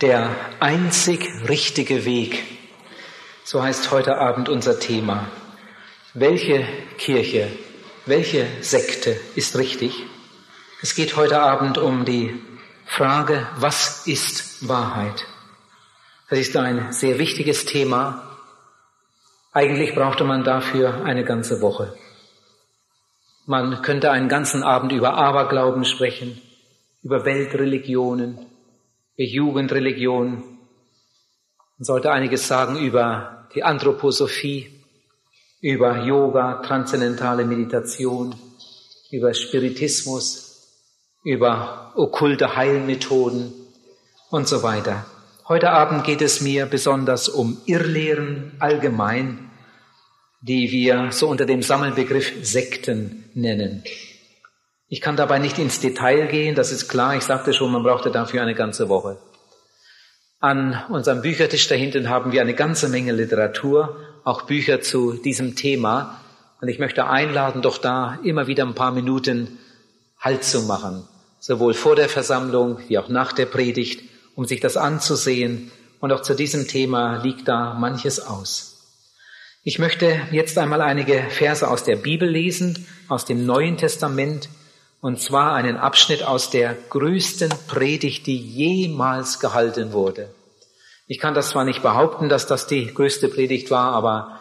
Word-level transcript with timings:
Der 0.00 0.30
einzig 0.60 1.28
richtige 1.48 2.04
Weg. 2.04 2.44
So 3.42 3.64
heißt 3.64 3.90
heute 3.90 4.18
Abend 4.18 4.48
unser 4.48 4.78
Thema. 4.78 5.26
Welche 6.14 6.64
Kirche, 6.98 7.50
welche 8.06 8.46
Sekte 8.60 9.16
ist 9.34 9.58
richtig? 9.58 10.04
Es 10.82 10.94
geht 10.94 11.16
heute 11.16 11.40
Abend 11.40 11.78
um 11.78 12.04
die 12.04 12.40
Frage, 12.86 13.48
was 13.56 14.06
ist 14.06 14.68
Wahrheit? 14.68 15.26
Das 16.30 16.38
ist 16.38 16.56
ein 16.56 16.92
sehr 16.92 17.18
wichtiges 17.18 17.64
Thema. 17.64 18.38
Eigentlich 19.52 19.96
brauchte 19.96 20.22
man 20.22 20.44
dafür 20.44 21.04
eine 21.06 21.24
ganze 21.24 21.60
Woche. 21.60 21.92
Man 23.46 23.82
könnte 23.82 24.12
einen 24.12 24.28
ganzen 24.28 24.62
Abend 24.62 24.92
über 24.92 25.14
Aberglauben 25.14 25.84
sprechen, 25.84 26.40
über 27.02 27.24
Weltreligionen, 27.24 28.47
Jugendreligion. 29.24 30.44
Man 31.78 31.84
sollte 31.84 32.12
einiges 32.12 32.46
sagen 32.46 32.76
über 32.78 33.48
die 33.54 33.64
Anthroposophie, 33.64 34.70
über 35.60 36.04
Yoga, 36.04 36.62
transzendentale 36.62 37.44
Meditation, 37.44 38.34
über 39.10 39.34
Spiritismus, 39.34 40.48
über 41.24 41.92
okkulte 41.96 42.56
Heilmethoden 42.56 43.52
und 44.30 44.46
so 44.46 44.62
weiter. 44.62 45.06
Heute 45.48 45.70
Abend 45.70 46.04
geht 46.04 46.22
es 46.22 46.40
mir 46.40 46.66
besonders 46.66 47.28
um 47.28 47.58
Irrlehren 47.66 48.52
allgemein, 48.58 49.50
die 50.40 50.70
wir 50.70 51.10
so 51.10 51.28
unter 51.28 51.46
dem 51.46 51.62
Sammelbegriff 51.62 52.32
Sekten 52.42 53.30
nennen. 53.34 53.82
Ich 54.88 55.02
kann 55.02 55.16
dabei 55.16 55.38
nicht 55.38 55.58
ins 55.58 55.80
Detail 55.80 56.26
gehen, 56.28 56.54
das 56.54 56.72
ist 56.72 56.88
klar. 56.88 57.14
Ich 57.14 57.24
sagte 57.24 57.52
schon, 57.52 57.70
man 57.70 57.82
brauchte 57.82 58.10
dafür 58.10 58.40
eine 58.40 58.54
ganze 58.54 58.88
Woche. 58.88 59.18
An 60.40 60.82
unserem 60.88 61.20
Büchertisch 61.20 61.68
da 61.68 61.74
hinten 61.74 62.08
haben 62.08 62.32
wir 62.32 62.40
eine 62.40 62.54
ganze 62.54 62.88
Menge 62.88 63.12
Literatur, 63.12 63.96
auch 64.24 64.42
Bücher 64.42 64.80
zu 64.80 65.12
diesem 65.12 65.56
Thema. 65.56 66.20
Und 66.60 66.68
ich 66.68 66.78
möchte 66.78 67.06
einladen, 67.06 67.60
doch 67.60 67.76
da 67.76 68.18
immer 68.24 68.46
wieder 68.46 68.64
ein 68.64 68.74
paar 68.74 68.92
Minuten 68.92 69.58
Halt 70.20 70.42
zu 70.42 70.62
machen, 70.62 71.06
sowohl 71.38 71.74
vor 71.74 71.94
der 71.94 72.08
Versammlung 72.08 72.80
wie 72.88 72.98
auch 72.98 73.08
nach 73.08 73.32
der 73.32 73.46
Predigt 73.46 74.02
um 74.34 74.46
sich 74.46 74.60
das 74.60 74.76
anzusehen. 74.76 75.70
Und 76.00 76.12
auch 76.12 76.22
zu 76.22 76.34
diesem 76.34 76.66
Thema 76.66 77.22
liegt 77.22 77.46
da 77.46 77.74
manches 77.74 78.20
aus. 78.20 78.86
Ich 79.64 79.78
möchte 79.78 80.20
jetzt 80.30 80.56
einmal 80.56 80.80
einige 80.80 81.24
Verse 81.28 81.68
aus 81.68 81.84
der 81.84 81.96
Bibel 81.96 82.28
lesen, 82.28 82.86
aus 83.08 83.24
dem 83.24 83.44
Neuen 83.44 83.76
Testament, 83.76 84.48
und 85.00 85.20
zwar 85.20 85.54
einen 85.54 85.76
Abschnitt 85.76 86.22
aus 86.22 86.50
der 86.50 86.74
größten 86.90 87.50
Predigt, 87.68 88.26
die 88.26 88.36
jemals 88.36 89.38
gehalten 89.38 89.92
wurde. 89.92 90.34
Ich 91.06 91.18
kann 91.18 91.34
das 91.34 91.50
zwar 91.50 91.64
nicht 91.64 91.82
behaupten, 91.82 92.28
dass 92.28 92.46
das 92.46 92.66
die 92.66 92.92
größte 92.92 93.28
Predigt 93.28 93.70
war, 93.70 93.92
aber 93.92 94.40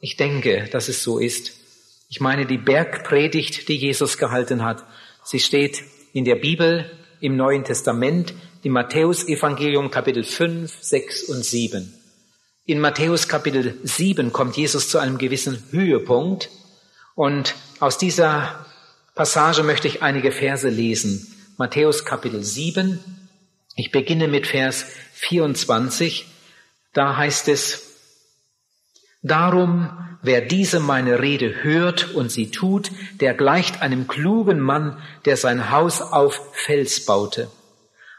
ich 0.00 0.16
denke, 0.16 0.68
dass 0.70 0.88
es 0.88 1.02
so 1.02 1.18
ist. 1.18 1.52
Ich 2.08 2.20
meine 2.20 2.46
die 2.46 2.58
Bergpredigt, 2.58 3.68
die 3.68 3.76
Jesus 3.76 4.16
gehalten 4.16 4.64
hat. 4.64 4.84
Sie 5.24 5.40
steht 5.40 5.82
in 6.12 6.24
der 6.24 6.36
Bibel 6.36 6.90
im 7.20 7.36
Neuen 7.36 7.64
Testament 7.64 8.32
im 8.62 8.72
Matthäus 8.72 9.28
Evangelium 9.28 9.90
Kapitel 9.90 10.24
5, 10.24 10.72
6 10.80 11.24
und 11.24 11.44
7. 11.44 11.92
In 12.64 12.80
Matthäus 12.80 13.28
Kapitel 13.28 13.78
7 13.84 14.32
kommt 14.32 14.56
Jesus 14.56 14.88
zu 14.88 14.98
einem 14.98 15.18
gewissen 15.18 15.62
Höhepunkt 15.70 16.50
und 17.14 17.54
aus 17.78 17.96
dieser 17.96 18.65
Passage 19.16 19.62
möchte 19.62 19.88
ich 19.88 20.02
einige 20.02 20.30
Verse 20.30 20.68
lesen. 20.68 21.26
Matthäus 21.56 22.04
Kapitel 22.04 22.44
7. 22.44 23.00
Ich 23.74 23.90
beginne 23.90 24.28
mit 24.28 24.46
Vers 24.46 24.84
24. 25.14 26.26
Da 26.92 27.16
heißt 27.16 27.48
es, 27.48 27.96
Darum, 29.22 29.88
wer 30.20 30.42
diese 30.42 30.80
meine 30.80 31.22
Rede 31.22 31.64
hört 31.64 32.14
und 32.14 32.30
sie 32.30 32.50
tut, 32.50 32.90
der 33.22 33.32
gleicht 33.32 33.80
einem 33.80 34.06
klugen 34.06 34.60
Mann, 34.60 34.98
der 35.24 35.38
sein 35.38 35.70
Haus 35.70 36.02
auf 36.02 36.38
Fels 36.52 37.06
baute. 37.06 37.50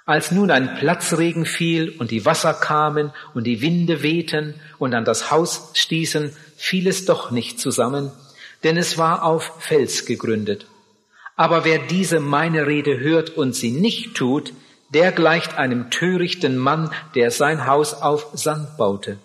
Als 0.08 0.32
nun 0.32 0.50
ein 0.50 0.78
Platzregen 0.78 1.46
fiel 1.46 1.96
und 2.00 2.10
die 2.10 2.26
Wasser 2.26 2.56
kamen 2.56 3.14
und 3.36 3.44
die 3.44 3.62
Winde 3.62 4.02
wehten 4.02 4.56
und 4.80 4.96
an 4.96 5.06
das 5.06 5.30
Haus 5.30 5.74
stießen, 5.76 6.36
fiel 6.56 6.88
es 6.88 7.06
doch 7.06 7.30
nicht 7.30 7.60
zusammen, 7.60 8.12
denn 8.64 8.78
es 8.78 8.98
war 8.98 9.24
auf 9.24 9.58
Fels 9.60 10.08
gegründet. 10.08 10.66
Aber 11.38 11.64
wer 11.64 11.78
diese 11.78 12.20
meine 12.20 12.66
Rede 12.66 13.00
hört 13.00 13.30
und 13.30 13.56
sie 13.56 13.72
nicht 13.72 14.16
tut, 14.16 14.54
der 14.90 15.12
gleicht 15.12 15.58
einem 15.58 15.92
törichten 15.92 16.58
Mann, 16.58 16.90
der 17.14 17.30
sein 17.30 17.68
Haus 17.68 17.94
auf 17.94 18.28
Sand 18.34 18.76
baute. 18.78 19.20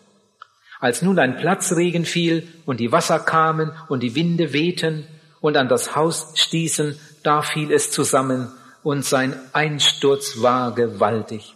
Als 0.78 1.00
nun 1.00 1.18
ein 1.18 1.38
Platzregen 1.38 2.04
fiel 2.04 2.46
und 2.66 2.80
die 2.80 2.92
Wasser 2.92 3.18
kamen 3.18 3.72
und 3.88 4.02
die 4.02 4.14
Winde 4.14 4.52
wehten 4.52 5.06
und 5.40 5.56
an 5.56 5.68
das 5.68 5.96
Haus 5.96 6.32
stießen, 6.34 6.98
da 7.22 7.40
fiel 7.40 7.72
es 7.72 7.90
zusammen 7.90 8.52
und 8.82 9.04
sein 9.04 9.34
Einsturz 9.52 10.42
war 10.42 10.74
gewaltig. 10.74 11.54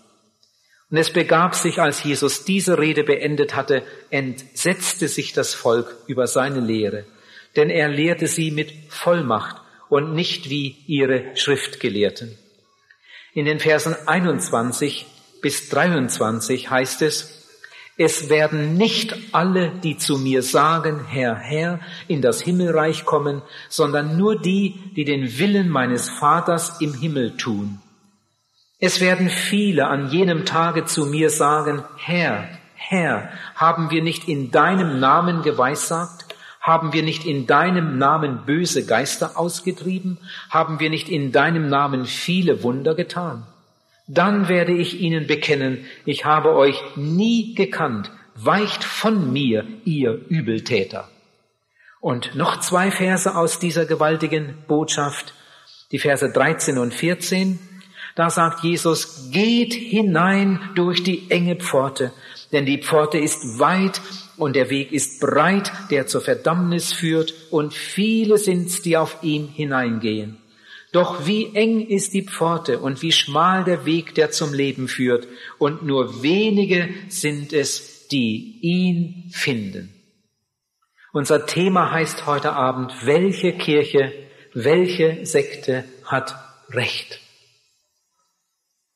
Und 0.90 0.96
es 0.96 1.12
begab 1.12 1.54
sich, 1.54 1.80
als 1.80 2.04
Jesus 2.04 2.44
diese 2.44 2.78
Rede 2.78 3.02
beendet 3.02 3.56
hatte, 3.56 3.82
entsetzte 4.10 5.08
sich 5.08 5.32
das 5.32 5.52
Volk 5.52 5.96
über 6.06 6.28
seine 6.28 6.60
Lehre, 6.60 7.04
denn 7.56 7.68
er 7.68 7.88
lehrte 7.88 8.28
sie 8.28 8.52
mit 8.52 8.72
Vollmacht 8.88 9.65
und 9.88 10.14
nicht 10.14 10.50
wie 10.50 10.76
ihre 10.86 11.36
Schriftgelehrten. 11.36 12.36
In 13.34 13.44
den 13.44 13.60
Versen 13.60 13.94
21 14.06 15.06
bis 15.42 15.68
23 15.68 16.70
heißt 16.70 17.02
es, 17.02 17.36
es 17.98 18.28
werden 18.28 18.74
nicht 18.74 19.14
alle, 19.32 19.70
die 19.70 19.96
zu 19.96 20.18
mir 20.18 20.42
sagen, 20.42 21.06
Herr, 21.08 21.36
Herr, 21.36 21.80
in 22.08 22.20
das 22.20 22.42
Himmelreich 22.42 23.06
kommen, 23.06 23.42
sondern 23.70 24.18
nur 24.18 24.38
die, 24.38 24.74
die 24.96 25.04
den 25.04 25.38
Willen 25.38 25.70
meines 25.70 26.10
Vaters 26.10 26.80
im 26.80 26.92
Himmel 26.92 27.36
tun. 27.38 27.80
Es 28.78 29.00
werden 29.00 29.30
viele 29.30 29.86
an 29.86 30.10
jenem 30.10 30.44
Tage 30.44 30.84
zu 30.84 31.06
mir 31.06 31.30
sagen, 31.30 31.82
Herr, 31.96 32.46
Herr, 32.74 33.30
haben 33.54 33.90
wir 33.90 34.02
nicht 34.02 34.28
in 34.28 34.50
deinem 34.50 35.00
Namen 35.00 35.42
geweissagt? 35.42 36.25
Haben 36.66 36.92
wir 36.92 37.04
nicht 37.04 37.24
in 37.24 37.46
deinem 37.46 37.96
Namen 37.96 38.44
böse 38.44 38.84
Geister 38.84 39.38
ausgetrieben? 39.38 40.18
Haben 40.50 40.80
wir 40.80 40.90
nicht 40.90 41.08
in 41.08 41.30
deinem 41.30 41.68
Namen 41.68 42.06
viele 42.06 42.64
Wunder 42.64 42.96
getan? 42.96 43.46
Dann 44.08 44.48
werde 44.48 44.72
ich 44.72 45.00
ihnen 45.00 45.28
bekennen, 45.28 45.86
ich 46.04 46.24
habe 46.24 46.56
euch 46.56 46.82
nie 46.96 47.54
gekannt, 47.54 48.10
weicht 48.34 48.82
von 48.82 49.32
mir, 49.32 49.64
ihr 49.84 50.14
Übeltäter. 50.28 51.08
Und 52.00 52.34
noch 52.34 52.58
zwei 52.58 52.90
Verse 52.90 53.36
aus 53.36 53.60
dieser 53.60 53.86
gewaltigen 53.86 54.56
Botschaft, 54.66 55.34
die 55.92 56.00
Verse 56.00 56.28
13 56.28 56.78
und 56.78 56.92
14. 56.92 57.60
Da 58.16 58.28
sagt 58.28 58.64
Jesus, 58.64 59.30
geht 59.30 59.72
hinein 59.72 60.58
durch 60.74 61.04
die 61.04 61.30
enge 61.30 61.54
Pforte, 61.54 62.12
denn 62.50 62.66
die 62.66 62.82
Pforte 62.82 63.18
ist 63.18 63.60
weit 63.60 64.00
und 64.36 64.56
der 64.56 64.70
Weg 64.70 64.92
ist 64.92 65.20
breit, 65.20 65.72
der 65.90 66.06
zur 66.06 66.20
Verdammnis 66.20 66.92
führt, 66.92 67.34
und 67.50 67.74
viele 67.74 68.38
sind's, 68.38 68.82
die 68.82 68.96
auf 68.96 69.18
ihm 69.22 69.48
hineingehen. 69.48 70.38
Doch 70.92 71.26
wie 71.26 71.54
eng 71.54 71.86
ist 71.86 72.14
die 72.14 72.22
Pforte 72.22 72.78
und 72.78 73.02
wie 73.02 73.12
schmal 73.12 73.64
der 73.64 73.84
Weg, 73.84 74.14
der 74.14 74.30
zum 74.30 74.54
Leben 74.54 74.88
führt, 74.88 75.26
und 75.58 75.84
nur 75.84 76.22
wenige 76.22 76.88
sind 77.08 77.52
es, 77.52 78.08
die 78.08 78.58
ihn 78.60 79.30
finden. 79.32 79.92
Unser 81.12 81.46
Thema 81.46 81.92
heißt 81.92 82.26
heute 82.26 82.52
Abend, 82.52 82.92
welche 83.04 83.52
Kirche, 83.52 84.12
welche 84.52 85.24
Sekte 85.24 85.84
hat 86.04 86.34
Recht? 86.70 87.20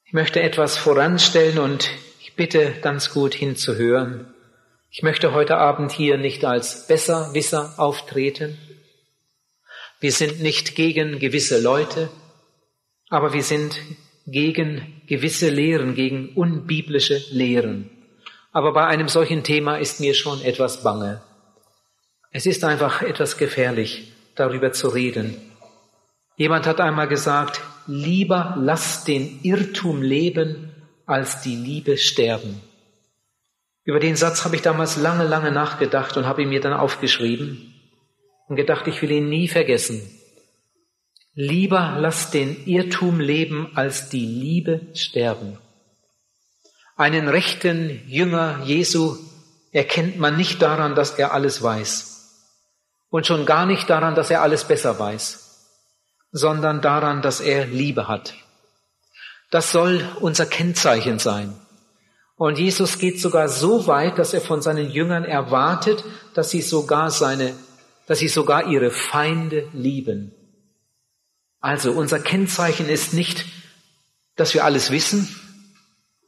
Ich 0.04 0.12
möchte 0.12 0.42
etwas 0.42 0.76
voranstellen 0.76 1.58
und 1.58 1.90
ich 2.20 2.34
bitte 2.34 2.74
ganz 2.82 3.12
gut 3.12 3.34
hinzuhören. 3.34 4.26
Ich 4.92 5.02
möchte 5.02 5.32
heute 5.32 5.56
Abend 5.56 5.92
hier 5.92 6.18
nicht 6.18 6.44
als 6.44 6.88
Besserwisser 6.88 7.74
auftreten, 7.76 8.58
wir 10.00 10.12
sind 10.12 10.40
nicht 10.40 10.74
gegen 10.74 11.18
gewisse 11.18 11.60
Leute, 11.60 12.08
aber 13.10 13.34
wir 13.34 13.42
sind 13.42 13.78
gegen 14.26 15.02
gewisse 15.06 15.50
Lehren, 15.50 15.94
gegen 15.94 16.34
unbiblische 16.34 17.22
Lehren. 17.30 17.90
Aber 18.50 18.72
bei 18.72 18.86
einem 18.86 19.08
solchen 19.08 19.44
Thema 19.44 19.76
ist 19.76 20.00
mir 20.00 20.14
schon 20.14 20.40
etwas 20.40 20.82
bange. 20.82 21.20
Es 22.32 22.46
ist 22.46 22.64
einfach 22.64 23.02
etwas 23.02 23.36
gefährlich, 23.36 24.10
darüber 24.34 24.72
zu 24.72 24.88
reden. 24.88 25.36
Jemand 26.36 26.66
hat 26.66 26.80
einmal 26.80 27.08
gesagt, 27.08 27.60
lieber 27.86 28.56
lass 28.58 29.04
den 29.04 29.40
Irrtum 29.42 30.00
leben, 30.02 30.72
als 31.04 31.42
die 31.42 31.56
Liebe 31.56 31.98
sterben. 31.98 32.62
Über 33.84 34.00
den 34.00 34.16
Satz 34.16 34.44
habe 34.44 34.56
ich 34.56 34.62
damals 34.62 34.96
lange, 34.96 35.24
lange 35.24 35.50
nachgedacht 35.50 36.16
und 36.16 36.26
habe 36.26 36.42
ihn 36.42 36.48
mir 36.50 36.60
dann 36.60 36.72
aufgeschrieben 36.72 37.74
und 38.48 38.56
gedacht, 38.56 38.86
ich 38.86 39.00
will 39.00 39.10
ihn 39.10 39.28
nie 39.28 39.48
vergessen. 39.48 40.02
Lieber 41.34 41.96
lass 41.98 42.30
den 42.30 42.66
Irrtum 42.66 43.20
leben, 43.20 43.70
als 43.76 44.08
die 44.08 44.26
Liebe 44.26 44.88
sterben. 44.94 45.58
Einen 46.96 47.28
rechten 47.28 48.02
Jünger 48.06 48.62
Jesu 48.64 49.16
erkennt 49.72 50.18
man 50.18 50.36
nicht 50.36 50.60
daran, 50.60 50.94
dass 50.94 51.12
er 51.12 51.32
alles 51.32 51.62
weiß. 51.62 52.08
Und 53.08 53.26
schon 53.26 53.46
gar 53.46 53.66
nicht 53.66 53.88
daran, 53.88 54.14
dass 54.14 54.30
er 54.30 54.42
alles 54.42 54.64
besser 54.64 54.98
weiß, 54.98 55.68
sondern 56.32 56.80
daran, 56.80 57.22
dass 57.22 57.40
er 57.40 57.66
Liebe 57.66 58.08
hat. 58.08 58.34
Das 59.50 59.72
soll 59.72 60.06
unser 60.20 60.46
Kennzeichen 60.46 61.18
sein. 61.18 61.59
Und 62.40 62.58
Jesus 62.58 62.96
geht 62.96 63.20
sogar 63.20 63.50
so 63.50 63.86
weit, 63.86 64.18
dass 64.18 64.32
er 64.32 64.40
von 64.40 64.62
seinen 64.62 64.90
Jüngern 64.90 65.26
erwartet, 65.26 66.02
dass 66.32 66.48
sie 66.48 66.62
sogar 66.62 67.10
seine, 67.10 67.52
dass 68.06 68.20
sie 68.20 68.28
sogar 68.28 68.66
ihre 68.66 68.90
Feinde 68.90 69.68
lieben. 69.74 70.32
Also 71.60 71.92
unser 71.92 72.18
Kennzeichen 72.18 72.88
ist 72.88 73.12
nicht, 73.12 73.44
dass 74.36 74.54
wir 74.54 74.64
alles 74.64 74.90
wissen 74.90 75.28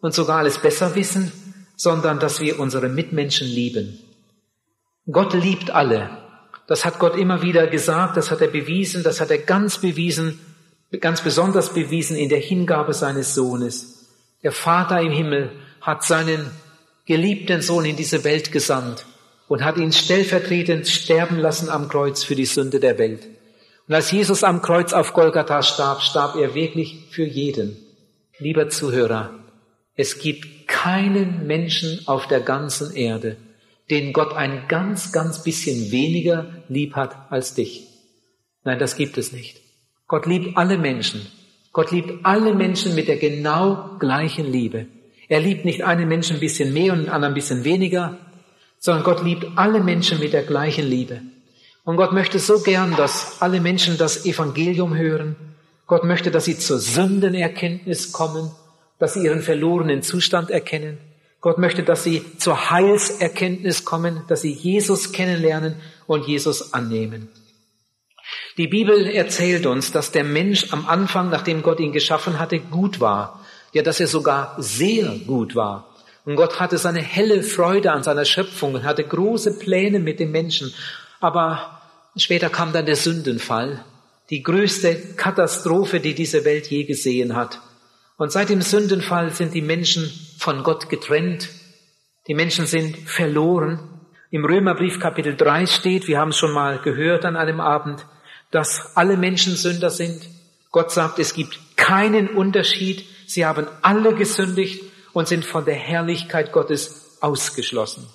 und 0.02 0.12
sogar 0.12 0.40
alles 0.40 0.58
besser 0.58 0.94
wissen, 0.96 1.32
sondern 1.76 2.18
dass 2.18 2.40
wir 2.40 2.60
unsere 2.60 2.90
Mitmenschen 2.90 3.46
lieben. 3.48 3.98
Gott 5.10 5.32
liebt 5.32 5.70
alle. 5.70 6.10
Das 6.66 6.84
hat 6.84 6.98
Gott 6.98 7.16
immer 7.16 7.40
wieder 7.40 7.68
gesagt, 7.68 8.18
das 8.18 8.30
hat 8.30 8.42
er 8.42 8.48
bewiesen, 8.48 9.02
das 9.02 9.18
hat 9.22 9.30
er 9.30 9.38
ganz 9.38 9.78
bewiesen 9.78 10.38
ganz 11.00 11.22
besonders 11.22 11.72
bewiesen 11.72 12.18
in 12.18 12.28
der 12.28 12.38
Hingabe 12.38 12.92
seines 12.92 13.34
Sohnes. 13.34 14.10
Der 14.42 14.52
Vater 14.52 15.00
im 15.00 15.10
Himmel 15.10 15.50
hat 15.82 16.04
seinen 16.04 16.50
geliebten 17.04 17.60
Sohn 17.60 17.84
in 17.84 17.96
diese 17.96 18.24
Welt 18.24 18.52
gesandt 18.52 19.04
und 19.48 19.64
hat 19.64 19.76
ihn 19.76 19.92
stellvertretend 19.92 20.88
sterben 20.88 21.38
lassen 21.38 21.68
am 21.68 21.88
Kreuz 21.88 22.24
für 22.24 22.36
die 22.36 22.46
Sünde 22.46 22.80
der 22.80 22.98
Welt. 22.98 23.28
Und 23.88 23.94
als 23.94 24.10
Jesus 24.10 24.44
am 24.44 24.62
Kreuz 24.62 24.92
auf 24.92 25.12
Golgatha 25.12 25.62
starb, 25.62 26.00
starb 26.00 26.36
er 26.36 26.54
wirklich 26.54 27.08
für 27.10 27.24
jeden. 27.24 27.76
Lieber 28.38 28.68
Zuhörer, 28.68 29.30
es 29.94 30.18
gibt 30.18 30.68
keinen 30.68 31.46
Menschen 31.46 32.00
auf 32.06 32.26
der 32.28 32.40
ganzen 32.40 32.94
Erde, 32.94 33.36
den 33.90 34.12
Gott 34.12 34.32
ein 34.34 34.68
ganz, 34.68 35.12
ganz 35.12 35.42
bisschen 35.42 35.90
weniger 35.90 36.62
lieb 36.68 36.94
hat 36.94 37.30
als 37.30 37.54
dich. 37.54 37.88
Nein, 38.64 38.78
das 38.78 38.96
gibt 38.96 39.18
es 39.18 39.32
nicht. 39.32 39.60
Gott 40.06 40.26
liebt 40.26 40.56
alle 40.56 40.78
Menschen. 40.78 41.26
Gott 41.72 41.90
liebt 41.90 42.24
alle 42.24 42.54
Menschen 42.54 42.94
mit 42.94 43.08
der 43.08 43.16
genau 43.16 43.96
gleichen 43.98 44.50
Liebe. 44.50 44.86
Er 45.28 45.40
liebt 45.40 45.64
nicht 45.64 45.82
einen 45.82 46.08
Menschen 46.08 46.36
ein 46.36 46.40
bisschen 46.40 46.72
mehr 46.72 46.92
und 46.92 47.00
einen 47.00 47.08
anderen 47.08 47.32
ein 47.32 47.36
bisschen 47.36 47.64
weniger, 47.64 48.18
sondern 48.78 49.04
Gott 49.04 49.22
liebt 49.22 49.46
alle 49.56 49.80
Menschen 49.80 50.18
mit 50.18 50.32
der 50.32 50.42
gleichen 50.42 50.86
Liebe. 50.86 51.22
Und 51.84 51.96
Gott 51.96 52.12
möchte 52.12 52.38
so 52.38 52.60
gern, 52.60 52.96
dass 52.96 53.40
alle 53.40 53.60
Menschen 53.60 53.98
das 53.98 54.24
Evangelium 54.24 54.96
hören. 54.96 55.36
Gott 55.86 56.04
möchte, 56.04 56.30
dass 56.30 56.44
sie 56.44 56.58
zur 56.58 56.78
Sündenerkenntnis 56.78 58.12
kommen, 58.12 58.50
dass 58.98 59.14
sie 59.14 59.24
ihren 59.24 59.42
verlorenen 59.42 60.02
Zustand 60.02 60.50
erkennen. 60.50 60.98
Gott 61.40 61.58
möchte, 61.58 61.82
dass 61.82 62.04
sie 62.04 62.24
zur 62.38 62.70
Heilserkenntnis 62.70 63.84
kommen, 63.84 64.22
dass 64.28 64.42
sie 64.42 64.52
Jesus 64.52 65.12
kennenlernen 65.12 65.74
und 66.06 66.26
Jesus 66.28 66.72
annehmen. 66.72 67.28
Die 68.56 68.68
Bibel 68.68 69.06
erzählt 69.06 69.66
uns, 69.66 69.90
dass 69.90 70.12
der 70.12 70.24
Mensch 70.24 70.72
am 70.72 70.86
Anfang, 70.86 71.30
nachdem 71.30 71.62
Gott 71.62 71.80
ihn 71.80 71.92
geschaffen 71.92 72.38
hatte, 72.38 72.60
gut 72.60 73.00
war. 73.00 73.41
Ja, 73.72 73.82
dass 73.82 74.00
er 74.00 74.06
sogar 74.06 74.54
sehr 74.58 75.08
gut 75.26 75.54
war. 75.54 75.88
Und 76.24 76.36
Gott 76.36 76.60
hatte 76.60 76.78
seine 76.78 77.00
helle 77.00 77.42
Freude 77.42 77.92
an 77.92 78.02
seiner 78.02 78.24
Schöpfung 78.24 78.74
und 78.74 78.84
hatte 78.84 79.04
große 79.04 79.58
Pläne 79.58 79.98
mit 79.98 80.20
dem 80.20 80.30
Menschen. 80.30 80.72
Aber 81.20 81.80
später 82.16 82.48
kam 82.48 82.72
dann 82.72 82.86
der 82.86 82.96
Sündenfall, 82.96 83.84
die 84.30 84.42
größte 84.42 85.14
Katastrophe, 85.16 86.00
die 86.00 86.14
diese 86.14 86.44
Welt 86.44 86.68
je 86.68 86.84
gesehen 86.84 87.34
hat. 87.34 87.60
Und 88.16 88.30
seit 88.30 88.50
dem 88.50 88.62
Sündenfall 88.62 89.30
sind 89.30 89.54
die 89.54 89.62
Menschen 89.62 90.12
von 90.38 90.62
Gott 90.62 90.88
getrennt. 90.88 91.48
Die 92.28 92.34
Menschen 92.34 92.66
sind 92.66 92.96
verloren. 93.08 93.80
Im 94.30 94.44
Römerbrief 94.44 95.00
Kapitel 95.00 95.36
3 95.36 95.66
steht, 95.66 96.06
wir 96.06 96.18
haben 96.18 96.30
es 96.30 96.36
schon 96.36 96.52
mal 96.52 96.78
gehört 96.78 97.24
an 97.24 97.36
einem 97.36 97.60
Abend, 97.60 98.06
dass 98.52 98.96
alle 98.96 99.16
Menschen 99.16 99.56
Sünder 99.56 99.90
sind. 99.90 100.22
Gott 100.70 100.92
sagt, 100.92 101.18
es 101.18 101.34
gibt 101.34 101.76
keinen 101.76 102.28
Unterschied. 102.28 103.04
Sie 103.32 103.46
haben 103.46 103.66
alle 103.80 104.14
gesündigt 104.14 104.84
und 105.14 105.26
sind 105.26 105.46
von 105.46 105.64
der 105.64 105.74
Herrlichkeit 105.74 106.52
Gottes 106.52 107.16
ausgeschlossen. 107.22 108.06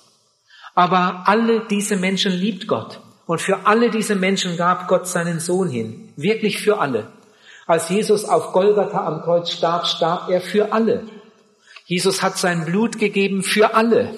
Aber 0.76 1.24
alle 1.26 1.66
diese 1.66 1.96
Menschen 1.96 2.30
liebt 2.30 2.68
Gott. 2.68 3.00
Und 3.26 3.40
für 3.40 3.66
alle 3.66 3.90
diese 3.90 4.14
Menschen 4.14 4.56
gab 4.56 4.86
Gott 4.86 5.08
seinen 5.08 5.40
Sohn 5.40 5.68
hin. 5.68 6.12
Wirklich 6.14 6.60
für 6.60 6.78
alle. 6.78 7.08
Als 7.66 7.88
Jesus 7.88 8.26
auf 8.26 8.52
Golgatha 8.52 9.04
am 9.04 9.22
Kreuz 9.22 9.50
starb, 9.50 9.88
starb 9.88 10.30
er 10.30 10.40
für 10.40 10.72
alle. 10.72 11.02
Jesus 11.84 12.22
hat 12.22 12.38
sein 12.38 12.64
Blut 12.64 13.00
gegeben 13.00 13.42
für 13.42 13.74
alle. 13.74 14.14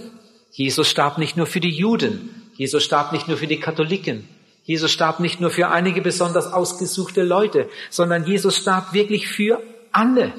Jesus 0.50 0.86
starb 0.86 1.16
nicht 1.16 1.34
nur 1.34 1.46
für 1.46 1.60
die 1.60 1.70
Juden. 1.70 2.50
Jesus 2.56 2.84
starb 2.84 3.12
nicht 3.12 3.26
nur 3.26 3.38
für 3.38 3.46
die 3.46 3.58
Katholiken. 3.58 4.28
Jesus 4.64 4.90
starb 4.90 5.18
nicht 5.18 5.40
nur 5.40 5.50
für 5.50 5.68
einige 5.68 6.02
besonders 6.02 6.52
ausgesuchte 6.52 7.22
Leute, 7.22 7.70
sondern 7.88 8.26
Jesus 8.26 8.58
starb 8.58 8.92
wirklich 8.92 9.28
für 9.28 9.62
alle. 9.92 10.34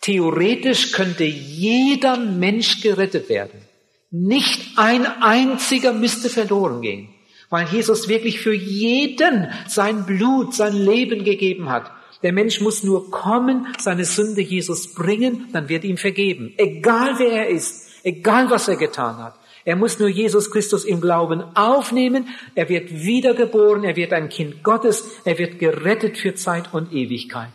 Theoretisch 0.00 0.92
könnte 0.92 1.24
jeder 1.24 2.16
Mensch 2.16 2.80
gerettet 2.80 3.28
werden. 3.28 3.60
Nicht 4.10 4.78
ein 4.78 5.04
einziger 5.04 5.92
müsste 5.92 6.30
verloren 6.30 6.80
gehen, 6.80 7.08
weil 7.50 7.66
Jesus 7.68 8.08
wirklich 8.08 8.40
für 8.40 8.54
jeden 8.54 9.52
sein 9.66 10.06
Blut, 10.06 10.54
sein 10.54 10.74
Leben 10.74 11.24
gegeben 11.24 11.68
hat. 11.68 11.90
Der 12.22 12.32
Mensch 12.32 12.60
muss 12.60 12.82
nur 12.82 13.10
kommen, 13.10 13.66
seine 13.78 14.04
Sünde 14.04 14.40
Jesus 14.40 14.94
bringen, 14.94 15.48
dann 15.52 15.68
wird 15.68 15.84
ihm 15.84 15.98
vergeben. 15.98 16.54
Egal 16.56 17.18
wer 17.18 17.32
er 17.32 17.48
ist, 17.48 17.90
egal 18.02 18.50
was 18.50 18.68
er 18.68 18.76
getan 18.76 19.18
hat. 19.18 19.34
Er 19.68 19.76
muss 19.76 19.98
nur 19.98 20.08
Jesus 20.08 20.50
Christus 20.50 20.86
im 20.86 21.02
Glauben 21.02 21.42
aufnehmen. 21.54 22.28
Er 22.54 22.70
wird 22.70 22.90
wiedergeboren. 22.90 23.84
Er 23.84 23.96
wird 23.96 24.14
ein 24.14 24.30
Kind 24.30 24.62
Gottes. 24.62 25.04
Er 25.26 25.36
wird 25.36 25.58
gerettet 25.58 26.16
für 26.16 26.34
Zeit 26.34 26.72
und 26.72 26.90
Ewigkeit. 26.90 27.50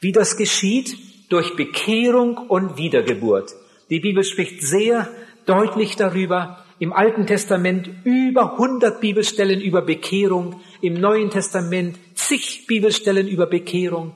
Wie 0.00 0.10
das 0.10 0.36
geschieht? 0.36 0.96
Durch 1.28 1.56
Bekehrung 1.56 2.36
und 2.36 2.76
Wiedergeburt. 2.76 3.54
Die 3.90 4.00
Bibel 4.00 4.24
spricht 4.24 4.62
sehr 4.62 5.08
deutlich 5.46 5.96
darüber. 5.96 6.64
Im 6.78 6.92
Alten 6.92 7.26
Testament 7.26 7.88
über 8.04 8.52
100 8.52 9.00
Bibelstellen 9.00 9.60
über 9.60 9.82
Bekehrung. 9.82 10.60
Im 10.80 10.94
Neuen 11.00 11.30
Testament 11.30 11.96
zig 12.14 12.66
Bibelstellen 12.66 13.28
über 13.28 13.46
Bekehrung. 13.46 14.12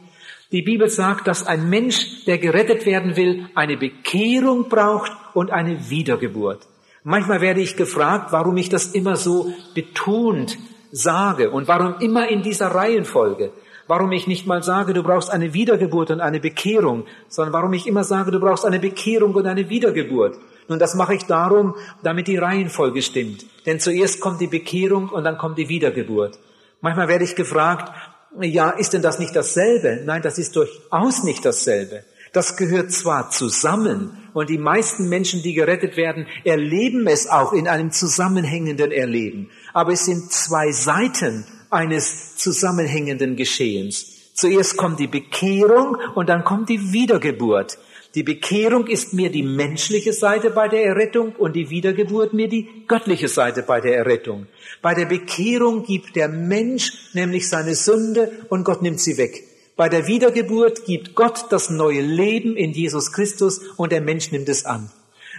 Die 0.53 0.63
Bibel 0.63 0.89
sagt, 0.89 1.29
dass 1.29 1.47
ein 1.47 1.71
Mensch, 1.71 2.25
der 2.27 2.39
gerettet 2.39 2.85
werden 2.85 3.17
will, 3.17 3.49
eine 3.55 3.77
Bekehrung 3.77 4.69
braucht 4.69 5.13
und 5.33 5.51
eine 5.51 5.91
Wiedergeburt. 5.91 6.67
Manchmal 7.05 7.41
werde 7.41 7.61
ich 7.61 7.77
gefragt, 7.77 8.33
warum 8.33 8.57
ich 8.57 8.69
das 8.69 8.93
immer 8.93 9.17
so 9.17 9.53
betont 9.75 10.59
sage 10.91 11.51
und 11.51 11.69
warum 11.69 11.95
immer 12.01 12.29
in 12.29 12.43
dieser 12.43 12.69
Reihenfolge. 12.69 13.53
Warum 13.91 14.13
ich 14.13 14.29
nicht 14.29 14.47
mal 14.47 14.63
sage, 14.63 14.95
du 14.95 15.03
brauchst 15.03 15.31
eine 15.31 15.53
Wiedergeburt 15.53 16.13
und 16.13 16.21
eine 16.21 16.39
Bekehrung, 16.39 17.07
sondern 17.27 17.53
warum 17.53 17.73
ich 17.73 17.89
immer 17.89 18.05
sage, 18.05 18.31
du 18.31 18.39
brauchst 18.39 18.65
eine 18.65 18.79
Bekehrung 18.79 19.35
und 19.35 19.49
eine 19.49 19.69
Wiedergeburt. 19.69 20.39
Nun, 20.69 20.79
das 20.79 20.95
mache 20.95 21.17
ich 21.17 21.25
darum, 21.25 21.75
damit 22.05 22.29
die 22.29 22.37
Reihenfolge 22.37 23.03
stimmt. 23.03 23.45
Denn 23.67 23.81
zuerst 23.81 24.21
kommt 24.21 24.41
die 24.41 24.47
Bekehrung 24.47 25.09
und 25.09 25.25
dann 25.25 25.39
kommt 25.39 25.59
die 25.59 25.69
Wiedergeburt. 25.69 26.39
Manchmal 26.81 27.09
werde 27.09 27.25
ich 27.25 27.35
gefragt, 27.35 27.93
ja, 28.41 28.71
ist 28.71 28.93
denn 28.93 29.03
das 29.03 29.19
nicht 29.19 29.35
dasselbe? 29.35 30.03
Nein, 30.05 30.23
das 30.23 30.39
ist 30.39 30.55
durchaus 30.55 31.25
nicht 31.25 31.45
dasselbe. 31.45 32.05
Das 32.33 32.57
gehört 32.57 32.93
zwar 32.93 33.31
zusammen 33.31 34.17
und 34.35 34.51
die 34.51 34.59
meisten 34.59 35.09
Menschen, 35.09 35.43
die 35.43 35.53
gerettet 35.53 35.97
werden, 35.97 36.29
erleben 36.45 37.09
es 37.09 37.29
auch 37.29 37.53
in 37.53 37.67
einem 37.67 37.91
zusammenhängenden 37.91 38.93
Erleben. 38.93 39.51
Aber 39.73 39.91
es 39.91 40.05
sind 40.05 40.31
zwei 40.31 40.71
Seiten 40.71 41.45
eines 41.71 42.37
zusammenhängenden 42.37 43.37
Geschehens. 43.37 44.33
Zuerst 44.35 44.77
kommt 44.77 45.01
die 45.01 45.07
Bekehrung 45.07 45.97
und 46.15 46.29
dann 46.29 46.45
kommt 46.45 46.69
die 46.69 46.93
Wiedergeburt. 46.93 47.79
Die 48.15 48.23
Bekehrung 48.25 48.89
ist 48.89 49.13
mir 49.13 49.31
die 49.31 49.45
menschliche 49.45 50.13
Seite 50.13 50.51
bei 50.51 50.67
der 50.67 50.85
Errettung 50.85 51.33
und 51.37 51.55
die 51.55 51.71
Wiedergeburt 51.71 52.33
mir 52.33 52.49
die 52.49 52.85
göttliche 52.89 53.29
Seite 53.29 53.63
bei 53.63 53.81
der 53.81 53.97
Errettung. 53.97 54.47
Bei 54.83 54.95
der 54.95 55.07
Bekehrung 55.07 55.85
gibt 55.85 56.17
der 56.17 56.29
Mensch 56.29 56.93
nämlich 57.13 57.49
seine 57.49 57.77
Sünde 57.77 58.33
und 58.49 58.65
Gott 58.65 58.83
nimmt 58.83 58.99
sie 58.99 59.17
weg. 59.17 59.45
Bei 59.77 59.89
der 59.89 60.09
Wiedergeburt 60.09 60.85
gibt 60.87 61.15
Gott 61.15 61.47
das 61.51 61.71
neue 61.71 62.01
Leben 62.01 62.57
in 62.57 62.73
Jesus 62.73 63.13
Christus 63.13 63.61
und 63.77 63.93
der 63.93 64.01
Mensch 64.01 64.33
nimmt 64.33 64.49
es 64.49 64.65
an. 64.65 64.91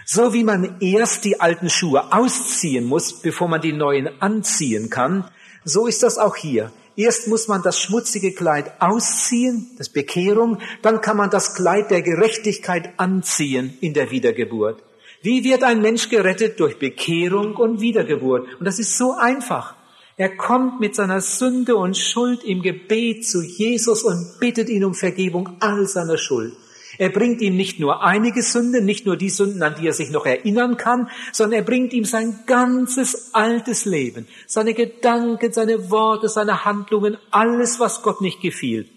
So 0.06 0.32
wie 0.32 0.42
man 0.42 0.76
erst 0.80 1.24
die 1.24 1.40
alten 1.40 1.70
Schuhe 1.70 2.12
ausziehen 2.12 2.86
muss, 2.86 3.20
bevor 3.20 3.48
man 3.48 3.60
die 3.60 3.72
neuen 3.72 4.08
anziehen 4.20 4.90
kann, 4.90 5.30
so 5.64 5.86
ist 5.86 6.02
das 6.02 6.18
auch 6.18 6.36
hier. 6.36 6.72
Erst 6.94 7.28
muss 7.28 7.48
man 7.48 7.62
das 7.62 7.80
schmutzige 7.80 8.32
Kleid 8.32 8.72
ausziehen, 8.80 9.70
das 9.78 9.88
Bekehrung, 9.88 10.58
dann 10.82 11.00
kann 11.00 11.16
man 11.16 11.30
das 11.30 11.54
Kleid 11.54 11.90
der 11.90 12.02
Gerechtigkeit 12.02 12.90
anziehen 12.98 13.78
in 13.80 13.94
der 13.94 14.10
Wiedergeburt. 14.10 14.82
Wie 15.22 15.44
wird 15.44 15.62
ein 15.62 15.80
Mensch 15.80 16.08
gerettet? 16.08 16.58
Durch 16.60 16.78
Bekehrung 16.78 17.56
und 17.56 17.80
Wiedergeburt. 17.80 18.46
Und 18.58 18.66
das 18.66 18.78
ist 18.78 18.98
so 18.98 19.12
einfach. 19.12 19.74
Er 20.16 20.36
kommt 20.36 20.80
mit 20.80 20.94
seiner 20.94 21.20
Sünde 21.20 21.76
und 21.76 21.96
Schuld 21.96 22.44
im 22.44 22.60
Gebet 22.60 23.26
zu 23.26 23.40
Jesus 23.40 24.02
und 24.02 24.38
bittet 24.40 24.68
ihn 24.68 24.84
um 24.84 24.94
Vergebung 24.94 25.56
all 25.60 25.86
seiner 25.86 26.18
Schuld. 26.18 26.54
Er 27.02 27.08
bringt 27.08 27.40
ihm 27.40 27.56
nicht 27.56 27.80
nur 27.80 28.04
einige 28.04 28.42
Sünden, 28.42 28.84
nicht 28.84 29.06
nur 29.06 29.16
die 29.16 29.28
Sünden, 29.28 29.60
an 29.64 29.74
die 29.74 29.88
er 29.88 29.92
sich 29.92 30.12
noch 30.12 30.24
erinnern 30.24 30.76
kann, 30.76 31.10
sondern 31.32 31.58
er 31.58 31.64
bringt 31.64 31.92
ihm 31.92 32.04
sein 32.04 32.38
ganzes 32.46 33.34
altes 33.34 33.86
Leben, 33.86 34.28
seine 34.46 34.72
Gedanken, 34.72 35.52
seine 35.52 35.90
Worte, 35.90 36.28
seine 36.28 36.64
Handlungen, 36.64 37.18
alles, 37.32 37.80
was 37.80 38.02
Gott 38.02 38.20
nicht 38.20 38.40
gefiel. 38.40 38.88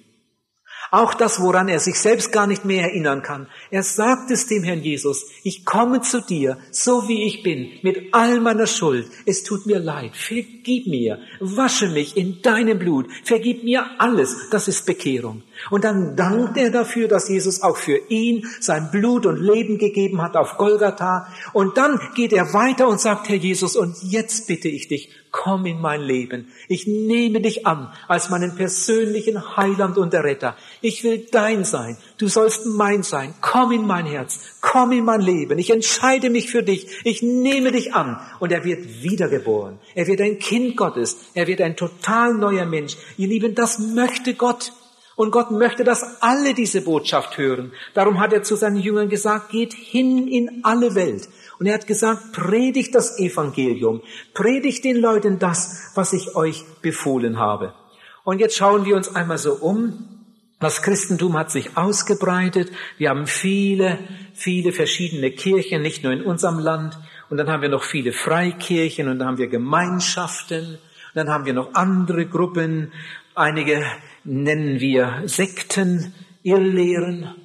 Auch 0.95 1.13
das, 1.13 1.41
woran 1.41 1.67
er 1.67 1.81
sich 1.81 1.99
selbst 1.99 2.31
gar 2.31 2.47
nicht 2.47 2.63
mehr 2.63 2.83
erinnern 2.83 3.21
kann. 3.21 3.47
Er 3.69 3.83
sagt 3.83 4.31
es 4.31 4.47
dem 4.47 4.63
Herrn 4.63 4.79
Jesus, 4.79 5.25
ich 5.43 5.65
komme 5.65 5.99
zu 5.99 6.21
dir, 6.21 6.57
so 6.71 7.09
wie 7.09 7.27
ich 7.27 7.43
bin, 7.43 7.69
mit 7.81 8.13
all 8.13 8.39
meiner 8.39 8.65
Schuld. 8.65 9.05
Es 9.25 9.43
tut 9.43 9.65
mir 9.65 9.79
leid, 9.79 10.15
vergib 10.15 10.87
mir, 10.87 11.19
wasche 11.41 11.89
mich 11.89 12.15
in 12.15 12.41
deinem 12.41 12.79
Blut, 12.79 13.07
vergib 13.25 13.65
mir 13.65 13.85
alles. 13.97 14.47
Das 14.51 14.69
ist 14.69 14.85
Bekehrung. 14.85 15.43
Und 15.69 15.83
dann 15.83 16.15
dankt 16.15 16.55
er 16.55 16.69
dafür, 16.69 17.09
dass 17.09 17.27
Jesus 17.27 17.61
auch 17.61 17.75
für 17.75 17.97
ihn 18.07 18.47
sein 18.61 18.89
Blut 18.89 19.25
und 19.25 19.35
Leben 19.35 19.77
gegeben 19.77 20.21
hat 20.21 20.37
auf 20.37 20.55
Golgatha. 20.55 21.27
Und 21.51 21.75
dann 21.75 21.99
geht 22.15 22.31
er 22.31 22.53
weiter 22.53 22.87
und 22.87 23.01
sagt, 23.01 23.27
Herr 23.27 23.35
Jesus, 23.35 23.75
und 23.75 23.97
jetzt 24.01 24.47
bitte 24.47 24.69
ich 24.69 24.87
dich, 24.87 25.09
komm 25.35 25.65
in 25.65 25.81
mein 25.81 26.01
Leben. 26.01 26.47
Ich 26.69 26.87
nehme 26.87 27.41
dich 27.41 27.67
an 27.67 27.91
als 28.07 28.29
meinen 28.29 28.55
persönlichen 28.55 29.57
Heiland 29.57 29.97
und 29.97 30.13
Retter. 30.15 30.55
Ich 30.79 31.03
will 31.03 31.27
dein 31.29 31.65
sein. 31.65 31.97
Du 32.17 32.29
sollst 32.29 32.65
mein 32.65 33.03
sein. 33.03 33.33
Komm 33.41 33.73
in 33.73 33.85
mein 33.85 34.05
Herz. 34.05 34.39
Komm 34.61 34.93
in 34.93 35.03
mein 35.03 35.19
Leben. 35.19 35.59
Ich 35.59 35.71
entscheide 35.71 36.29
mich 36.29 36.49
für 36.49 36.63
dich. 36.63 36.87
Ich 37.03 37.21
nehme 37.21 37.73
dich 37.73 37.93
an. 37.93 38.17
Und 38.39 38.53
er 38.53 38.63
wird 38.63 39.03
wiedergeboren. 39.03 39.77
Er 39.93 40.07
wird 40.07 40.21
ein 40.21 40.39
Kind 40.39 40.77
Gottes. 40.77 41.17
Er 41.33 41.47
wird 41.47 41.59
ein 41.59 41.75
total 41.75 42.33
neuer 42.33 42.65
Mensch. 42.65 42.95
Ihr 43.17 43.27
Lieben, 43.27 43.55
das 43.55 43.77
möchte 43.77 44.35
Gott. 44.35 44.71
Und 45.15 45.31
Gott 45.31 45.51
möchte, 45.51 45.83
dass 45.83 46.21
alle 46.21 46.53
diese 46.53 46.81
Botschaft 46.81 47.37
hören. 47.37 47.71
Darum 47.93 48.19
hat 48.19 48.33
er 48.33 48.43
zu 48.43 48.55
seinen 48.55 48.77
Jüngern 48.77 49.07
gesagt, 49.07 49.49
geht 49.49 49.73
hin 49.73 50.27
in 50.27 50.59
alle 50.63 50.93
Welt. 50.93 51.29
Und 51.57 51.67
er 51.67 51.75
hat 51.75 51.87
gesagt, 51.87 52.33
predigt 52.33 52.93
das 52.95 53.17
Evangelium, 53.17 54.01
predigt 54.33 54.83
den 54.83 54.97
Leuten 54.97 55.39
das, 55.39 55.91
was 55.95 56.11
ich 56.11 56.35
euch 56.35 56.65
befohlen 56.81 57.39
habe. 57.39 57.73
Und 58.25 58.39
jetzt 58.39 58.57
schauen 58.57 58.85
wir 58.85 58.95
uns 58.95 59.15
einmal 59.15 59.37
so 59.37 59.53
um. 59.53 60.09
Das 60.59 60.81
Christentum 60.81 61.37
hat 61.37 61.51
sich 61.51 61.77
ausgebreitet. 61.77 62.71
Wir 62.97 63.09
haben 63.09 63.27
viele, 63.27 63.99
viele 64.33 64.71
verschiedene 64.71 65.31
Kirchen, 65.31 65.81
nicht 65.81 66.03
nur 66.03 66.11
in 66.11 66.23
unserem 66.23 66.59
Land. 66.59 66.97
Und 67.29 67.37
dann 67.37 67.49
haben 67.49 67.61
wir 67.61 67.69
noch 67.69 67.83
viele 67.83 68.11
Freikirchen 68.13 69.07
und 69.07 69.19
dann 69.19 69.27
haben 69.27 69.37
wir 69.37 69.47
Gemeinschaften. 69.47 70.75
Und 70.75 70.79
dann 71.13 71.29
haben 71.29 71.45
wir 71.45 71.53
noch 71.53 71.73
andere 71.73 72.25
Gruppen. 72.25 72.91
Einige 73.37 73.85
nennen 74.23 74.79
wir 74.79 75.23
Sekten, 75.25 76.13
Irrlehren. 76.41 77.35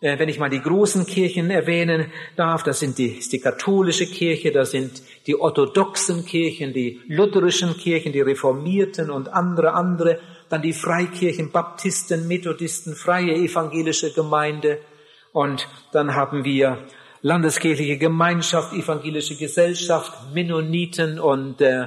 Äh, 0.00 0.18
wenn 0.18 0.28
ich 0.28 0.40
mal 0.40 0.50
die 0.50 0.60
großen 0.60 1.06
Kirchen 1.06 1.50
erwähnen 1.50 2.10
darf, 2.34 2.64
das 2.64 2.80
sind 2.80 2.98
die, 2.98 3.18
ist 3.18 3.32
die 3.32 3.38
katholische 3.38 4.06
Kirche, 4.06 4.50
das 4.50 4.72
sind 4.72 5.02
die 5.28 5.38
orthodoxen 5.38 6.26
Kirchen, 6.26 6.72
die 6.72 7.00
lutherischen 7.06 7.76
Kirchen, 7.76 8.12
die 8.12 8.22
reformierten 8.22 9.08
und 9.08 9.28
andere, 9.28 9.74
andere, 9.74 10.18
dann 10.48 10.62
die 10.62 10.72
Freikirchen, 10.72 11.52
Baptisten, 11.52 12.26
Methodisten, 12.26 12.96
freie 12.96 13.34
evangelische 13.36 14.12
Gemeinde 14.12 14.80
und 15.32 15.68
dann 15.92 16.16
haben 16.16 16.44
wir 16.44 16.78
landeskirchliche 17.22 17.98
Gemeinschaft, 17.98 18.72
evangelische 18.72 19.36
Gesellschaft, 19.36 20.12
Mennoniten 20.34 21.20
und 21.20 21.60
äh, 21.60 21.86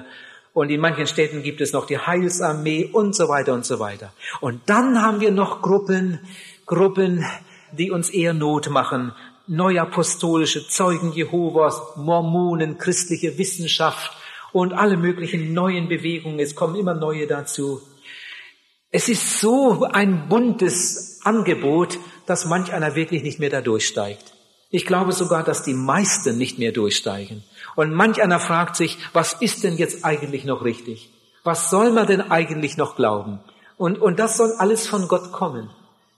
und 0.54 0.70
in 0.70 0.80
manchen 0.80 1.08
Städten 1.08 1.44
gibt 1.44 1.62
es 1.62 1.74
noch 1.74 1.86
die 1.86 1.98
Heilsarmee 1.98 2.90
und 2.92 3.16
so 3.16 3.30
weiter 3.30 3.54
und 3.54 3.66
so 3.66 3.80
weiter. 3.80 4.14
Und 4.42 4.62
dann 4.66 5.02
haben 5.02 5.22
wir 5.22 5.32
noch 5.32 5.62
Gruppen, 5.62 6.20
Gruppen, 6.66 7.26
die 7.72 7.92
uns 7.92 8.10
eher 8.10 8.34
Not 8.34 8.70
machen. 8.70 9.14
Neuapostolische 9.48 10.68
Zeugen 10.68 11.12
Jehovas, 11.12 11.96
Mormonen, 11.96 12.78
christliche 12.78 13.38
Wissenschaft 13.38 14.12
und 14.52 14.74
alle 14.74 14.98
möglichen 14.98 15.54
neuen 15.54 15.88
Bewegungen. 15.88 16.40
Es 16.40 16.56
kommen 16.56 16.76
immer 16.76 16.94
neue 16.94 17.28
dazu. 17.28 17.82
Es 18.92 19.08
ist 19.08 19.40
so 19.40 19.84
ein 19.84 20.30
buntes 20.30 21.22
Angebot, 21.24 22.00
dass 22.26 22.46
manch 22.46 22.74
einer 22.74 22.96
wirklich 22.96 23.24
nicht 23.24 23.40
mehr 23.40 23.50
da 23.50 23.62
durchsteigt. 23.62 24.34
Ich 24.72 24.86
glaube 24.86 25.14
sogar, 25.14 25.44
dass 25.44 25.64
die 25.64 25.74
meisten 25.74 26.38
nicht 26.38 26.60
mehr 26.60 26.72
durchsteigen. 26.72 27.44
Und 27.76 27.94
manch 27.94 28.22
einer 28.22 28.40
fragt 28.40 28.76
sich, 28.76 28.98
was 29.14 29.34
ist 29.34 29.64
denn 29.64 29.78
jetzt 29.78 30.06
eigentlich 30.06 30.46
noch 30.46 30.64
richtig? 30.64 31.10
Was 31.44 31.70
soll 31.70 31.92
man 31.92 32.08
denn 32.08 32.22
eigentlich 32.32 32.78
noch 32.78 32.96
glauben? 32.96 33.40
Und, 33.78 34.00
und 34.00 34.20
das 34.20 34.38
soll 34.38 34.52
alles 34.58 34.88
von 34.88 35.08
Gott 35.08 35.32
kommen. 35.32 35.70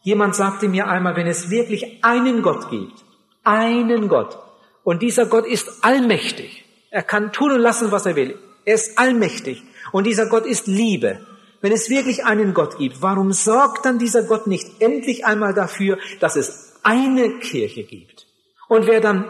Jemand 0.02 0.36
sagte 0.36 0.68
mir 0.68 0.88
einmal, 0.88 1.16
wenn 1.16 1.28
es 1.28 1.52
wirklich 1.52 2.04
einen 2.04 2.42
Gott 2.42 2.70
gibt, 2.70 3.04
einen 3.44 4.08
Gott, 4.08 4.38
und 4.84 5.04
dieser 5.04 5.28
Gott 5.28 5.46
ist 5.46 5.84
allmächtig, 5.84 6.66
er 6.90 7.04
kann 7.04 7.32
tun 7.32 7.52
und 7.52 7.60
lassen, 7.60 7.92
was 7.92 8.08
er 8.08 8.16
will, 8.16 8.40
er 8.66 8.76
ist 8.76 8.98
allmächtig, 8.98 9.62
und 9.92 10.08
dieser 10.08 10.28
Gott 10.28 10.46
ist 10.46 10.66
Liebe. 10.66 11.26
Wenn 11.62 11.72
es 11.72 11.92
wirklich 11.92 12.26
einen 12.26 12.56
Gott 12.56 12.80
gibt, 12.80 13.04
warum 13.04 13.32
sorgt 13.32 13.86
dann 13.86 14.00
dieser 14.00 14.24
Gott 14.24 14.48
nicht 14.48 14.82
endlich 14.82 15.26
einmal 15.26 15.54
dafür, 15.54 16.00
dass 16.20 16.36
es 16.36 16.80
eine 16.82 17.38
Kirche 17.38 17.84
gibt? 17.84 18.26
Und 18.68 18.88
wer 18.88 19.02
dann 19.02 19.26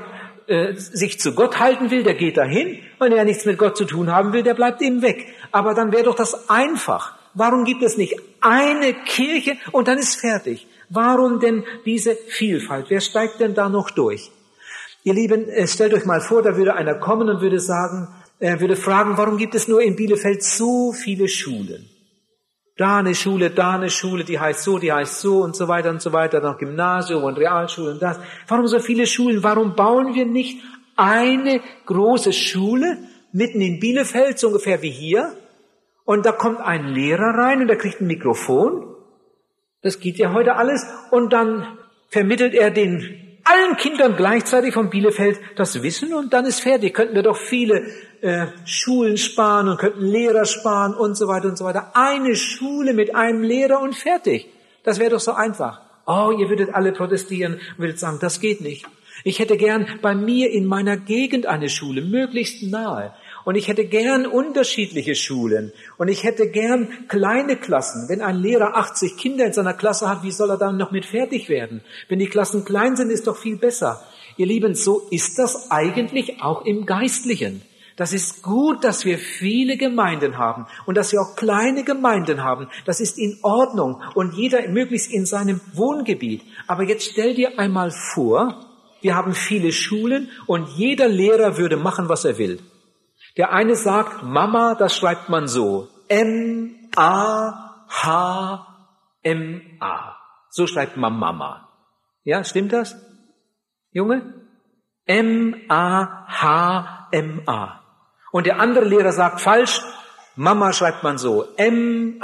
äh, 0.48 0.74
sich 0.76 1.20
zu 1.20 1.34
Gott 1.34 1.60
halten 1.60 1.92
will, 1.92 2.04
der 2.04 2.16
geht 2.16 2.38
dahin. 2.38 2.80
Wenn 3.00 3.12
er 3.12 3.26
nichts 3.26 3.46
mit 3.46 3.58
Gott 3.58 3.78
zu 3.78 3.86
tun 3.86 4.12
haben 4.12 4.34
will, 4.34 4.44
der 4.44 4.54
bleibt 4.54 4.82
eben 4.82 5.02
weg. 5.02 5.28
Aber 5.52 5.74
dann 5.74 5.92
wäre 5.92 6.04
doch 6.04 6.16
das 6.16 6.50
einfach. 6.50 7.16
Warum 7.34 7.64
gibt 7.64 7.84
es 7.84 7.98
nicht 7.98 8.16
eine 8.42 8.94
Kirche 8.94 9.58
und 9.72 9.88
dann 9.88 9.98
ist 9.98 10.16
fertig? 10.16 10.68
Warum 10.90 11.40
denn 11.40 11.64
diese 11.86 12.16
Vielfalt? 12.16 12.88
Wer 12.90 13.02
steigt 13.02 13.40
denn 13.40 13.54
da 13.54 13.70
noch 13.70 13.92
durch? 13.92 14.32
Ihr 15.04 15.14
Lieben, 15.14 15.48
äh, 15.50 15.68
stellt 15.68 15.94
euch 15.94 16.06
mal 16.06 16.22
vor, 16.22 16.42
da 16.42 16.58
würde 16.58 16.76
einer 16.76 16.96
kommen 16.96 17.30
und 17.30 17.42
würde 17.42 17.60
sagen, 17.60 18.08
er 18.40 18.60
würde 18.60 18.76
fragen, 18.76 19.18
warum 19.18 19.38
gibt 19.38 19.56
es 19.56 19.68
nur 19.68 19.82
in 19.82 19.96
Bielefeld 19.96 20.44
so 20.44 20.92
viele 20.92 21.28
Schulen? 21.28 21.91
Da 22.78 22.98
eine 22.98 23.16
Schule, 23.16 23.50
da 23.50 23.72
eine 23.72 23.90
Schule, 23.90 24.24
die 24.24 24.40
heißt 24.40 24.64
so, 24.64 24.80
die 24.80 24.92
heißt 24.92 25.20
so 25.20 25.42
und 25.42 25.56
so 25.56 25.68
weiter 25.68 25.90
und 25.90 26.02
so 26.02 26.14
weiter, 26.14 26.40
noch 26.40 26.58
Gymnasium 26.58 27.24
und 27.24 27.38
Realschule 27.38 27.92
und 27.92 28.02
das. 28.02 28.20
Warum 28.48 28.68
so 28.68 28.80
viele 28.80 29.06
Schulen? 29.06 29.44
Warum 29.44 29.76
bauen 29.76 30.16
wir 30.16 30.26
nicht 30.26 30.62
eine 30.96 31.62
große 31.86 32.34
Schule 32.34 32.98
mitten 33.34 33.62
in 33.62 33.80
Bielefeld, 33.80 34.40
so 34.40 34.48
ungefähr 34.48 34.82
wie 34.82 34.90
hier? 34.90 35.36
Und 36.06 36.26
da 36.26 36.32
kommt 36.32 36.60
ein 36.60 36.88
Lehrer 36.88 37.38
rein 37.38 37.62
und 37.62 37.68
der 37.68 37.78
kriegt 37.78 38.02
ein 38.02 38.08
Mikrofon. 38.08 38.96
Das 39.82 40.00
geht 40.00 40.18
ja 40.18 40.34
heute 40.34 40.56
alles. 40.56 40.86
Und 41.12 41.34
dann 41.34 41.78
vermittelt 42.10 42.54
er 42.54 42.72
den 42.72 43.40
allen 43.44 43.78
Kindern 43.78 44.16
gleichzeitig 44.16 44.74
von 44.74 44.90
Bielefeld 44.90 45.40
das 45.56 45.82
Wissen 45.84 46.14
und 46.14 46.34
dann 46.34 46.46
ist 46.46 46.62
fertig. 46.62 46.94
Könnten 46.94 47.16
wir 47.16 47.24
doch 47.24 47.38
viele 47.38 47.86
äh, 48.22 48.48
Schulen 48.66 49.18
sparen 49.18 49.68
und 49.68 49.78
könnten 49.78 50.06
Lehrer 50.06 50.46
sparen 50.46 50.94
und 50.94 51.16
so 51.16 51.28
weiter 51.28 51.48
und 51.48 51.58
so 51.58 51.66
weiter. 51.66 51.92
Eine 51.94 52.36
Schule 52.36 52.94
mit 52.94 53.16
einem 53.16 53.44
Lehrer 53.44 53.82
und 53.82 53.96
fertig. 53.96 54.48
Das 54.84 55.00
wäre 55.00 55.12
doch 55.12 55.20
so 55.20 55.34
einfach. 55.34 55.82
Oh, 56.06 56.32
ihr 56.38 56.50
würdet 56.50 56.74
alle 56.74 56.92
protestieren 56.92 57.54
und 57.54 57.80
würdet 57.80 58.00
sagen, 58.00 58.18
das 58.20 58.40
geht 58.40 58.62
nicht. 58.62 58.86
Ich 59.24 59.40
hätte 59.40 59.58
gern 59.58 59.88
bei 60.02 60.16
mir 60.16 60.52
in 60.52 60.66
meiner 60.66 60.98
Gegend 60.98 61.46
eine 61.46 61.70
Schule, 61.70 62.02
möglichst 62.02 62.64
nahe. 62.64 63.14
Und 63.44 63.56
ich 63.56 63.68
hätte 63.68 63.86
gern 63.86 64.26
unterschiedliche 64.26 65.16
Schulen. 65.16 65.72
Und 65.98 66.08
ich 66.08 66.24
hätte 66.24 66.50
gern 66.50 67.08
kleine 67.08 67.56
Klassen. 67.56 68.08
Wenn 68.08 68.22
ein 68.22 68.38
Lehrer 68.38 68.76
80 68.76 69.18
Kinder 69.18 69.46
in 69.46 69.54
seiner 69.54 69.74
Klasse 69.74 70.10
hat, 70.10 70.24
wie 70.24 70.32
soll 70.32 70.50
er 70.52 70.58
dann 70.58 70.78
noch 70.78 70.92
mit 70.92 71.06
fertig 71.06 71.50
werden? 71.50 71.82
Wenn 72.08 72.20
die 72.20 72.28
Klassen 72.28 72.66
klein 72.66 72.96
sind, 72.96 73.12
ist 73.12 73.28
doch 73.28 73.38
viel 73.38 73.58
besser. 73.58 74.04
Ihr 74.38 74.46
Lieben, 74.46 74.76
so 74.76 75.08
ist 75.12 75.38
das 75.40 75.72
eigentlich 75.72 76.42
auch 76.42 76.66
im 76.66 76.86
Geistlichen. 76.86 77.62
Das 77.96 78.14
ist 78.14 78.42
gut, 78.42 78.84
dass 78.84 79.06
wir 79.06 79.18
viele 79.18 79.78
Gemeinden 79.78 80.38
haben 80.38 80.66
und 80.86 80.96
dass 80.96 81.12
wir 81.12 81.22
auch 81.22 81.36
kleine 81.36 81.84
Gemeinden 81.84 82.44
haben. 82.44 82.68
Das 82.86 83.00
ist 83.00 83.18
in 83.18 83.38
Ordnung 83.44 84.02
und 84.16 84.34
jeder 84.34 84.68
möglichst 84.70 85.12
in 85.12 85.26
seinem 85.26 85.60
Wohngebiet. 85.74 86.44
Aber 86.68 86.84
jetzt 86.84 87.12
stell 87.12 87.36
dir 87.36 87.60
einmal 87.60 87.92
vor, 87.92 88.66
wir 89.02 89.16
haben 89.16 89.34
viele 89.34 89.72
Schulen 89.72 90.30
und 90.46 90.70
jeder 90.70 91.08
Lehrer 91.08 91.58
würde 91.58 91.78
machen, 91.78 92.08
was 92.08 92.24
er 92.26 92.38
will. 92.38 92.60
Der 93.38 93.52
eine 93.54 93.76
sagt, 93.76 94.24
Mama, 94.24 94.76
das 94.76 94.96
schreibt 94.96 95.30
man 95.30 95.48
so. 95.48 95.88
M-A-H-M-A. 96.08 96.98
So 100.50 100.68
schreibt 100.68 100.98
man 100.98 101.18
Mama. 101.18 101.70
Ja, 102.24 102.44
stimmt 102.44 102.74
das? 102.74 102.96
Junge? 103.92 104.34
M-A-H-M-A. 105.06 105.72
Und 108.32 108.46
der 108.46 108.60
andere 108.60 108.86
Lehrer 108.86 109.12
sagt 109.12 109.42
falsch, 109.42 109.82
Mama 110.36 110.74
schreibt 110.74 111.04
man 111.04 111.18
so. 111.18 111.46
M-A-M-M-A. 111.58 112.24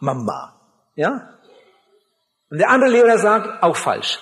Mama. 0.00 0.52
Ja? 0.96 1.28
Und 2.50 2.58
der 2.58 2.70
andere 2.70 2.90
Lehrer 2.90 3.18
sagt 3.18 3.62
auch 3.62 3.76
falsch. 3.76 4.18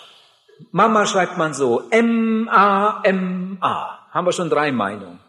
Mama 0.71 1.07
schreibt 1.07 1.39
man 1.39 1.55
so. 1.55 1.85
M-A-M-A. 1.91 3.63
Haben 4.11 4.27
wir 4.27 4.33
schon 4.33 4.51
drei 4.51 4.73
Meinungen. 4.73 5.21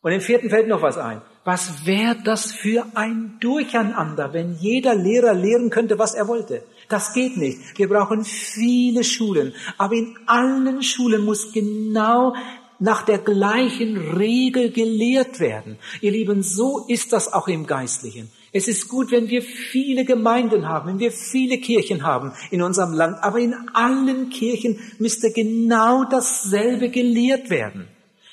Und 0.00 0.12
im 0.12 0.20
vierten 0.20 0.50
fällt 0.50 0.68
noch 0.68 0.82
was 0.82 0.98
ein. 0.98 1.20
Was 1.44 1.86
wäre 1.86 2.16
das 2.22 2.52
für 2.52 2.84
ein 2.94 3.38
Durcheinander, 3.40 4.32
wenn 4.32 4.54
jeder 4.54 4.94
Lehrer 4.94 5.32
lehren 5.34 5.70
könnte, 5.70 5.98
was 5.98 6.14
er 6.14 6.28
wollte? 6.28 6.62
Das 6.88 7.12
geht 7.14 7.36
nicht. 7.36 7.78
Wir 7.78 7.88
brauchen 7.88 8.24
viele 8.24 9.02
Schulen. 9.02 9.54
Aber 9.76 9.94
in 9.94 10.16
allen 10.26 10.82
Schulen 10.82 11.24
muss 11.24 11.52
genau 11.52 12.34
nach 12.78 13.02
der 13.02 13.18
gleichen 13.18 13.96
Regel 13.96 14.70
gelehrt 14.70 15.40
werden. 15.40 15.78
Ihr 16.00 16.12
Lieben, 16.12 16.42
so 16.42 16.86
ist 16.88 17.12
das 17.12 17.32
auch 17.32 17.48
im 17.48 17.66
Geistlichen. 17.66 18.30
Es 18.52 18.68
ist 18.68 18.88
gut, 18.88 19.10
wenn 19.10 19.28
wir 19.28 19.42
viele 19.42 20.04
Gemeinden 20.04 20.68
haben, 20.68 20.88
wenn 20.88 20.98
wir 20.98 21.12
viele 21.12 21.58
Kirchen 21.58 22.02
haben 22.02 22.32
in 22.50 22.62
unserem 22.62 22.92
Land, 22.92 23.18
aber 23.22 23.38
in 23.38 23.54
allen 23.74 24.30
Kirchen 24.30 24.78
müsste 24.98 25.32
genau 25.32 26.04
dasselbe 26.04 26.88
gelehrt 26.88 27.50
werden. 27.50 27.88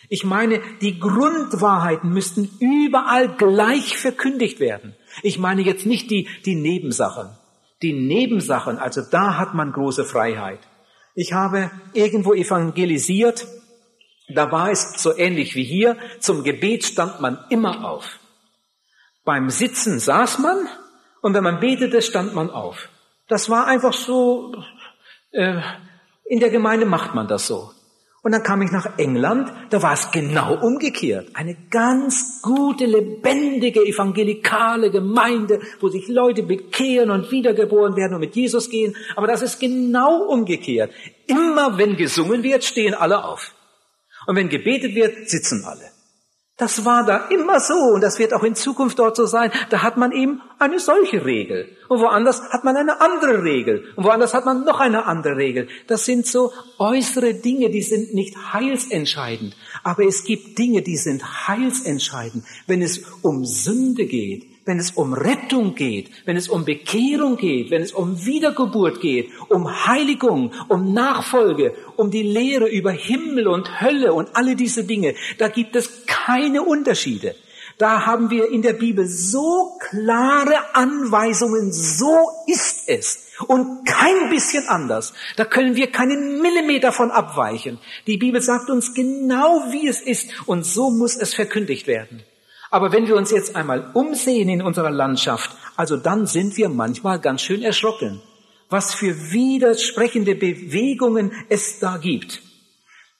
Ich 0.07 0.23
meine, 0.23 0.61
die 0.81 0.99
Grundwahrheiten 0.99 2.11
müssten 2.11 2.49
überall 2.59 3.35
gleich 3.35 3.97
verkündigt 3.97 4.59
werden. 4.59 4.95
Ich 5.23 5.39
meine 5.39 5.63
jetzt 5.63 5.85
nicht 5.85 6.11
die, 6.11 6.27
die 6.45 6.55
Nebensachen. 6.55 7.29
Die 7.81 7.93
Nebensachen, 7.93 8.77
also 8.77 9.01
da 9.09 9.37
hat 9.37 9.53
man 9.53 9.71
große 9.71 10.05
Freiheit. 10.05 10.59
Ich 11.13 11.33
habe 11.33 11.71
irgendwo 11.93 12.33
evangelisiert, 12.33 13.47
da 14.27 14.51
war 14.51 14.71
es 14.71 15.01
so 15.01 15.15
ähnlich 15.15 15.55
wie 15.55 15.63
hier, 15.63 15.97
zum 16.19 16.43
Gebet 16.43 16.83
stand 16.83 17.21
man 17.21 17.37
immer 17.49 17.89
auf. 17.89 18.19
Beim 19.23 19.49
Sitzen 19.49 19.99
saß 19.99 20.39
man 20.39 20.67
und 21.21 21.33
wenn 21.33 21.43
man 21.43 21.59
betete, 21.59 22.01
stand 22.01 22.33
man 22.33 22.49
auf. 22.49 22.89
Das 23.27 23.49
war 23.49 23.67
einfach 23.67 23.93
so, 23.93 24.55
äh, 25.31 25.59
in 26.25 26.39
der 26.39 26.49
Gemeinde 26.49 26.85
macht 26.85 27.15
man 27.15 27.27
das 27.27 27.47
so. 27.47 27.71
Und 28.21 28.31
dann 28.31 28.41
kam 28.41 28.63
ich 28.63 28.71
nach 28.71 28.97
England, 28.97 29.51
da 29.69 29.83
war 29.83 29.93
es 29.93 30.09
genau 30.09 30.55
umgekehrt. 30.55 31.29
Eine 31.35 31.55
ganz 31.69 32.41
gute, 32.41 32.85
lebendige, 32.85 33.81
evangelikale 33.81 34.89
Gemeinde, 34.89 35.59
wo 35.79 35.89
sich 35.89 36.07
Leute 36.07 36.41
bekehren 36.41 37.11
und 37.11 37.29
wiedergeboren 37.29 37.95
werden 37.95 38.15
und 38.15 38.21
mit 38.21 38.35
Jesus 38.35 38.71
gehen. 38.71 38.95
Aber 39.15 39.27
das 39.27 39.43
ist 39.43 39.59
genau 39.59 40.23
umgekehrt. 40.23 40.91
Immer 41.27 41.77
wenn 41.77 41.97
gesungen 41.97 42.41
wird, 42.41 42.63
stehen 42.63 42.95
alle 42.95 43.23
auf. 43.23 43.54
Und 44.27 44.35
wenn 44.35 44.49
gebetet 44.49 44.95
wird, 44.95 45.29
sitzen 45.29 45.63
alle. 45.65 45.91
Das 46.57 46.85
war 46.85 47.05
da 47.05 47.27
immer 47.27 47.59
so 47.59 47.73
und 47.73 47.99
das 47.99 48.17
wird 48.17 48.33
auch 48.33 48.43
in 48.43 48.55
Zukunft 48.55 48.97
dort 48.97 49.17
so 49.17 49.25
sein. 49.25 49.51
Da 49.71 49.83
hat 49.83 49.97
man 49.97 50.13
eben 50.13 50.41
eine 50.57 50.79
solche 50.79 51.25
Regel 51.25 51.67
und 51.89 51.99
woanders 51.99 52.41
hat 52.49 52.63
man 52.63 52.77
eine 52.77 53.01
andere 53.01 53.43
Regel 53.43 53.83
und 53.97 54.05
woanders 54.05 54.33
hat 54.33 54.45
man 54.45 54.63
noch 54.63 54.79
eine 54.79 55.05
andere 55.05 55.35
Regel. 55.35 55.67
Das 55.87 56.05
sind 56.05 56.25
so 56.25 56.53
äußere 56.79 57.33
Dinge, 57.33 57.71
die 57.71 57.81
sind 57.81 58.13
nicht 58.13 58.53
heilsentscheidend, 58.53 59.53
aber 59.83 60.05
es 60.05 60.23
gibt 60.23 60.57
Dinge, 60.57 60.81
die 60.81 60.95
sind 60.95 61.49
heilsentscheidend, 61.49 62.45
wenn 62.67 62.81
es 62.81 63.01
um 63.21 63.43
Sünde 63.43 64.05
geht 64.05 64.54
wenn 64.65 64.79
es 64.79 64.91
um 64.91 65.13
Rettung 65.13 65.75
geht, 65.75 66.09
wenn 66.25 66.37
es 66.37 66.49
um 66.49 66.65
Bekehrung 66.65 67.37
geht, 67.37 67.69
wenn 67.69 67.83
es 67.83 67.91
um 67.91 68.25
Wiedergeburt 68.25 68.99
geht, 68.99 69.29
um 69.49 69.85
Heiligung, 69.87 70.51
um 70.67 70.93
Nachfolge, 70.93 71.75
um 71.95 72.09
die 72.09 72.23
Lehre 72.23 72.67
über 72.67 72.91
Himmel 72.91 73.47
und 73.47 73.79
Hölle 73.81 74.13
und 74.13 74.35
alle 74.35 74.55
diese 74.55 74.83
Dinge, 74.83 75.13
da 75.37 75.47
gibt 75.47 75.75
es 75.75 76.05
keine 76.07 76.63
Unterschiede. 76.63 77.35
Da 77.77 78.05
haben 78.05 78.29
wir 78.29 78.49
in 78.49 78.61
der 78.61 78.73
Bibel 78.73 79.05
so 79.05 79.77
klare 79.79 80.75
Anweisungen, 80.75 81.73
so 81.73 82.29
ist 82.47 82.87
es 82.87 83.33
und 83.47 83.85
kein 83.85 84.29
bisschen 84.29 84.67
anders. 84.67 85.13
Da 85.35 85.43
können 85.43 85.75
wir 85.75 85.91
keinen 85.91 86.41
Millimeter 86.41 86.93
von 86.93 87.11
abweichen. 87.11 87.79
Die 88.07 88.17
Bibel 88.17 88.41
sagt 88.41 88.69
uns 88.69 88.93
genau, 88.93 89.65
wie 89.71 89.87
es 89.87 90.01
ist 90.01 90.29
und 90.45 90.65
so 90.65 90.89
muss 90.89 91.17
es 91.17 91.33
verkündigt 91.33 91.85
werden. 91.85 92.23
Aber 92.75 92.91
wenn 92.91 93.07
wir 93.07 93.15
uns 93.15 93.31
jetzt 93.31 93.55
einmal 93.55 93.89
umsehen 93.93 94.49
in 94.49 94.61
unserer 94.61 94.91
Landschaft, 94.91 95.49
also 95.77 95.95
dann 95.95 96.25
sind 96.25 96.57
wir 96.57 96.67
manchmal 96.67 97.19
ganz 97.19 97.41
schön 97.41 97.61
erschrocken, 97.61 98.21
was 98.69 98.93
für 98.93 99.31
widersprechende 99.31 100.35
Bewegungen 100.35 101.31
es 101.47 101.79
da 101.79 101.95
gibt. 101.95 102.41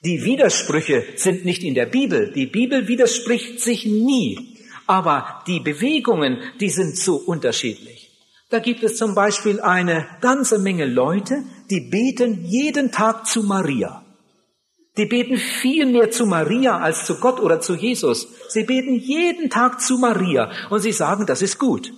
Die 0.04 0.26
Widersprüche 0.26 1.06
sind 1.16 1.46
nicht 1.46 1.64
in 1.64 1.74
der 1.74 1.86
Bibel. 1.86 2.34
Die 2.34 2.48
Bibel 2.48 2.90
widerspricht 2.90 3.62
sich 3.62 3.86
nie. 3.86 4.58
Aber 4.88 5.42
die 5.48 5.62
Bewegungen, 5.62 6.40
die 6.60 6.70
sind 6.70 6.98
so 6.98 7.16
unterschiedlich. 7.16 8.12
Da 8.50 8.60
gibt 8.60 8.84
es 8.84 8.98
zum 8.98 9.16
Beispiel 9.16 9.62
eine 9.62 10.06
ganze 10.20 10.60
Menge 10.60 10.86
Leute, 10.86 11.44
die 11.70 11.80
beten 11.80 12.44
jeden 12.44 12.92
Tag 12.92 13.26
zu 13.26 13.42
Maria. 13.42 14.05
Die 14.98 15.06
beten 15.06 15.38
viel 15.38 15.86
mehr 15.86 16.10
zu 16.10 16.26
Maria 16.26 16.80
als 16.80 17.06
zu 17.06 17.20
Gott 17.20 17.40
oder 17.40 17.60
zu 17.60 17.76
Jesus. 17.76 18.28
Sie 18.48 18.64
beten 18.64 18.96
jeden 18.96 19.50
Tag 19.50 19.82
zu 19.82 19.98
Maria 19.98 20.52
und 20.70 20.80
sie 20.80 20.94
sagen, 20.94 21.26
das 21.26 21.42
ist 21.42 21.60
gut. 21.60 21.94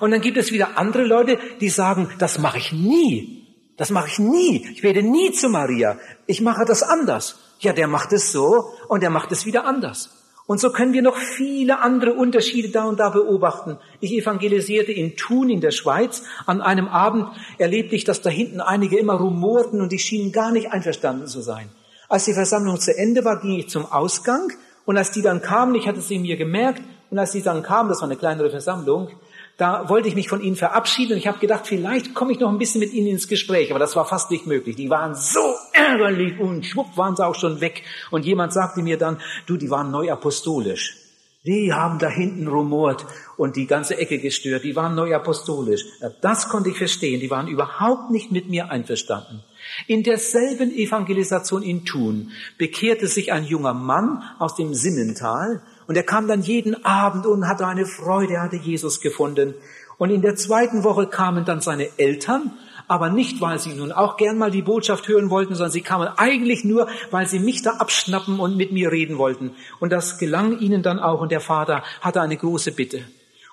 Und 0.00 0.10
dann 0.10 0.20
gibt 0.20 0.36
es 0.36 0.52
wieder 0.52 0.76
andere 0.76 1.04
Leute, 1.04 1.38
die 1.60 1.68
sagen, 1.68 2.10
das 2.18 2.38
mache 2.38 2.58
ich 2.58 2.72
nie. 2.72 3.46
Das 3.76 3.90
mache 3.90 4.08
ich 4.08 4.18
nie. 4.18 4.66
Ich 4.72 4.82
bete 4.82 5.02
nie 5.02 5.32
zu 5.32 5.48
Maria. 5.48 5.98
Ich 6.26 6.40
mache 6.40 6.64
das 6.64 6.82
anders. 6.82 7.38
Ja, 7.60 7.72
der 7.72 7.86
macht 7.86 8.12
es 8.12 8.32
so 8.32 8.72
und 8.88 9.02
der 9.02 9.10
macht 9.10 9.32
es 9.32 9.46
wieder 9.46 9.64
anders. 9.64 10.10
Und 10.46 10.58
so 10.58 10.70
können 10.70 10.92
wir 10.92 11.02
noch 11.02 11.16
viele 11.16 11.80
andere 11.80 12.14
Unterschiede 12.14 12.70
da 12.70 12.84
und 12.84 12.98
da 12.98 13.10
beobachten. 13.10 13.78
Ich 14.00 14.12
evangelisierte 14.12 14.90
in 14.90 15.16
Thun 15.16 15.48
in 15.48 15.60
der 15.60 15.70
Schweiz. 15.70 16.24
An 16.44 16.60
einem 16.60 16.88
Abend 16.88 17.28
erlebte 17.58 17.94
ich, 17.94 18.02
dass 18.02 18.20
da 18.20 18.30
hinten 18.30 18.60
einige 18.60 18.98
immer 18.98 19.14
rumorten 19.14 19.80
und 19.80 19.92
die 19.92 20.00
schienen 20.00 20.32
gar 20.32 20.50
nicht 20.50 20.72
einverstanden 20.72 21.28
zu 21.28 21.40
sein. 21.40 21.70
Als 22.10 22.24
die 22.24 22.34
Versammlung 22.34 22.80
zu 22.80 22.94
Ende 22.94 23.24
war, 23.24 23.40
ging 23.40 23.52
ich 23.52 23.68
zum 23.68 23.86
Ausgang 23.86 24.52
und 24.84 24.98
als 24.98 25.12
die 25.12 25.22
dann 25.22 25.40
kamen, 25.40 25.76
ich 25.76 25.86
hatte 25.86 26.00
sie 26.00 26.18
mir 26.18 26.36
gemerkt, 26.36 26.82
und 27.08 27.18
als 27.18 27.30
die 27.30 27.42
dann 27.42 27.62
kamen, 27.62 27.88
das 27.88 28.00
war 28.00 28.08
eine 28.08 28.16
kleinere 28.16 28.50
Versammlung, 28.50 29.10
da 29.56 29.88
wollte 29.88 30.08
ich 30.08 30.16
mich 30.16 30.28
von 30.28 30.40
ihnen 30.40 30.56
verabschieden 30.56 31.12
und 31.12 31.18
ich 31.18 31.28
habe 31.28 31.38
gedacht, 31.38 31.68
vielleicht 31.68 32.12
komme 32.14 32.32
ich 32.32 32.40
noch 32.40 32.48
ein 32.48 32.58
bisschen 32.58 32.80
mit 32.80 32.92
ihnen 32.92 33.06
ins 33.06 33.28
Gespräch, 33.28 33.70
aber 33.70 33.78
das 33.78 33.94
war 33.94 34.06
fast 34.06 34.32
nicht 34.32 34.44
möglich. 34.44 34.74
Die 34.74 34.90
waren 34.90 35.14
so 35.14 35.54
ärgerlich 35.72 36.40
und 36.40 36.66
schwupp 36.66 36.96
waren 36.96 37.14
sie 37.14 37.24
auch 37.24 37.36
schon 37.36 37.60
weg. 37.60 37.84
Und 38.10 38.24
jemand 38.24 38.52
sagte 38.52 38.82
mir 38.82 38.98
dann, 38.98 39.20
du, 39.46 39.56
die 39.56 39.70
waren 39.70 39.92
neu 39.92 40.10
apostolisch. 40.10 40.96
Die 41.44 41.72
haben 41.72 41.98
da 41.98 42.08
hinten 42.08 42.48
rumort 42.48 43.06
und 43.36 43.54
die 43.54 43.66
ganze 43.66 43.96
Ecke 43.98 44.18
gestört. 44.18 44.64
Die 44.64 44.76
waren 44.76 44.94
neu 44.94 45.14
apostolisch. 45.14 45.84
Das 46.20 46.48
konnte 46.48 46.70
ich 46.70 46.78
verstehen. 46.78 47.20
Die 47.20 47.30
waren 47.30 47.46
überhaupt 47.46 48.10
nicht 48.10 48.32
mit 48.32 48.48
mir 48.48 48.70
einverstanden. 48.70 49.44
In 49.86 50.02
derselben 50.02 50.70
Evangelisation 50.70 51.62
in 51.62 51.84
Thun 51.84 52.30
bekehrte 52.58 53.06
sich 53.06 53.32
ein 53.32 53.44
junger 53.44 53.74
Mann 53.74 54.22
aus 54.38 54.54
dem 54.54 54.74
Simmental 54.74 55.62
und 55.86 55.96
er 55.96 56.02
kam 56.02 56.28
dann 56.28 56.42
jeden 56.42 56.84
Abend 56.84 57.26
und 57.26 57.48
hatte 57.48 57.66
eine 57.66 57.86
Freude, 57.86 58.34
er 58.34 58.42
hatte 58.42 58.56
Jesus 58.56 59.00
gefunden. 59.00 59.54
Und 59.98 60.10
in 60.10 60.22
der 60.22 60.36
zweiten 60.36 60.84
Woche 60.84 61.06
kamen 61.06 61.44
dann 61.44 61.60
seine 61.60 61.88
Eltern, 61.98 62.52
aber 62.88 63.10
nicht, 63.10 63.40
weil 63.40 63.58
sie 63.58 63.74
nun 63.74 63.92
auch 63.92 64.16
gern 64.16 64.38
mal 64.38 64.50
die 64.50 64.62
Botschaft 64.62 65.06
hören 65.08 65.30
wollten, 65.30 65.54
sondern 65.54 65.72
sie 65.72 65.82
kamen 65.82 66.08
eigentlich 66.16 66.64
nur, 66.64 66.88
weil 67.10 67.28
sie 67.28 67.38
mich 67.38 67.62
da 67.62 67.72
abschnappen 67.72 68.40
und 68.40 68.56
mit 68.56 68.72
mir 68.72 68.90
reden 68.90 69.18
wollten. 69.18 69.52
Und 69.78 69.92
das 69.92 70.18
gelang 70.18 70.58
ihnen 70.58 70.82
dann 70.82 70.98
auch 70.98 71.20
und 71.20 71.30
der 71.30 71.40
Vater 71.40 71.84
hatte 72.00 72.20
eine 72.20 72.36
große 72.36 72.72
Bitte 72.72 73.04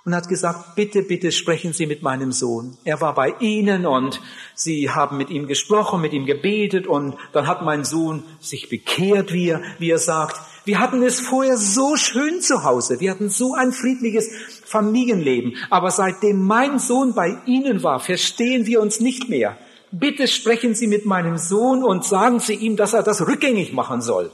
und 0.08 0.16
hat 0.16 0.30
gesagt, 0.30 0.76
bitte, 0.76 1.02
bitte 1.04 1.34
sprechen 1.34 1.74
Sie 1.74 1.86
mit 1.86 2.02
meinem 2.02 2.32
Sohn. 2.32 2.78
Er 2.86 3.02
war 3.02 3.14
bei 3.14 3.36
Ihnen 3.42 3.86
und 3.86 4.22
Sie 4.56 4.90
haben 4.90 5.18
mit 5.18 5.30
ihm 5.30 5.48
gesprochen, 5.48 6.00
mit 6.00 6.14
ihm 6.14 6.26
gebetet 6.26 6.88
und 6.88 7.18
dann 7.34 7.46
hat 7.46 7.62
mein 7.62 7.84
Sohn 7.84 8.24
sich 8.40 8.70
bekehrt, 8.70 9.34
wie 9.34 9.50
er, 9.50 9.62
wie 9.80 9.92
er 9.92 9.98
sagt. 9.98 10.40
Wir 10.64 10.80
hatten 10.80 11.04
es 11.04 11.20
vorher 11.20 11.58
so 11.58 11.98
schön 11.98 12.40
zu 12.40 12.64
Hause. 12.64 13.02
Wir 13.02 13.12
hatten 13.12 13.28
so 13.28 13.54
ein 13.54 13.74
friedliches 13.74 14.30
Familienleben. 14.64 15.58
Aber 15.70 15.92
seitdem 15.92 16.42
mein 16.42 16.80
Sohn 16.80 17.14
bei 17.14 17.40
Ihnen 17.46 17.84
war, 17.84 18.00
verstehen 18.00 18.66
wir 18.66 18.80
uns 18.80 19.02
nicht 19.02 19.28
mehr. 19.28 19.58
Bitte 19.92 20.30
sprechen 20.30 20.74
Sie 20.74 20.88
mit 20.88 21.06
meinem 21.06 21.38
Sohn 21.38 21.84
und 21.84 22.06
sagen 22.06 22.40
Sie 22.40 22.56
ihm, 22.56 22.78
dass 22.78 22.94
er 22.94 23.04
das 23.04 23.28
rückgängig 23.28 23.74
machen 23.74 24.00
soll. 24.00 24.32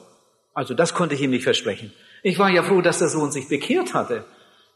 Also 0.53 0.75
das 0.75 0.93
konnte 0.93 1.15
ich 1.15 1.21
ihm 1.21 1.31
nicht 1.31 1.45
versprechen. 1.45 1.91
Ich 2.21 2.37
war 2.37 2.51
ja 2.51 2.61
froh, 2.61 2.81
dass 2.81 2.99
der 2.99 3.09
Sohn 3.09 3.31
sich 3.31 3.47
bekehrt 3.47 3.95
hatte. 3.95 4.23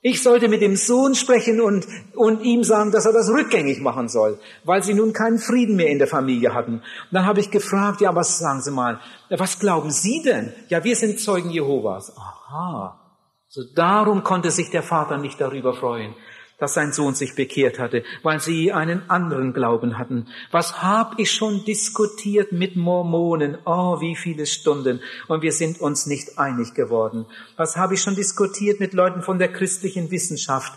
Ich 0.02 0.22
sollte 0.22 0.48
mit 0.48 0.62
dem 0.62 0.76
Sohn 0.76 1.16
sprechen 1.16 1.60
und, 1.60 1.88
und 2.14 2.42
ihm 2.42 2.64
sagen, 2.64 2.92
dass 2.92 3.06
er 3.06 3.14
das 3.14 3.30
rückgängig 3.30 3.82
machen 3.82 4.08
soll, 4.08 4.40
weil 4.64 4.84
sie 4.84 4.94
nun 4.94 5.12
keinen 5.12 5.40
Frieden 5.40 5.76
mehr 5.76 5.90
in 5.90 5.98
der 5.98 6.08
Familie 6.08 6.54
hatten. 6.54 6.76
Und 6.76 6.84
dann 7.12 7.26
habe 7.26 7.40
ich 7.40 7.52
gefragt, 7.52 8.02
ja, 8.02 8.16
was 8.16 8.40
sagen 8.40 8.62
Sie 8.62 8.72
mal, 8.72 9.00
was 9.30 9.60
glauben 9.60 9.92
Sie 9.92 10.22
denn? 10.22 10.54
Ja, 10.70 10.84
wir 10.84 10.96
sind 10.96 11.20
Zeugen 11.20 11.50
Jehovas. 11.50 12.16
Aha. 12.16 13.00
So 13.48 13.64
darum 13.76 14.24
konnte 14.24 14.52
sich 14.52 14.70
der 14.70 14.84
Vater 14.84 15.18
nicht 15.18 15.42
darüber 15.42 15.74
freuen 15.74 16.14
dass 16.60 16.74
sein 16.74 16.92
Sohn 16.92 17.14
sich 17.14 17.36
bekehrt 17.36 17.80
hatte, 17.80 18.04
weil 18.24 18.40
sie 18.40 18.72
einen 18.72 19.10
anderen 19.10 19.54
Glauben 19.54 19.98
hatten. 19.98 20.28
Was 20.52 20.82
hab 20.82 21.20
ich 21.20 21.32
schon 21.32 21.64
diskutiert 21.66 22.52
mit 22.52 22.76
Mormonen? 22.76 23.58
Oh, 23.66 24.02
wie 24.02 24.16
viele 24.16 24.46
Stunden. 24.46 25.02
Und 25.28 25.42
wir 25.42 25.52
sind 25.52 25.80
uns 25.80 26.08
nicht 26.08 26.40
einig 26.40 26.74
geworden. 26.74 27.26
Was 27.58 27.78
habe 27.78 27.94
ich 27.94 28.02
schon 28.02 28.16
diskutiert 28.16 28.80
mit 28.80 28.94
Leuten 28.94 29.22
von 29.22 29.38
der 29.38 29.52
christlichen 29.52 30.10
Wissenschaft? 30.10 30.74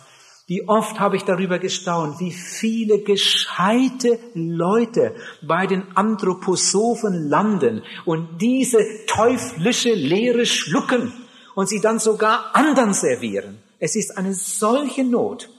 Wie 0.46 0.66
oft 0.68 0.98
habe 0.98 1.14
ich 1.14 1.22
darüber 1.22 1.60
gestaunt, 1.60 2.18
wie 2.18 2.32
viele 2.32 3.02
gescheite 3.02 4.18
Leute 4.34 5.14
bei 5.42 5.68
den 5.68 5.84
Anthroposophen 5.94 7.28
landen 7.28 7.84
und 8.04 8.40
diese 8.40 8.78
teuflische 9.06 9.94
Lehre 9.94 10.46
schlucken 10.46 11.12
und 11.54 11.68
sie 11.68 11.80
dann 11.80 12.00
sogar 12.00 12.50
anderen 12.56 12.94
servieren. 12.94 13.58
Es 13.78 13.94
ist 13.94 14.18
eine 14.18 14.34
solche 14.34 15.04
Not. 15.04 15.49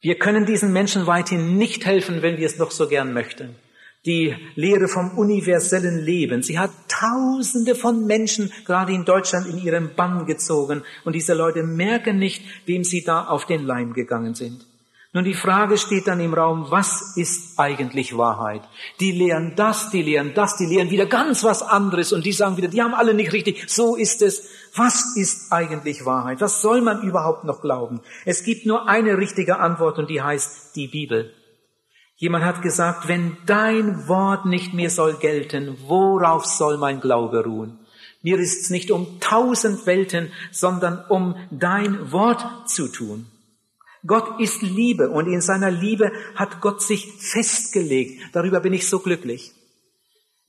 Wir 0.00 0.16
können 0.16 0.46
diesen 0.46 0.72
Menschen 0.72 1.06
weiterhin 1.06 1.58
nicht 1.58 1.84
helfen, 1.84 2.22
wenn 2.22 2.36
wir 2.36 2.46
es 2.46 2.58
noch 2.58 2.70
so 2.70 2.88
gern 2.88 3.12
möchten. 3.12 3.56
Die 4.06 4.36
Lehre 4.54 4.86
vom 4.86 5.18
universellen 5.18 5.98
Leben. 5.98 6.42
Sie 6.42 6.58
hat 6.58 6.70
Tausende 6.88 7.74
von 7.74 8.06
Menschen 8.06 8.52
gerade 8.64 8.92
in 8.92 9.04
Deutschland 9.04 9.46
in 9.46 9.58
ihren 9.58 9.94
Bann 9.94 10.26
gezogen 10.26 10.82
und 11.04 11.14
diese 11.14 11.34
Leute 11.34 11.62
merken 11.62 12.18
nicht, 12.18 12.42
wem 12.66 12.84
sie 12.84 13.04
da 13.04 13.26
auf 13.26 13.46
den 13.46 13.64
Leim 13.64 13.92
gegangen 13.92 14.34
sind. 14.34 14.66
Nun, 15.18 15.24
die 15.24 15.34
Frage 15.34 15.78
steht 15.78 16.06
dann 16.06 16.20
im 16.20 16.32
Raum, 16.32 16.66
was 16.70 17.16
ist 17.16 17.58
eigentlich 17.58 18.16
Wahrheit? 18.16 18.62
Die 19.00 19.10
lehren 19.10 19.54
das, 19.56 19.90
die 19.90 20.00
lehren 20.00 20.32
das, 20.32 20.56
die 20.56 20.66
lehren 20.66 20.92
wieder 20.92 21.06
ganz 21.06 21.42
was 21.42 21.60
anderes 21.60 22.12
und 22.12 22.24
die 22.24 22.30
sagen 22.30 22.56
wieder, 22.56 22.68
die 22.68 22.80
haben 22.80 22.94
alle 22.94 23.14
nicht 23.14 23.32
richtig, 23.32 23.68
so 23.68 23.96
ist 23.96 24.22
es. 24.22 24.48
Was 24.76 25.16
ist 25.16 25.50
eigentlich 25.50 26.06
Wahrheit? 26.06 26.40
Was 26.40 26.62
soll 26.62 26.82
man 26.82 27.02
überhaupt 27.02 27.42
noch 27.42 27.62
glauben? 27.62 28.00
Es 28.26 28.44
gibt 28.44 28.64
nur 28.64 28.88
eine 28.88 29.18
richtige 29.18 29.58
Antwort 29.58 29.98
und 29.98 30.08
die 30.08 30.22
heißt 30.22 30.76
die 30.76 30.86
Bibel. 30.86 31.34
Jemand 32.14 32.44
hat 32.44 32.62
gesagt, 32.62 33.08
wenn 33.08 33.38
dein 33.44 34.06
Wort 34.06 34.46
nicht 34.46 34.72
mehr 34.72 34.88
soll 34.88 35.14
gelten, 35.14 35.78
worauf 35.88 36.46
soll 36.46 36.78
mein 36.78 37.00
Glaube 37.00 37.42
ruhen? 37.42 37.80
Mir 38.22 38.38
ist 38.38 38.62
es 38.62 38.70
nicht 38.70 38.92
um 38.92 39.18
tausend 39.18 39.84
Welten, 39.84 40.30
sondern 40.52 41.04
um 41.08 41.34
dein 41.50 42.12
Wort 42.12 42.70
zu 42.70 42.86
tun. 42.86 43.26
Gott 44.06 44.40
ist 44.40 44.62
Liebe 44.62 45.10
und 45.10 45.26
in 45.26 45.40
seiner 45.40 45.70
Liebe 45.70 46.12
hat 46.34 46.60
Gott 46.60 46.82
sich 46.82 47.12
festgelegt. 47.18 48.20
Darüber 48.32 48.60
bin 48.60 48.72
ich 48.72 48.88
so 48.88 49.00
glücklich. 49.00 49.52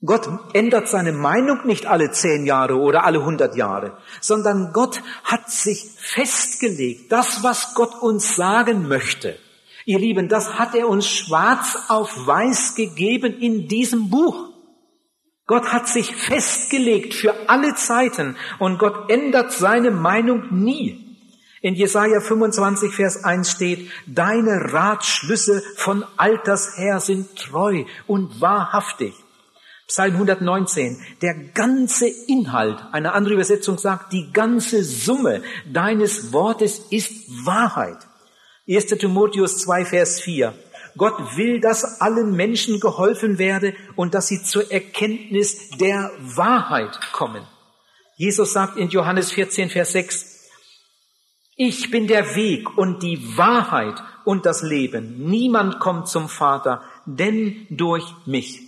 Gott 0.02 0.28
ändert 0.54 0.88
seine 0.88 1.12
Meinung 1.12 1.66
nicht 1.66 1.84
alle 1.84 2.10
zehn 2.10 2.46
Jahre 2.46 2.76
oder 2.76 3.04
alle 3.04 3.22
hundert 3.22 3.54
Jahre, 3.54 3.98
sondern 4.20 4.72
Gott 4.72 5.02
hat 5.24 5.50
sich 5.50 5.84
festgelegt. 5.98 7.12
Das, 7.12 7.42
was 7.42 7.74
Gott 7.74 8.00
uns 8.00 8.34
sagen 8.34 8.88
möchte, 8.88 9.38
ihr 9.84 9.98
Lieben, 9.98 10.28
das 10.28 10.58
hat 10.58 10.74
er 10.74 10.88
uns 10.88 11.06
schwarz 11.06 11.76
auf 11.88 12.26
weiß 12.26 12.76
gegeben 12.76 13.38
in 13.40 13.68
diesem 13.68 14.08
Buch. 14.08 14.48
Gott 15.46 15.70
hat 15.70 15.88
sich 15.88 16.14
festgelegt 16.14 17.12
für 17.12 17.50
alle 17.50 17.74
Zeiten 17.74 18.36
und 18.58 18.78
Gott 18.78 19.10
ändert 19.10 19.52
seine 19.52 19.90
Meinung 19.90 20.44
nie. 20.50 21.09
In 21.62 21.74
Jesaja 21.74 22.20
25, 22.20 22.94
Vers 22.94 23.22
1 23.22 23.50
steht, 23.50 23.90
deine 24.06 24.72
Ratschlüsse 24.72 25.62
von 25.76 26.04
Alters 26.16 26.78
her 26.78 27.00
sind 27.00 27.36
treu 27.36 27.84
und 28.06 28.40
wahrhaftig. 28.40 29.12
Psalm 29.86 30.14
119, 30.14 31.04
der 31.20 31.34
ganze 31.52 32.06
Inhalt, 32.06 32.78
eine 32.92 33.12
andere 33.12 33.34
Übersetzung 33.34 33.76
sagt, 33.76 34.12
die 34.14 34.32
ganze 34.32 34.84
Summe 34.84 35.42
deines 35.70 36.32
Wortes 36.32 36.78
ist 36.90 37.12
Wahrheit. 37.44 37.98
1. 38.66 38.86
Timotheus 38.86 39.58
2, 39.58 39.84
Vers 39.84 40.20
4. 40.20 40.54
Gott 40.96 41.36
will, 41.36 41.60
dass 41.60 42.00
allen 42.00 42.34
Menschen 42.36 42.80
geholfen 42.80 43.38
werde 43.38 43.74
und 43.96 44.14
dass 44.14 44.28
sie 44.28 44.42
zur 44.42 44.70
Erkenntnis 44.72 45.70
der 45.78 46.10
Wahrheit 46.20 46.98
kommen. 47.12 47.44
Jesus 48.16 48.52
sagt 48.52 48.78
in 48.78 48.88
Johannes 48.88 49.32
14, 49.32 49.70
Vers 49.70 49.92
6, 49.92 50.29
ich 51.62 51.90
bin 51.90 52.06
der 52.06 52.36
Weg 52.36 52.78
und 52.78 53.02
die 53.02 53.36
Wahrheit 53.36 54.02
und 54.24 54.46
das 54.46 54.62
Leben. 54.62 55.26
Niemand 55.26 55.78
kommt 55.78 56.08
zum 56.08 56.30
Vater, 56.30 56.80
denn 57.04 57.66
durch 57.68 58.14
mich. 58.24 58.62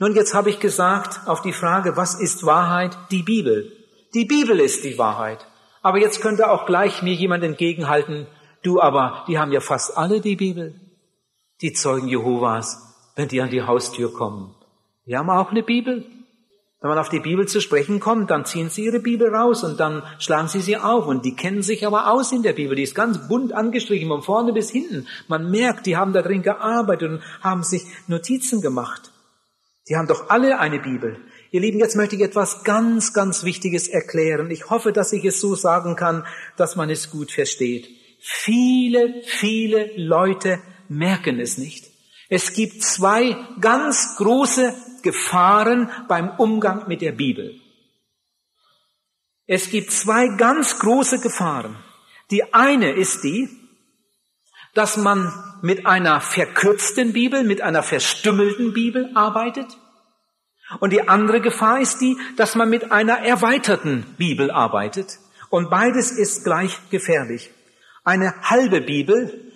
Nun, 0.00 0.16
jetzt 0.16 0.34
habe 0.34 0.50
ich 0.50 0.58
gesagt 0.58 1.28
auf 1.28 1.42
die 1.42 1.52
Frage, 1.52 1.96
was 1.96 2.20
ist 2.20 2.44
Wahrheit? 2.44 2.98
Die 3.12 3.22
Bibel. 3.22 3.70
Die 4.14 4.24
Bibel 4.24 4.58
ist 4.58 4.82
die 4.82 4.98
Wahrheit. 4.98 5.46
Aber 5.80 5.98
jetzt 5.98 6.22
könnte 6.22 6.50
auch 6.50 6.66
gleich 6.66 7.02
mir 7.02 7.14
jemand 7.14 7.44
entgegenhalten, 7.44 8.26
du 8.64 8.80
aber, 8.80 9.24
die 9.28 9.38
haben 9.38 9.52
ja 9.52 9.60
fast 9.60 9.96
alle 9.96 10.20
die 10.20 10.34
Bibel. 10.34 10.74
Die 11.60 11.72
Zeugen 11.72 12.08
Jehovas, 12.08 13.12
wenn 13.14 13.28
die 13.28 13.42
an 13.42 13.50
die 13.50 13.62
Haustür 13.62 14.12
kommen. 14.12 14.56
Die 15.06 15.16
haben 15.16 15.30
auch 15.30 15.52
eine 15.52 15.62
Bibel. 15.62 16.04
Wenn 16.84 16.90
man 16.90 16.98
auf 16.98 17.08
die 17.08 17.20
Bibel 17.20 17.48
zu 17.48 17.62
sprechen 17.62 17.98
kommt, 17.98 18.30
dann 18.30 18.44
ziehen 18.44 18.68
sie 18.68 18.84
ihre 18.84 19.00
Bibel 19.00 19.34
raus 19.34 19.64
und 19.64 19.80
dann 19.80 20.02
schlagen 20.18 20.48
sie 20.48 20.60
sie 20.60 20.76
auf 20.76 21.06
und 21.06 21.24
die 21.24 21.34
kennen 21.34 21.62
sich 21.62 21.86
aber 21.86 22.10
aus 22.10 22.30
in 22.30 22.42
der 22.42 22.52
Bibel. 22.52 22.76
Die 22.76 22.82
ist 22.82 22.94
ganz 22.94 23.26
bunt 23.26 23.54
angestrichen, 23.54 24.08
von 24.08 24.20
vorne 24.20 24.52
bis 24.52 24.68
hinten. 24.68 25.08
Man 25.26 25.50
merkt, 25.50 25.86
die 25.86 25.96
haben 25.96 26.12
da 26.12 26.20
drin 26.20 26.42
gearbeitet 26.42 27.10
und 27.10 27.22
haben 27.40 27.62
sich 27.62 27.86
Notizen 28.06 28.60
gemacht. 28.60 29.12
Die 29.88 29.96
haben 29.96 30.08
doch 30.08 30.28
alle 30.28 30.58
eine 30.58 30.78
Bibel. 30.78 31.16
Ihr 31.52 31.62
Lieben, 31.62 31.78
jetzt 31.78 31.96
möchte 31.96 32.16
ich 32.16 32.22
etwas 32.22 32.64
ganz, 32.64 33.14
ganz 33.14 33.44
Wichtiges 33.44 33.88
erklären. 33.88 34.50
Ich 34.50 34.68
hoffe, 34.68 34.92
dass 34.92 35.14
ich 35.14 35.24
es 35.24 35.40
so 35.40 35.54
sagen 35.54 35.96
kann, 35.96 36.26
dass 36.58 36.76
man 36.76 36.90
es 36.90 37.10
gut 37.10 37.32
versteht. 37.32 37.88
Viele, 38.20 39.22
viele 39.24 39.90
Leute 39.96 40.58
merken 40.90 41.40
es 41.40 41.56
nicht. 41.56 41.86
Es 42.28 42.52
gibt 42.52 42.82
zwei 42.82 43.36
ganz 43.60 44.16
große 44.18 44.74
Gefahren 45.04 45.88
beim 46.08 46.30
Umgang 46.30 46.88
mit 46.88 47.00
der 47.00 47.12
Bibel. 47.12 47.54
Es 49.46 49.70
gibt 49.70 49.92
zwei 49.92 50.26
ganz 50.36 50.80
große 50.80 51.20
Gefahren. 51.20 51.76
Die 52.30 52.52
eine 52.52 52.90
ist 52.90 53.22
die, 53.22 53.48
dass 54.74 54.96
man 54.96 55.32
mit 55.62 55.86
einer 55.86 56.20
verkürzten 56.20 57.12
Bibel, 57.12 57.44
mit 57.44 57.60
einer 57.60 57.82
verstümmelten 57.82 58.72
Bibel 58.72 59.10
arbeitet. 59.14 59.78
Und 60.80 60.92
die 60.92 61.08
andere 61.08 61.40
Gefahr 61.40 61.80
ist 61.80 62.00
die, 62.00 62.16
dass 62.36 62.54
man 62.54 62.70
mit 62.70 62.90
einer 62.90 63.18
erweiterten 63.18 64.04
Bibel 64.16 64.50
arbeitet. 64.50 65.18
Und 65.50 65.70
beides 65.70 66.10
ist 66.10 66.42
gleich 66.44 66.78
gefährlich. 66.90 67.50
Eine 68.02 68.34
halbe 68.42 68.80
Bibel, 68.80 69.52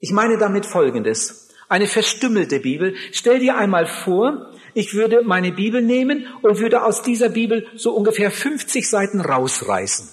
ich 0.00 0.12
meine 0.12 0.36
damit 0.36 0.66
Folgendes. 0.66 1.48
Eine 1.68 1.86
verstümmelte 1.86 2.60
Bibel. 2.60 2.94
Stell 3.12 3.38
dir 3.38 3.56
einmal 3.56 3.86
vor, 3.86 4.52
ich 4.78 4.94
würde 4.94 5.22
meine 5.24 5.50
Bibel 5.50 5.82
nehmen 5.82 6.28
und 6.40 6.60
würde 6.60 6.84
aus 6.84 7.02
dieser 7.02 7.30
Bibel 7.30 7.66
so 7.74 7.90
ungefähr 7.90 8.30
50 8.30 8.88
Seiten 8.88 9.20
rausreißen. 9.20 10.08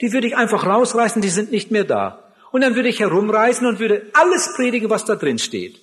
Die 0.00 0.12
würde 0.12 0.26
ich 0.26 0.36
einfach 0.36 0.66
rausreißen, 0.66 1.22
die 1.22 1.28
sind 1.28 1.52
nicht 1.52 1.70
mehr 1.70 1.84
da. 1.84 2.34
Und 2.50 2.62
dann 2.62 2.74
würde 2.74 2.88
ich 2.88 2.98
herumreisen 2.98 3.68
und 3.68 3.78
würde 3.78 4.10
alles 4.14 4.52
predigen, 4.56 4.90
was 4.90 5.04
da 5.04 5.14
drin 5.14 5.38
steht. 5.38 5.78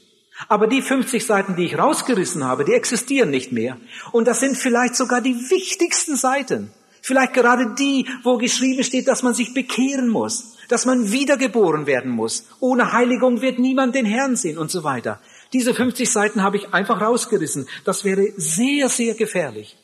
Aber 0.49 0.67
die 0.67 0.81
50 0.81 1.25
Seiten, 1.25 1.55
die 1.55 1.63
ich 1.63 1.77
rausgerissen 1.77 2.43
habe, 2.43 2.65
die 2.65 2.73
existieren 2.73 3.29
nicht 3.29 3.53
mehr. 3.53 3.77
Und 4.11 4.27
das 4.27 4.41
sind 4.41 4.57
vielleicht 4.57 4.97
sogar 4.97 5.21
die 5.21 5.49
wichtigsten 5.49 6.17
Seiten. 6.17 6.73
Vielleicht 7.01 7.33
gerade 7.33 7.75
die, 7.79 8.07
wo 8.23 8.37
geschrieben 8.37 8.83
steht, 8.83 9.07
dass 9.07 9.23
man 9.23 9.33
sich 9.33 9.53
bekehren 9.53 10.09
muss, 10.09 10.57
dass 10.67 10.85
man 10.85 11.13
wiedergeboren 11.13 11.85
werden 11.85 12.11
muss. 12.11 12.45
Ohne 12.59 12.91
Heiligung 12.91 13.41
wird 13.41 13.57
niemand 13.57 13.95
den 13.95 14.05
Herrn 14.05 14.35
sehen 14.35 14.57
und 14.57 14.69
so 14.69 14.83
weiter. 14.83 15.21
Diese 15.53 15.73
50 15.73 16.09
Seiten 16.09 16.43
habe 16.43 16.57
ich 16.57 16.73
einfach 16.73 17.01
rausgerissen. 17.01 17.67
Das 17.83 18.05
wäre 18.05 18.27
sehr, 18.37 18.89
sehr 18.89 19.15
gefährlich. 19.15 19.77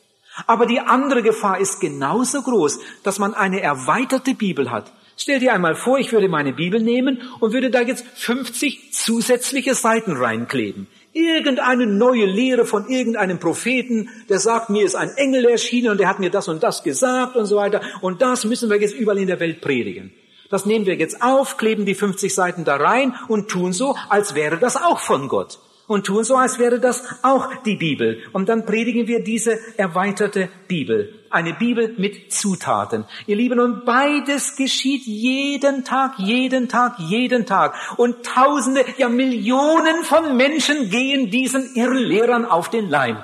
Aber 0.46 0.66
die 0.66 0.80
andere 0.80 1.22
Gefahr 1.22 1.58
ist 1.58 1.80
genauso 1.80 2.42
groß, 2.42 2.78
dass 3.02 3.18
man 3.18 3.34
eine 3.34 3.60
erweiterte 3.60 4.34
Bibel 4.34 4.70
hat. 4.70 4.92
Stell 5.16 5.40
dir 5.40 5.52
einmal 5.52 5.74
vor, 5.74 5.98
ich 5.98 6.12
würde 6.12 6.28
meine 6.28 6.52
Bibel 6.52 6.80
nehmen 6.80 7.20
und 7.40 7.52
würde 7.52 7.70
da 7.70 7.80
jetzt 7.80 8.06
50 8.14 8.92
zusätzliche 8.92 9.74
Seiten 9.74 10.16
reinkleben. 10.16 10.86
Irgendeine 11.12 11.86
neue 11.86 12.24
Lehre 12.24 12.64
von 12.64 12.88
irgendeinem 12.88 13.40
Propheten, 13.40 14.08
der 14.28 14.38
sagt, 14.38 14.70
mir 14.70 14.84
ist 14.84 14.94
ein 14.94 15.10
Engel 15.16 15.46
erschienen 15.46 15.90
und 15.90 15.98
der 15.98 16.08
hat 16.08 16.20
mir 16.20 16.30
das 16.30 16.46
und 16.46 16.62
das 16.62 16.84
gesagt 16.84 17.34
und 17.34 17.46
so 17.46 17.56
weiter. 17.56 17.80
Und 18.00 18.22
das 18.22 18.44
müssen 18.44 18.70
wir 18.70 18.80
jetzt 18.80 18.94
überall 18.94 19.18
in 19.18 19.26
der 19.26 19.40
Welt 19.40 19.60
predigen. 19.60 20.12
Das 20.50 20.64
nehmen 20.64 20.86
wir 20.86 20.96
jetzt 20.96 21.22
auf, 21.22 21.58
kleben 21.58 21.84
die 21.84 21.94
50 21.94 22.34
Seiten 22.34 22.64
da 22.64 22.76
rein 22.76 23.14
und 23.28 23.48
tun 23.48 23.72
so, 23.72 23.96
als 24.08 24.34
wäre 24.34 24.56
das 24.58 24.76
auch 24.76 24.98
von 24.98 25.28
Gott. 25.28 25.58
Und 25.88 26.04
tun 26.04 26.22
so, 26.22 26.36
als 26.36 26.58
wäre 26.58 26.80
das 26.80 27.02
auch 27.22 27.48
die 27.64 27.76
Bibel. 27.76 28.20
Und 28.34 28.50
dann 28.50 28.66
predigen 28.66 29.08
wir 29.08 29.24
diese 29.24 29.58
erweiterte 29.78 30.50
Bibel. 30.68 31.14
Eine 31.30 31.54
Bibel 31.54 31.94
mit 31.96 32.30
Zutaten. 32.30 33.06
Ihr 33.26 33.36
Lieben, 33.36 33.58
und 33.58 33.86
beides 33.86 34.56
geschieht 34.56 35.04
jeden 35.06 35.84
Tag, 35.84 36.18
jeden 36.18 36.68
Tag, 36.68 36.98
jeden 36.98 37.46
Tag. 37.46 37.74
Und 37.96 38.22
Tausende, 38.22 38.84
ja 38.98 39.08
Millionen 39.08 40.04
von 40.04 40.36
Menschen 40.36 40.90
gehen 40.90 41.30
diesen 41.30 41.74
Irrlehrern 41.74 42.44
auf 42.44 42.68
den 42.68 42.90
Leim. 42.90 43.22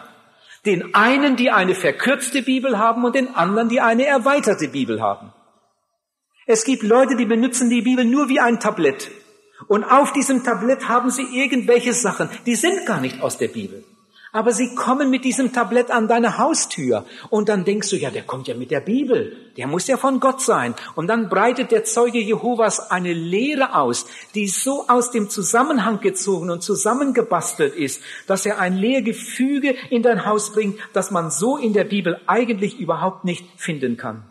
Den 0.64 0.94
einen, 0.94 1.36
die 1.36 1.50
eine 1.50 1.74
verkürzte 1.74 2.40
Bibel 2.40 2.78
haben 2.78 3.04
und 3.04 3.14
den 3.14 3.34
anderen, 3.34 3.68
die 3.68 3.82
eine 3.82 4.06
erweiterte 4.06 4.68
Bibel 4.68 5.02
haben. 5.02 5.33
Es 6.46 6.64
gibt 6.64 6.82
Leute, 6.82 7.16
die 7.16 7.24
benutzen 7.24 7.70
die 7.70 7.80
Bibel 7.80 8.04
nur 8.04 8.28
wie 8.28 8.38
ein 8.38 8.60
Tablett. 8.60 9.10
Und 9.66 9.84
auf 9.84 10.12
diesem 10.12 10.44
Tablett 10.44 10.88
haben 10.88 11.10
sie 11.10 11.22
irgendwelche 11.22 11.94
Sachen, 11.94 12.28
die 12.44 12.54
sind 12.54 12.84
gar 12.84 13.00
nicht 13.00 13.22
aus 13.22 13.38
der 13.38 13.48
Bibel. 13.48 13.82
Aber 14.30 14.52
sie 14.52 14.74
kommen 14.74 15.10
mit 15.10 15.24
diesem 15.24 15.52
Tablett 15.52 15.92
an 15.92 16.08
deine 16.08 16.38
Haustür. 16.38 17.06
Und 17.30 17.48
dann 17.48 17.64
denkst 17.64 17.88
du, 17.88 17.96
ja, 17.96 18.10
der 18.10 18.24
kommt 18.24 18.48
ja 18.48 18.54
mit 18.56 18.72
der 18.72 18.80
Bibel. 18.80 19.52
Der 19.56 19.68
muss 19.68 19.86
ja 19.86 19.96
von 19.96 20.18
Gott 20.18 20.42
sein. 20.42 20.74
Und 20.96 21.06
dann 21.06 21.28
breitet 21.28 21.70
der 21.70 21.84
Zeuge 21.84 22.18
Jehovas 22.18 22.90
eine 22.90 23.12
Lehre 23.12 23.76
aus, 23.76 24.06
die 24.34 24.48
so 24.48 24.88
aus 24.88 25.12
dem 25.12 25.30
Zusammenhang 25.30 26.00
gezogen 26.00 26.50
und 26.50 26.64
zusammengebastelt 26.64 27.76
ist, 27.76 28.02
dass 28.26 28.44
er 28.44 28.58
ein 28.58 28.76
Lehrgefüge 28.76 29.76
in 29.88 30.02
dein 30.02 30.26
Haus 30.26 30.52
bringt, 30.52 30.80
das 30.92 31.12
man 31.12 31.30
so 31.30 31.56
in 31.56 31.72
der 31.72 31.84
Bibel 31.84 32.20
eigentlich 32.26 32.80
überhaupt 32.80 33.24
nicht 33.24 33.46
finden 33.56 33.96
kann. 33.96 34.24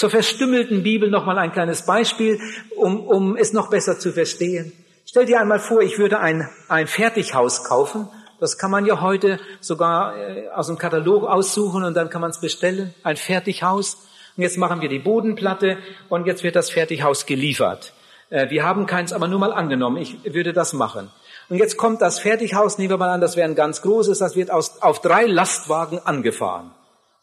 Zur 0.00 0.08
verstümmelten 0.08 0.82
Bibel 0.82 1.10
noch 1.10 1.26
mal 1.26 1.36
ein 1.36 1.52
kleines 1.52 1.84
Beispiel, 1.84 2.40
um, 2.74 3.06
um 3.06 3.36
es 3.36 3.52
noch 3.52 3.68
besser 3.68 3.98
zu 3.98 4.12
verstehen. 4.12 4.72
Stell 5.04 5.26
dir 5.26 5.38
einmal 5.38 5.58
vor, 5.58 5.82
ich 5.82 5.98
würde 5.98 6.20
ein, 6.20 6.48
ein 6.68 6.86
Fertighaus 6.86 7.64
kaufen. 7.64 8.08
Das 8.38 8.56
kann 8.56 8.70
man 8.70 8.86
ja 8.86 9.02
heute 9.02 9.38
sogar 9.60 10.16
äh, 10.16 10.48
aus 10.54 10.68
dem 10.68 10.78
Katalog 10.78 11.24
aussuchen 11.24 11.84
und 11.84 11.92
dann 11.92 12.08
kann 12.08 12.22
man 12.22 12.30
es 12.30 12.40
bestellen. 12.40 12.94
Ein 13.02 13.18
Fertighaus. 13.18 13.98
Und 14.38 14.42
jetzt 14.42 14.56
machen 14.56 14.80
wir 14.80 14.88
die 14.88 15.00
Bodenplatte 15.00 15.76
und 16.08 16.26
jetzt 16.26 16.42
wird 16.44 16.56
das 16.56 16.70
Fertighaus 16.70 17.26
geliefert. 17.26 17.92
Äh, 18.30 18.48
wir 18.48 18.64
haben 18.64 18.86
keins, 18.86 19.12
aber 19.12 19.28
nur 19.28 19.38
mal 19.38 19.52
angenommen, 19.52 19.98
ich 19.98 20.16
würde 20.24 20.54
das 20.54 20.72
machen. 20.72 21.10
Und 21.50 21.58
jetzt 21.58 21.76
kommt 21.76 22.00
das 22.00 22.20
Fertighaus, 22.20 22.78
nehmen 22.78 22.88
wir 22.88 22.96
mal 22.96 23.10
an, 23.10 23.20
das 23.20 23.36
wäre 23.36 23.46
ein 23.46 23.54
ganz 23.54 23.82
großes, 23.82 24.18
das 24.18 24.34
wird 24.34 24.50
aus, 24.50 24.80
auf 24.80 25.02
drei 25.02 25.26
Lastwagen 25.26 25.98
angefahren. 25.98 26.70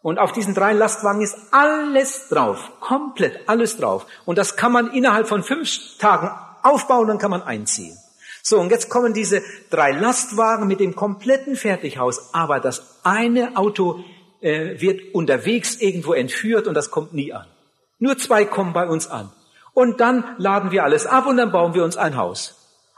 Und 0.08 0.20
auf 0.20 0.32
diesen 0.32 0.54
drei 0.54 0.72
Lastwagen 0.72 1.20
ist 1.20 1.36
alles 1.52 2.30
drauf, 2.30 2.72
komplett 2.80 3.42
alles 3.50 3.76
drauf. 3.76 4.06
Und 4.24 4.38
das 4.38 4.56
kann 4.56 4.72
man 4.72 4.94
innerhalb 4.94 5.28
von 5.28 5.44
fünf 5.44 5.98
Tagen 5.98 6.32
aufbauen, 6.64 7.10
dann 7.10 7.18
kann 7.18 7.30
man 7.30 7.42
einziehen. 7.42 7.98
So, 8.42 8.58
und 8.58 8.72
jetzt 8.72 8.88
kommen 8.90 9.14
diese 9.14 9.42
drei 9.70 9.92
Lastwagen 9.92 10.66
mit 10.66 10.80
dem 10.80 10.96
kompletten 10.96 11.58
Fertighaus, 11.58 12.34
aber 12.34 12.62
das 12.62 13.02
eine 13.04 13.58
Auto 13.58 14.06
äh, 14.40 14.80
wird 14.80 15.14
unterwegs 15.14 15.76
irgendwo 15.76 16.14
entführt 16.14 16.68
und 16.68 16.74
das 16.74 16.90
kommt 16.90 17.14
nie 17.14 17.34
an. 17.34 17.46
Nur 18.00 18.18
zwei 18.18 18.46
kommen 18.46 18.72
bei 18.72 18.88
uns 18.88 19.08
an. 19.08 19.30
Und 19.74 20.00
dann 20.00 20.24
laden 20.38 20.72
wir 20.72 20.86
alles 20.86 21.06
ab 21.06 21.28
und 21.28 21.36
dann 21.36 21.52
bauen 21.52 21.74
wir 21.74 21.84
uns 21.84 21.98
ein 21.98 22.16
Haus. 22.16 22.54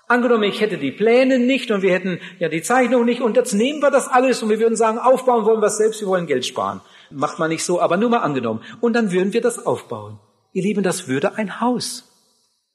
Angenommen, 0.08 0.44
ich 0.44 0.62
hätte 0.62 0.78
die 0.78 0.92
Pläne 0.92 1.40
nicht 1.40 1.72
und 1.72 1.82
wir 1.82 1.92
hätten 1.92 2.20
ja 2.38 2.50
die 2.50 2.62
Zeichnung 2.62 3.06
nicht 3.06 3.22
und 3.22 3.36
jetzt 3.36 3.54
nehmen 3.54 3.80
wir 3.80 3.90
das 3.92 4.08
alles 4.08 4.44
und 4.44 4.50
wir 4.50 4.60
würden 4.60 4.76
sagen, 4.76 5.00
aufbauen 5.00 5.46
wollen 5.46 5.62
wir 5.62 5.68
es 5.68 5.78
selbst, 5.78 6.02
wir 6.02 6.08
wollen 6.08 6.28
Geld 6.28 6.46
sparen. 6.46 6.82
Macht 7.12 7.40
man 7.40 7.50
nicht 7.50 7.64
so, 7.64 7.82
aber 7.82 7.98
nur 7.98 8.10
mal 8.10 8.20
angenommen. 8.20 8.62
Und 8.82 8.94
dann 8.94 9.12
würden 9.12 9.34
wir 9.34 9.42
das 9.42 9.66
aufbauen. 9.66 10.20
Ihr 10.54 10.64
Lieben, 10.64 10.84
das 10.84 11.08
würde 11.08 11.36
ein 11.36 11.62
Haus. 11.62 12.06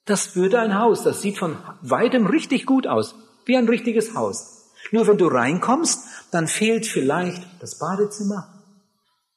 Das 0.05 0.35
würde 0.35 0.59
ein 0.59 0.77
Haus. 0.79 1.03
Das 1.03 1.21
sieht 1.21 1.37
von 1.37 1.57
weitem 1.81 2.25
richtig 2.25 2.65
gut 2.65 2.87
aus. 2.87 3.15
Wie 3.45 3.57
ein 3.57 3.67
richtiges 3.67 4.15
Haus. 4.15 4.71
Nur 4.91 5.07
wenn 5.07 5.17
du 5.17 5.27
reinkommst, 5.27 6.05
dann 6.31 6.47
fehlt 6.47 6.85
vielleicht 6.85 7.43
das 7.59 7.79
Badezimmer. 7.79 8.63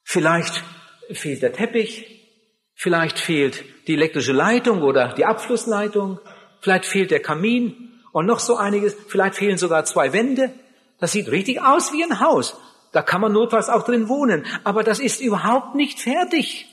Vielleicht 0.04 0.62
fehlt 1.10 1.42
der 1.42 1.52
Teppich. 1.52 2.14
Vielleicht 2.74 3.18
fehlt 3.18 3.64
die 3.86 3.94
elektrische 3.94 4.32
Leitung 4.32 4.82
oder 4.82 5.14
die 5.14 5.24
Abflussleitung. 5.24 6.20
Vielleicht 6.60 6.86
fehlt 6.86 7.10
der 7.10 7.20
Kamin 7.20 8.00
und 8.12 8.26
noch 8.26 8.40
so 8.40 8.56
einiges. 8.56 8.94
Vielleicht 9.08 9.36
fehlen 9.36 9.58
sogar 9.58 9.84
zwei 9.84 10.12
Wände. 10.12 10.52
Das 11.00 11.12
sieht 11.12 11.28
richtig 11.30 11.60
aus 11.62 11.92
wie 11.92 12.04
ein 12.04 12.20
Haus. 12.20 12.56
Da 12.92 13.02
kann 13.02 13.20
man 13.20 13.32
notfalls 13.32 13.68
auch 13.68 13.82
drin 13.84 14.08
wohnen. 14.08 14.44
Aber 14.64 14.82
das 14.82 14.98
ist 14.98 15.20
überhaupt 15.20 15.74
nicht 15.74 16.00
fertig. 16.00 16.66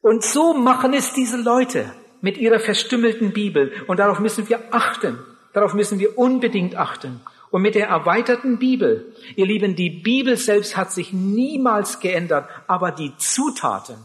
Und 0.00 0.24
so 0.24 0.54
machen 0.54 0.94
es 0.94 1.12
diese 1.12 1.36
Leute 1.36 1.92
mit 2.20 2.38
ihrer 2.38 2.60
verstümmelten 2.60 3.32
Bibel. 3.32 3.72
Und 3.86 3.98
darauf 3.98 4.20
müssen 4.20 4.48
wir 4.48 4.60
achten. 4.70 5.18
Darauf 5.52 5.74
müssen 5.74 5.98
wir 5.98 6.18
unbedingt 6.18 6.76
achten. 6.76 7.20
Und 7.50 7.62
mit 7.62 7.74
der 7.74 7.88
erweiterten 7.88 8.58
Bibel, 8.58 9.14
ihr 9.36 9.46
Lieben, 9.46 9.76
die 9.76 9.90
Bibel 9.90 10.36
selbst 10.36 10.76
hat 10.76 10.90
sich 10.90 11.12
niemals 11.12 12.00
geändert, 12.00 12.48
aber 12.66 12.92
die 12.92 13.12
Zutaten, 13.18 13.96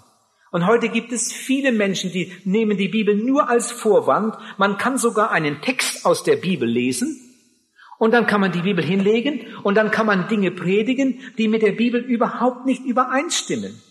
und 0.52 0.65
heute 0.65 0.89
gibt 0.89 1.12
es 1.12 1.34
viele 1.34 1.71
Menschen, 1.71 2.12
die 2.12 2.32
nehmen 2.45 2.78
die 2.78 2.88
Bibel 2.88 3.15
nur 3.15 3.50
als 3.50 3.69
Vorwand. 3.71 4.36
Man 4.58 4.78
kann 4.78 4.97
sogar 4.97 5.32
einen 5.32 5.62
Text 5.62 6.06
aus 6.06 6.23
der 6.23 6.38
Bibel 6.38 6.67
lesen 6.67 7.27
und 8.00 8.12
dann 8.12 8.28
kann 8.28 8.42
man 8.42 8.52
die 8.52 8.62
Bibel 8.62 8.84
hinlegen 8.84 9.46
und 9.64 9.76
dann 9.76 9.92
kann 9.92 10.06
man 10.06 10.28
Dinge 10.28 10.52
predigen, 10.52 11.20
die 11.38 11.48
mit 11.48 11.62
der 11.62 11.72
Bibel 11.72 12.02
überhaupt 12.02 12.66
nicht 12.66 12.84
übereinstimmen. 12.86 13.82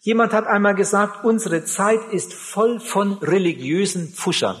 Jemand 0.00 0.32
hat 0.32 0.46
einmal 0.46 0.74
gesagt, 0.74 1.24
unsere 1.24 1.64
Zeit 1.64 2.00
ist 2.12 2.32
voll 2.32 2.78
von 2.78 3.14
religiösen 3.14 4.08
Fuschern. 4.08 4.56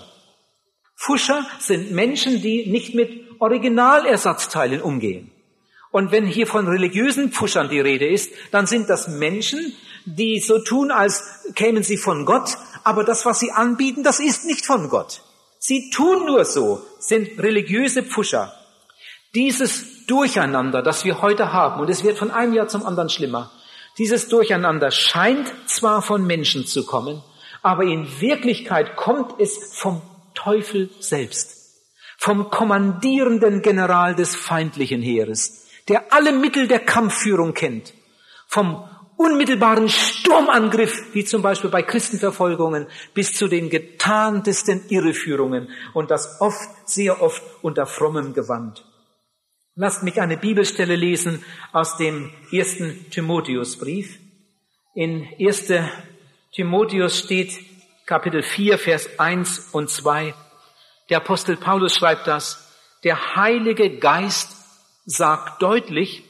Fuscher 0.96 1.46
sind 1.60 1.92
Menschen, 1.92 2.40
die 2.40 2.66
nicht 2.70 2.94
mit 2.94 3.26
Originalersatzteilen 3.38 4.80
umgehen. 4.80 5.30
Und 5.92 6.10
wenn 6.10 6.26
hier 6.26 6.46
von 6.46 6.66
religiösen 6.66 7.30
Pfuschern 7.30 7.68
die 7.68 7.80
Rede 7.80 8.08
ist, 8.08 8.32
dann 8.50 8.66
sind 8.66 8.90
das 8.90 9.08
Menschen, 9.08 9.72
die 10.04 10.40
so 10.40 10.58
tun, 10.58 10.90
als 10.90 11.44
kämen 11.54 11.82
sie 11.82 11.96
von 11.96 12.24
Gott, 12.24 12.56
aber 12.82 13.04
das, 13.04 13.24
was 13.24 13.38
sie 13.38 13.52
anbieten, 13.52 14.02
das 14.02 14.20
ist 14.20 14.46
nicht 14.46 14.66
von 14.66 14.88
Gott. 14.88 15.22
Sie 15.58 15.90
tun 15.90 16.26
nur 16.26 16.44
so, 16.44 16.82
sind 16.98 17.38
religiöse 17.38 18.02
Pfuscher. 18.02 18.52
Dieses 19.36 20.06
Durcheinander, 20.06 20.80
das 20.80 21.04
wir 21.04 21.20
heute 21.20 21.52
haben, 21.52 21.82
und 21.82 21.90
es 21.90 22.02
wird 22.02 22.16
von 22.16 22.30
einem 22.30 22.54
Jahr 22.54 22.68
zum 22.68 22.86
anderen 22.86 23.10
schlimmer, 23.10 23.50
dieses 23.98 24.28
Durcheinander 24.28 24.90
scheint 24.90 25.52
zwar 25.66 26.00
von 26.00 26.26
Menschen 26.26 26.66
zu 26.66 26.86
kommen, 26.86 27.22
aber 27.60 27.82
in 27.82 28.08
Wirklichkeit 28.22 28.96
kommt 28.96 29.38
es 29.38 29.74
vom 29.78 30.00
Teufel 30.34 30.88
selbst, 31.00 31.82
vom 32.16 32.48
kommandierenden 32.48 33.60
General 33.60 34.14
des 34.14 34.34
feindlichen 34.34 35.02
Heeres, 35.02 35.66
der 35.88 36.14
alle 36.14 36.32
Mittel 36.32 36.66
der 36.66 36.80
Kampfführung 36.80 37.52
kennt, 37.52 37.92
vom 38.46 38.88
unmittelbaren 39.18 39.90
Sturmangriff, 39.90 41.12
wie 41.12 41.26
zum 41.26 41.42
Beispiel 41.42 41.68
bei 41.68 41.82
Christenverfolgungen, 41.82 42.86
bis 43.12 43.34
zu 43.34 43.48
den 43.48 43.68
getarntesten 43.68 44.88
Irreführungen 44.88 45.68
und 45.92 46.10
das 46.10 46.40
oft, 46.40 46.70
sehr 46.86 47.20
oft 47.20 47.42
unter 47.60 47.84
frommem 47.84 48.32
Gewand. 48.32 48.82
Lasst 49.78 50.02
mich 50.02 50.18
eine 50.22 50.38
Bibelstelle 50.38 50.96
lesen 50.96 51.44
aus 51.70 51.98
dem 51.98 52.32
ersten 52.50 53.10
Timotheusbrief. 53.10 54.18
In 54.94 55.28
1. 55.38 55.70
Timotheus 56.50 57.18
steht 57.18 57.58
Kapitel 58.06 58.42
4, 58.42 58.78
Vers 58.78 59.18
1 59.18 59.68
und 59.72 59.90
2. 59.90 60.32
Der 61.10 61.18
Apostel 61.18 61.58
Paulus 61.58 61.94
schreibt 61.94 62.26
das. 62.26 62.72
Der 63.04 63.36
Heilige 63.36 63.98
Geist 63.98 64.56
sagt 65.04 65.60
deutlich, 65.60 66.24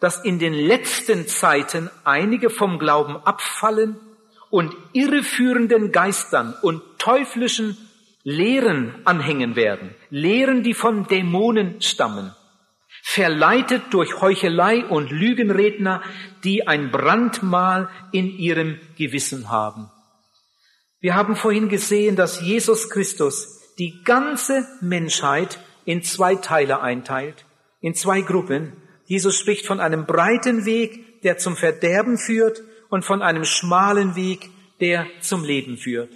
dass 0.00 0.24
in 0.24 0.38
den 0.38 0.54
letzten 0.54 1.28
Zeiten 1.28 1.90
einige 2.04 2.48
vom 2.48 2.78
Glauben 2.78 3.18
abfallen 3.18 4.00
und 4.48 4.74
irreführenden 4.94 5.92
Geistern 5.92 6.54
und 6.62 6.80
teuflischen 6.96 7.76
Lehren 8.22 8.94
anhängen 9.04 9.56
werden. 9.56 9.94
Lehren, 10.08 10.62
die 10.62 10.72
von 10.72 11.06
Dämonen 11.06 11.82
stammen. 11.82 12.34
Verleitet 13.02 13.82
durch 13.90 14.20
Heuchelei 14.20 14.84
und 14.84 15.10
Lügenredner, 15.10 16.02
die 16.44 16.66
ein 16.66 16.90
Brandmal 16.90 17.88
in 18.12 18.28
ihrem 18.28 18.78
Gewissen 18.96 19.50
haben. 19.50 19.90
Wir 21.00 21.14
haben 21.14 21.36
vorhin 21.36 21.68
gesehen, 21.68 22.16
dass 22.16 22.40
Jesus 22.40 22.90
Christus 22.90 23.74
die 23.78 24.02
ganze 24.04 24.66
Menschheit 24.80 25.58
in 25.84 26.02
zwei 26.02 26.34
Teile 26.34 26.80
einteilt, 26.80 27.44
in 27.80 27.94
zwei 27.94 28.20
Gruppen, 28.20 28.76
Jesus 29.06 29.38
spricht 29.38 29.64
von 29.64 29.80
einem 29.80 30.04
breiten 30.04 30.66
Weg, 30.66 31.22
der 31.22 31.38
zum 31.38 31.56
Verderben 31.56 32.18
führt 32.18 32.62
und 32.90 33.04
von 33.04 33.22
einem 33.22 33.44
schmalen 33.44 34.16
Weg, 34.16 34.50
der 34.80 35.06
zum 35.20 35.44
Leben 35.44 35.78
führt. 35.78 36.12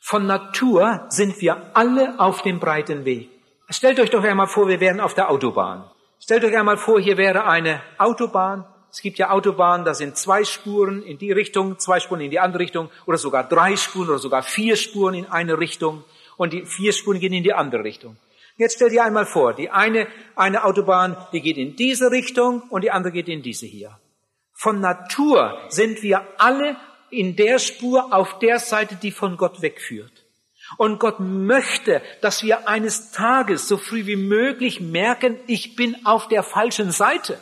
Von 0.00 0.26
Natur 0.26 1.06
sind 1.08 1.40
wir 1.40 1.76
alle 1.76 2.20
auf 2.20 2.42
dem 2.42 2.60
breiten 2.60 3.04
Weg. 3.04 3.28
Stellt 3.70 3.98
euch 3.98 4.10
doch 4.10 4.22
einmal 4.22 4.46
vor, 4.46 4.68
wir 4.68 4.80
wären 4.80 5.00
auf 5.00 5.14
der 5.14 5.30
Autobahn. 5.30 5.90
Stellt 6.28 6.44
euch 6.44 6.58
einmal 6.58 6.76
vor, 6.76 7.00
hier 7.00 7.16
wäre 7.16 7.46
eine 7.46 7.80
Autobahn. 7.96 8.66
Es 8.90 9.00
gibt 9.00 9.16
ja 9.16 9.30
Autobahnen, 9.30 9.86
da 9.86 9.94
sind 9.94 10.18
zwei 10.18 10.44
Spuren 10.44 11.02
in 11.02 11.16
die 11.16 11.32
Richtung, 11.32 11.78
zwei 11.78 12.00
Spuren 12.00 12.20
in 12.20 12.30
die 12.30 12.38
andere 12.38 12.60
Richtung 12.64 12.90
oder 13.06 13.16
sogar 13.16 13.48
drei 13.48 13.76
Spuren 13.76 14.10
oder 14.10 14.18
sogar 14.18 14.42
vier 14.42 14.76
Spuren 14.76 15.14
in 15.14 15.24
eine 15.24 15.58
Richtung 15.58 16.04
und 16.36 16.52
die 16.52 16.66
vier 16.66 16.92
Spuren 16.92 17.18
gehen 17.18 17.32
in 17.32 17.44
die 17.44 17.54
andere 17.54 17.82
Richtung. 17.82 18.18
Jetzt 18.58 18.74
stell 18.74 18.90
dir 18.90 19.04
einmal 19.04 19.24
vor, 19.24 19.54
die 19.54 19.70
eine, 19.70 20.06
eine 20.36 20.64
Autobahn, 20.64 21.16
die 21.32 21.40
geht 21.40 21.56
in 21.56 21.76
diese 21.76 22.10
Richtung 22.10 22.60
und 22.68 22.84
die 22.84 22.90
andere 22.90 23.14
geht 23.14 23.28
in 23.28 23.40
diese 23.40 23.64
hier. 23.64 23.98
Von 24.52 24.82
Natur 24.82 25.58
sind 25.70 26.02
wir 26.02 26.26
alle 26.36 26.76
in 27.08 27.36
der 27.36 27.58
Spur 27.58 28.12
auf 28.12 28.38
der 28.38 28.58
Seite, 28.58 28.96
die 28.96 29.12
von 29.12 29.38
Gott 29.38 29.62
wegführt. 29.62 30.26
Und 30.76 31.00
Gott 31.00 31.20
möchte, 31.20 32.02
dass 32.20 32.42
wir 32.42 32.68
eines 32.68 33.10
Tages 33.10 33.68
so 33.68 33.76
früh 33.76 34.06
wie 34.06 34.16
möglich 34.16 34.80
merken, 34.80 35.38
ich 35.46 35.76
bin 35.76 35.96
auf 36.04 36.28
der 36.28 36.42
falschen 36.42 36.90
Seite. 36.90 37.38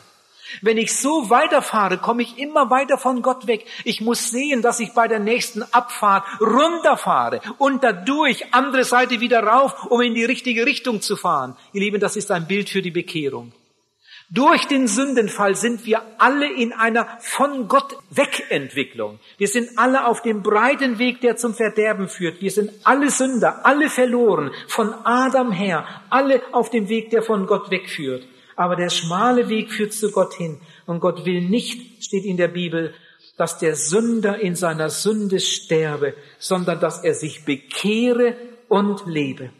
Wenn 0.61 0.77
ich 0.77 0.95
so 0.95 1.29
weiterfahre, 1.29 1.97
komme 1.97 2.23
ich 2.23 2.37
immer 2.37 2.69
weiter 2.69 2.97
von 2.97 3.21
Gott 3.21 3.47
weg. 3.47 3.65
Ich 3.83 4.01
muss 4.01 4.29
sehen, 4.29 4.61
dass 4.61 4.79
ich 4.79 4.93
bei 4.93 5.07
der 5.07 5.19
nächsten 5.19 5.61
Abfahrt 5.73 6.23
runterfahre 6.39 7.41
und 7.57 7.83
dadurch 7.83 8.53
andere 8.53 8.85
Seite 8.85 9.19
wieder 9.19 9.43
rauf, 9.43 9.85
um 9.85 10.01
in 10.01 10.15
die 10.15 10.25
richtige 10.25 10.65
Richtung 10.65 11.01
zu 11.01 11.17
fahren. 11.17 11.57
Ihr 11.73 11.81
Lieben, 11.81 11.99
das 11.99 12.15
ist 12.15 12.31
ein 12.31 12.47
Bild 12.47 12.69
für 12.69 12.81
die 12.81 12.91
Bekehrung. 12.91 13.51
Durch 14.29 14.65
den 14.65 14.87
Sündenfall 14.87 15.55
sind 15.55 15.85
wir 15.85 16.01
alle 16.17 16.51
in 16.51 16.73
einer 16.73 17.07
von 17.21 17.69
Gott 17.69 17.95
Wegentwicklung. 18.09 19.19
Wir 19.37 19.47
sind 19.47 19.69
alle 19.77 20.05
auf 20.05 20.21
dem 20.21 20.43
breiten 20.43 20.99
Weg, 20.99 21.21
der 21.21 21.37
zum 21.37 21.53
Verderben 21.53 22.09
führt. 22.09 22.41
Wir 22.41 22.51
sind 22.51 22.71
alle 22.83 23.09
Sünder, 23.09 23.65
alle 23.65 23.89
verloren, 23.89 24.51
von 24.67 24.93
Adam 25.05 25.53
her, 25.53 25.85
alle 26.09 26.41
auf 26.51 26.69
dem 26.69 26.89
Weg, 26.89 27.09
der 27.11 27.23
von 27.23 27.47
Gott 27.47 27.71
wegführt. 27.71 28.27
Aber 28.57 28.75
der 28.75 28.89
schmale 28.89 29.47
Weg 29.47 29.71
führt 29.71 29.93
zu 29.93 30.11
Gott 30.11 30.33
hin. 30.33 30.59
Und 30.85 30.99
Gott 30.99 31.25
will 31.25 31.41
nicht, 31.41 32.03
steht 32.03 32.25
in 32.25 32.35
der 32.35 32.49
Bibel, 32.49 32.93
dass 33.37 33.59
der 33.59 33.77
Sünder 33.77 34.39
in 34.39 34.55
seiner 34.55 34.89
Sünde 34.89 35.39
sterbe, 35.39 36.15
sondern 36.37 36.81
dass 36.81 37.01
er 37.01 37.13
sich 37.13 37.45
bekehre 37.45 38.35
und 38.67 39.05
lebe. 39.05 39.51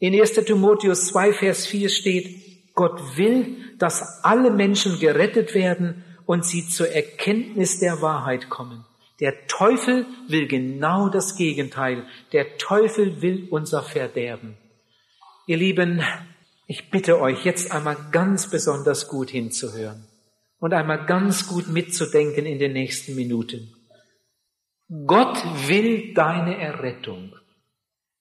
In 0.00 0.20
1. 0.20 0.32
Timotheus 0.32 1.06
2, 1.06 1.32
Vers 1.32 1.66
4 1.66 1.88
steht, 1.88 2.51
Gott 2.74 3.16
will, 3.16 3.56
dass 3.78 4.24
alle 4.24 4.50
Menschen 4.50 4.98
gerettet 4.98 5.54
werden 5.54 6.04
und 6.26 6.44
sie 6.44 6.66
zur 6.68 6.88
Erkenntnis 6.88 7.78
der 7.80 8.00
Wahrheit 8.00 8.48
kommen. 8.48 8.84
Der 9.20 9.46
Teufel 9.46 10.06
will 10.28 10.48
genau 10.48 11.08
das 11.08 11.36
Gegenteil. 11.36 12.04
Der 12.32 12.58
Teufel 12.58 13.22
will 13.22 13.46
unser 13.50 13.82
Verderben. 13.82 14.56
Ihr 15.46 15.58
Lieben, 15.58 16.02
ich 16.66 16.90
bitte 16.90 17.20
euch 17.20 17.44
jetzt 17.44 17.72
einmal 17.72 17.96
ganz 18.10 18.48
besonders 18.48 19.08
gut 19.08 19.30
hinzuhören 19.30 20.06
und 20.58 20.72
einmal 20.72 21.06
ganz 21.06 21.48
gut 21.48 21.68
mitzudenken 21.68 22.46
in 22.46 22.58
den 22.58 22.72
nächsten 22.72 23.14
Minuten. 23.14 23.74
Gott 25.06 25.36
will 25.68 26.14
deine 26.14 26.58
Errettung. 26.58 27.34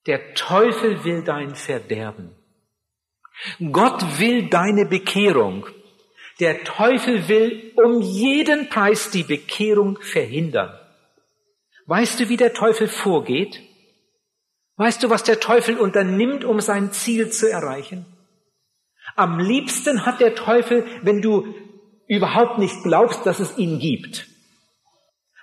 Der 0.08 0.34
Teufel 0.34 1.04
will 1.04 1.24
dein 1.24 1.56
Verderben. 1.56 2.36
Gott 3.72 4.20
will 4.20 4.50
deine 4.50 4.86
Bekehrung. 4.86 5.66
Der 6.40 6.64
Teufel 6.64 7.28
will 7.28 7.74
um 7.76 8.02
jeden 8.02 8.70
Preis 8.70 9.12
die 9.12 9.24
Bekehrung 9.24 10.00
verhindern. 10.02 10.78
Weißt 11.86 12.20
du, 12.20 12.30
wie 12.30 12.38
der 12.38 12.54
Teufel 12.54 12.88
vorgeht? 12.88 13.62
Weißt 14.78 15.04
du, 15.04 15.10
was 15.10 15.24
der 15.24 15.40
Teufel 15.40 15.78
unternimmt, 15.78 16.44
um 16.44 16.60
sein 16.62 16.92
Ziel 16.92 17.30
zu 17.30 17.50
erreichen? 17.50 18.06
Am 19.16 19.40
liebsten 19.40 20.06
hat 20.06 20.22
der 20.22 20.36
Teufel, 20.36 20.86
wenn 21.04 21.22
du 21.22 21.54
überhaupt 22.08 22.58
nicht 22.58 22.84
glaubst, 22.84 23.26
dass 23.26 23.40
es 23.40 23.58
ihn 23.58 23.80
gibt. 23.80 24.28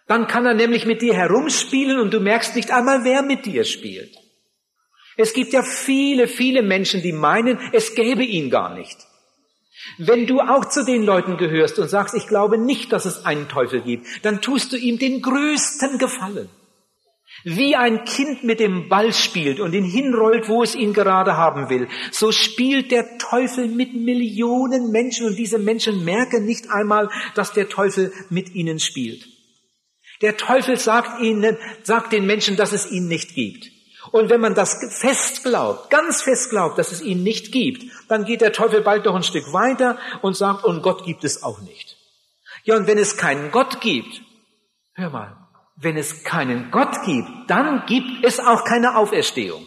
Dann 0.07 0.27
kann 0.27 0.47
er 0.47 0.55
nämlich 0.55 0.87
mit 0.87 1.03
dir 1.03 1.15
herumspielen 1.15 2.01
und 2.01 2.13
du 2.13 2.21
merkst 2.21 2.57
nicht 2.57 2.71
einmal, 2.71 3.05
wer 3.05 3.23
mit 3.23 3.47
dir 3.47 3.65
spielt. 3.65 4.17
Es 5.19 5.33
gibt 5.33 5.53
ja 5.53 5.63
viele, 5.63 6.29
viele 6.29 6.63
Menschen, 6.63 7.03
die 7.03 7.13
meinen, 7.13 7.59
es 7.73 7.97
gäbe 7.97 8.25
ihn 8.25 8.51
gar 8.51 8.73
nicht. 8.73 8.97
Wenn 9.99 10.29
du 10.29 10.41
auch 10.41 10.67
zu 10.67 10.85
den 10.85 11.03
Leuten 11.03 11.37
gehörst 11.37 11.79
und 11.81 11.89
sagst, 11.89 12.15
ich 12.15 12.29
glaube 12.29 12.57
nicht, 12.57 12.93
dass 12.93 13.05
es 13.05 13.27
einen 13.27 13.49
Teufel 13.49 13.81
gibt, 13.81 14.07
dann 14.23 14.41
tust 14.41 14.73
du 14.73 14.77
ihm 14.77 14.99
den 14.99 15.21
größten 15.21 15.99
Gefallen. 15.99 16.49
Wie 17.43 17.75
ein 17.75 18.05
Kind 18.05 18.45
mit 18.45 18.61
dem 18.61 18.89
Ball 18.89 19.13
spielt 19.13 19.59
und 19.59 19.75
ihn 19.75 19.85
hinrollt, 19.85 20.49
wo 20.49 20.63
es 20.63 20.77
ihn 20.77 20.93
gerade 20.93 21.37
haben 21.37 21.69
will, 21.69 21.89
so 22.13 22.31
spielt 22.31 22.93
der 22.93 23.19
Teufel 23.19 23.67
mit 23.67 23.95
Millionen 23.95 24.93
Menschen 24.93 25.27
und 25.27 25.37
diese 25.37 25.59
Menschen 25.59 26.05
merken 26.05 26.45
nicht 26.45 26.71
einmal, 26.71 27.09
dass 27.35 27.53
der 27.53 27.69
Teufel 27.69 28.13
mit 28.31 28.55
ihnen 28.55 28.79
spielt. 28.79 29.27
Der 30.23 30.37
Teufel 30.37 30.77
sagt 30.77 31.21
ihnen, 31.23 31.57
sagt 31.83 32.13
den 32.13 32.25
Menschen, 32.25 32.57
dass 32.57 32.73
es 32.73 32.91
ihn 32.91 33.09
nicht 33.09 33.35
gibt. 33.35 33.78
Und 34.11 34.31
wenn 34.31 34.41
man 34.41 34.55
das 34.55 34.79
fest 34.91 35.45
glaubt, 35.45 35.91
ganz 35.91 36.23
fest 36.23 36.51
glaubt, 36.51 36.79
dass 36.79 36.93
es 36.93 37.03
ihn 37.03 37.23
nicht 37.23 37.53
gibt, 37.53 37.85
dann 38.09 38.25
geht 38.25 38.41
der 38.41 38.53
Teufel 38.53 38.81
bald 38.81 39.05
noch 39.05 39.15
ein 39.15 39.23
Stück 39.23 39.53
weiter 39.53 39.99
und 40.23 40.37
sagt, 40.37 40.65
und 40.65 40.83
Gott 40.83 41.05
gibt 41.05 41.25
es 41.25 41.43
auch 41.43 41.61
nicht. 41.61 41.97
Ja, 42.65 42.77
und 42.77 42.87
wenn 42.87 42.99
es 42.99 43.17
keinen 43.17 43.51
Gott 43.51 43.81
gibt, 43.81 44.21
hör 44.95 45.11
mal, 45.11 45.37
wenn 45.77 45.97
es 45.97 46.25
keinen 46.25 46.71
Gott 46.71 47.03
gibt, 47.05 47.29
dann 47.49 47.85
gibt 47.87 48.25
es 48.25 48.41
auch 48.41 48.65
keine 48.65 48.97
Auferstehung. 48.97 49.67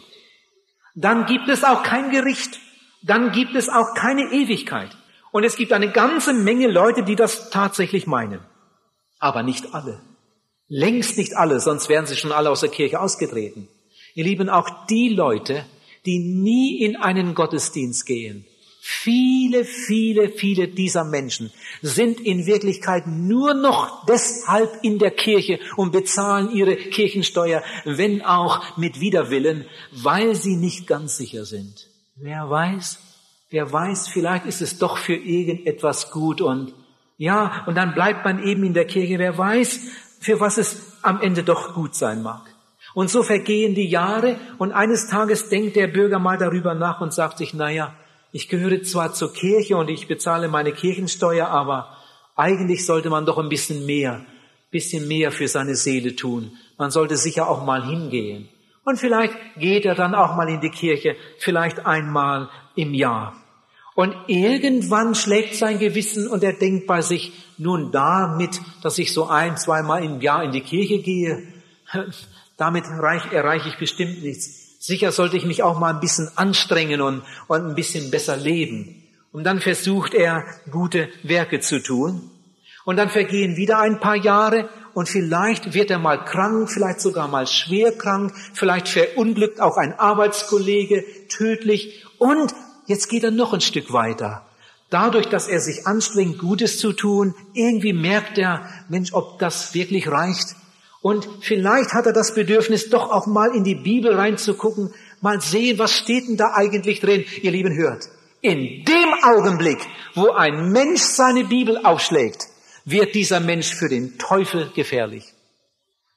Dann 0.94 1.26
gibt 1.26 1.48
es 1.48 1.64
auch 1.64 1.82
kein 1.82 2.10
Gericht. 2.10 2.60
Dann 3.02 3.32
gibt 3.32 3.54
es 3.54 3.68
auch 3.68 3.94
keine 3.94 4.30
Ewigkeit. 4.32 4.96
Und 5.30 5.44
es 5.44 5.56
gibt 5.56 5.72
eine 5.72 5.90
ganze 5.90 6.34
Menge 6.34 6.68
Leute, 6.68 7.02
die 7.02 7.16
das 7.16 7.50
tatsächlich 7.50 8.06
meinen. 8.06 8.40
Aber 9.18 9.42
nicht 9.42 9.74
alle. 9.74 10.02
Längst 10.68 11.16
nicht 11.16 11.36
alle, 11.36 11.60
sonst 11.60 11.88
wären 11.88 12.06
sie 12.06 12.16
schon 12.16 12.32
alle 12.32 12.50
aus 12.50 12.60
der 12.60 12.68
Kirche 12.68 13.00
ausgetreten. 13.00 13.68
Ihr 14.14 14.24
Lieben, 14.24 14.48
auch 14.48 14.86
die 14.86 15.08
Leute, 15.08 15.64
die 16.06 16.18
nie 16.18 16.80
in 16.80 16.96
einen 16.96 17.34
Gottesdienst 17.34 18.06
gehen, 18.06 18.44
Viele, 18.84 19.64
viele, 19.64 20.28
viele 20.28 20.66
dieser 20.66 21.04
Menschen 21.04 21.52
sind 21.82 22.20
in 22.20 22.46
Wirklichkeit 22.46 23.06
nur 23.06 23.54
noch 23.54 24.04
deshalb 24.06 24.80
in 24.82 24.98
der 24.98 25.12
Kirche 25.12 25.60
und 25.76 25.92
bezahlen 25.92 26.50
ihre 26.50 26.74
Kirchensteuer, 26.74 27.62
wenn 27.84 28.22
auch 28.22 28.76
mit 28.76 28.98
Widerwillen, 28.98 29.66
weil 29.92 30.34
sie 30.34 30.56
nicht 30.56 30.88
ganz 30.88 31.16
sicher 31.16 31.44
sind. 31.44 31.86
Wer 32.16 32.50
weiß, 32.50 32.98
wer 33.50 33.72
weiß, 33.72 34.08
vielleicht 34.08 34.46
ist 34.46 34.62
es 34.62 34.80
doch 34.80 34.98
für 34.98 35.14
irgendetwas 35.14 36.10
gut 36.10 36.40
und 36.40 36.74
ja, 37.18 37.62
und 37.68 37.76
dann 37.76 37.94
bleibt 37.94 38.24
man 38.24 38.42
eben 38.42 38.64
in 38.64 38.74
der 38.74 38.86
Kirche, 38.86 39.20
wer 39.20 39.38
weiß, 39.38 39.78
für 40.18 40.40
was 40.40 40.58
es 40.58 40.98
am 41.02 41.20
Ende 41.20 41.44
doch 41.44 41.74
gut 41.74 41.94
sein 41.94 42.20
mag. 42.24 42.51
Und 42.94 43.10
so 43.10 43.22
vergehen 43.22 43.74
die 43.74 43.88
Jahre 43.88 44.36
und 44.58 44.72
eines 44.72 45.08
Tages 45.08 45.48
denkt 45.48 45.76
der 45.76 45.86
Bürger 45.86 46.18
mal 46.18 46.38
darüber 46.38 46.74
nach 46.74 47.00
und 47.00 47.14
sagt 47.14 47.38
sich, 47.38 47.54
naja, 47.54 47.94
ich 48.32 48.48
gehöre 48.48 48.82
zwar 48.82 49.12
zur 49.12 49.32
Kirche 49.32 49.76
und 49.76 49.88
ich 49.88 50.08
bezahle 50.08 50.48
meine 50.48 50.72
Kirchensteuer, 50.72 51.48
aber 51.48 51.96
eigentlich 52.36 52.86
sollte 52.86 53.10
man 53.10 53.26
doch 53.26 53.38
ein 53.38 53.48
bisschen 53.48 53.84
mehr, 53.86 54.24
bisschen 54.70 55.06
mehr 55.06 55.32
für 55.32 55.48
seine 55.48 55.74
Seele 55.74 56.16
tun. 56.16 56.56
Man 56.78 56.90
sollte 56.90 57.16
sicher 57.16 57.48
auch 57.48 57.64
mal 57.64 57.84
hingehen. 57.86 58.48
Und 58.84 58.98
vielleicht 58.98 59.34
geht 59.56 59.84
er 59.84 59.94
dann 59.94 60.14
auch 60.14 60.34
mal 60.34 60.48
in 60.48 60.60
die 60.60 60.70
Kirche, 60.70 61.16
vielleicht 61.38 61.86
einmal 61.86 62.48
im 62.74 62.94
Jahr. 62.94 63.36
Und 63.94 64.14
irgendwann 64.26 65.14
schlägt 65.14 65.54
sein 65.54 65.78
Gewissen 65.78 66.26
und 66.26 66.42
er 66.42 66.54
denkt 66.54 66.86
bei 66.86 67.02
sich, 67.02 67.32
nun 67.58 67.92
damit, 67.92 68.60
dass 68.82 68.98
ich 68.98 69.12
so 69.12 69.26
ein, 69.26 69.56
zweimal 69.58 70.02
im 70.02 70.20
Jahr 70.20 70.42
in 70.42 70.52
die 70.52 70.62
Kirche 70.62 71.00
gehe, 71.00 71.42
damit 72.62 72.84
erreiche 72.86 73.68
ich 73.68 73.76
bestimmt 73.76 74.22
nichts. 74.22 74.78
Sicher 74.78 75.10
sollte 75.10 75.36
ich 75.36 75.44
mich 75.44 75.64
auch 75.64 75.80
mal 75.80 75.92
ein 75.92 75.98
bisschen 75.98 76.30
anstrengen 76.36 77.00
und, 77.00 77.24
und 77.48 77.66
ein 77.66 77.74
bisschen 77.74 78.12
besser 78.12 78.36
leben. 78.36 79.02
Und 79.32 79.42
dann 79.42 79.58
versucht 79.58 80.14
er, 80.14 80.44
gute 80.70 81.08
Werke 81.24 81.58
zu 81.58 81.82
tun. 81.82 82.30
Und 82.84 82.98
dann 82.98 83.08
vergehen 83.08 83.56
wieder 83.56 83.80
ein 83.80 83.98
paar 83.98 84.14
Jahre 84.14 84.68
und 84.94 85.08
vielleicht 85.08 85.74
wird 85.74 85.90
er 85.90 85.98
mal 85.98 86.24
krank, 86.24 86.70
vielleicht 86.70 87.00
sogar 87.00 87.26
mal 87.26 87.48
schwer 87.48 87.90
krank, 87.90 88.32
vielleicht 88.54 88.88
verunglückt 88.88 89.60
auch 89.60 89.76
ein 89.76 89.98
Arbeitskollege 89.98 91.04
tödlich 91.28 92.06
und 92.18 92.54
jetzt 92.86 93.08
geht 93.08 93.24
er 93.24 93.32
noch 93.32 93.52
ein 93.52 93.60
Stück 93.60 93.92
weiter. 93.92 94.46
Dadurch, 94.88 95.26
dass 95.26 95.48
er 95.48 95.58
sich 95.58 95.88
anstrengt, 95.88 96.38
Gutes 96.38 96.78
zu 96.78 96.92
tun, 96.92 97.34
irgendwie 97.54 97.92
merkt 97.92 98.38
er, 98.38 98.68
Mensch, 98.88 99.12
ob 99.14 99.40
das 99.40 99.74
wirklich 99.74 100.06
reicht. 100.06 100.54
Und 101.02 101.28
vielleicht 101.40 101.92
hat 101.92 102.06
er 102.06 102.12
das 102.12 102.34
Bedürfnis, 102.34 102.88
doch 102.88 103.10
auch 103.10 103.26
mal 103.26 103.54
in 103.54 103.64
die 103.64 103.74
Bibel 103.74 104.14
reinzugucken, 104.14 104.94
mal 105.20 105.40
sehen, 105.40 105.78
was 105.78 105.92
steht 105.92 106.28
denn 106.28 106.36
da 106.36 106.52
eigentlich 106.54 107.00
drin. 107.00 107.24
Ihr 107.42 107.50
Lieben, 107.50 107.74
hört. 107.76 108.08
In 108.40 108.84
dem 108.84 109.14
Augenblick, 109.22 109.78
wo 110.14 110.30
ein 110.30 110.70
Mensch 110.70 111.02
seine 111.02 111.44
Bibel 111.44 111.84
aufschlägt, 111.84 112.46
wird 112.84 113.14
dieser 113.14 113.40
Mensch 113.40 113.74
für 113.74 113.88
den 113.88 114.16
Teufel 114.18 114.70
gefährlich. 114.74 115.34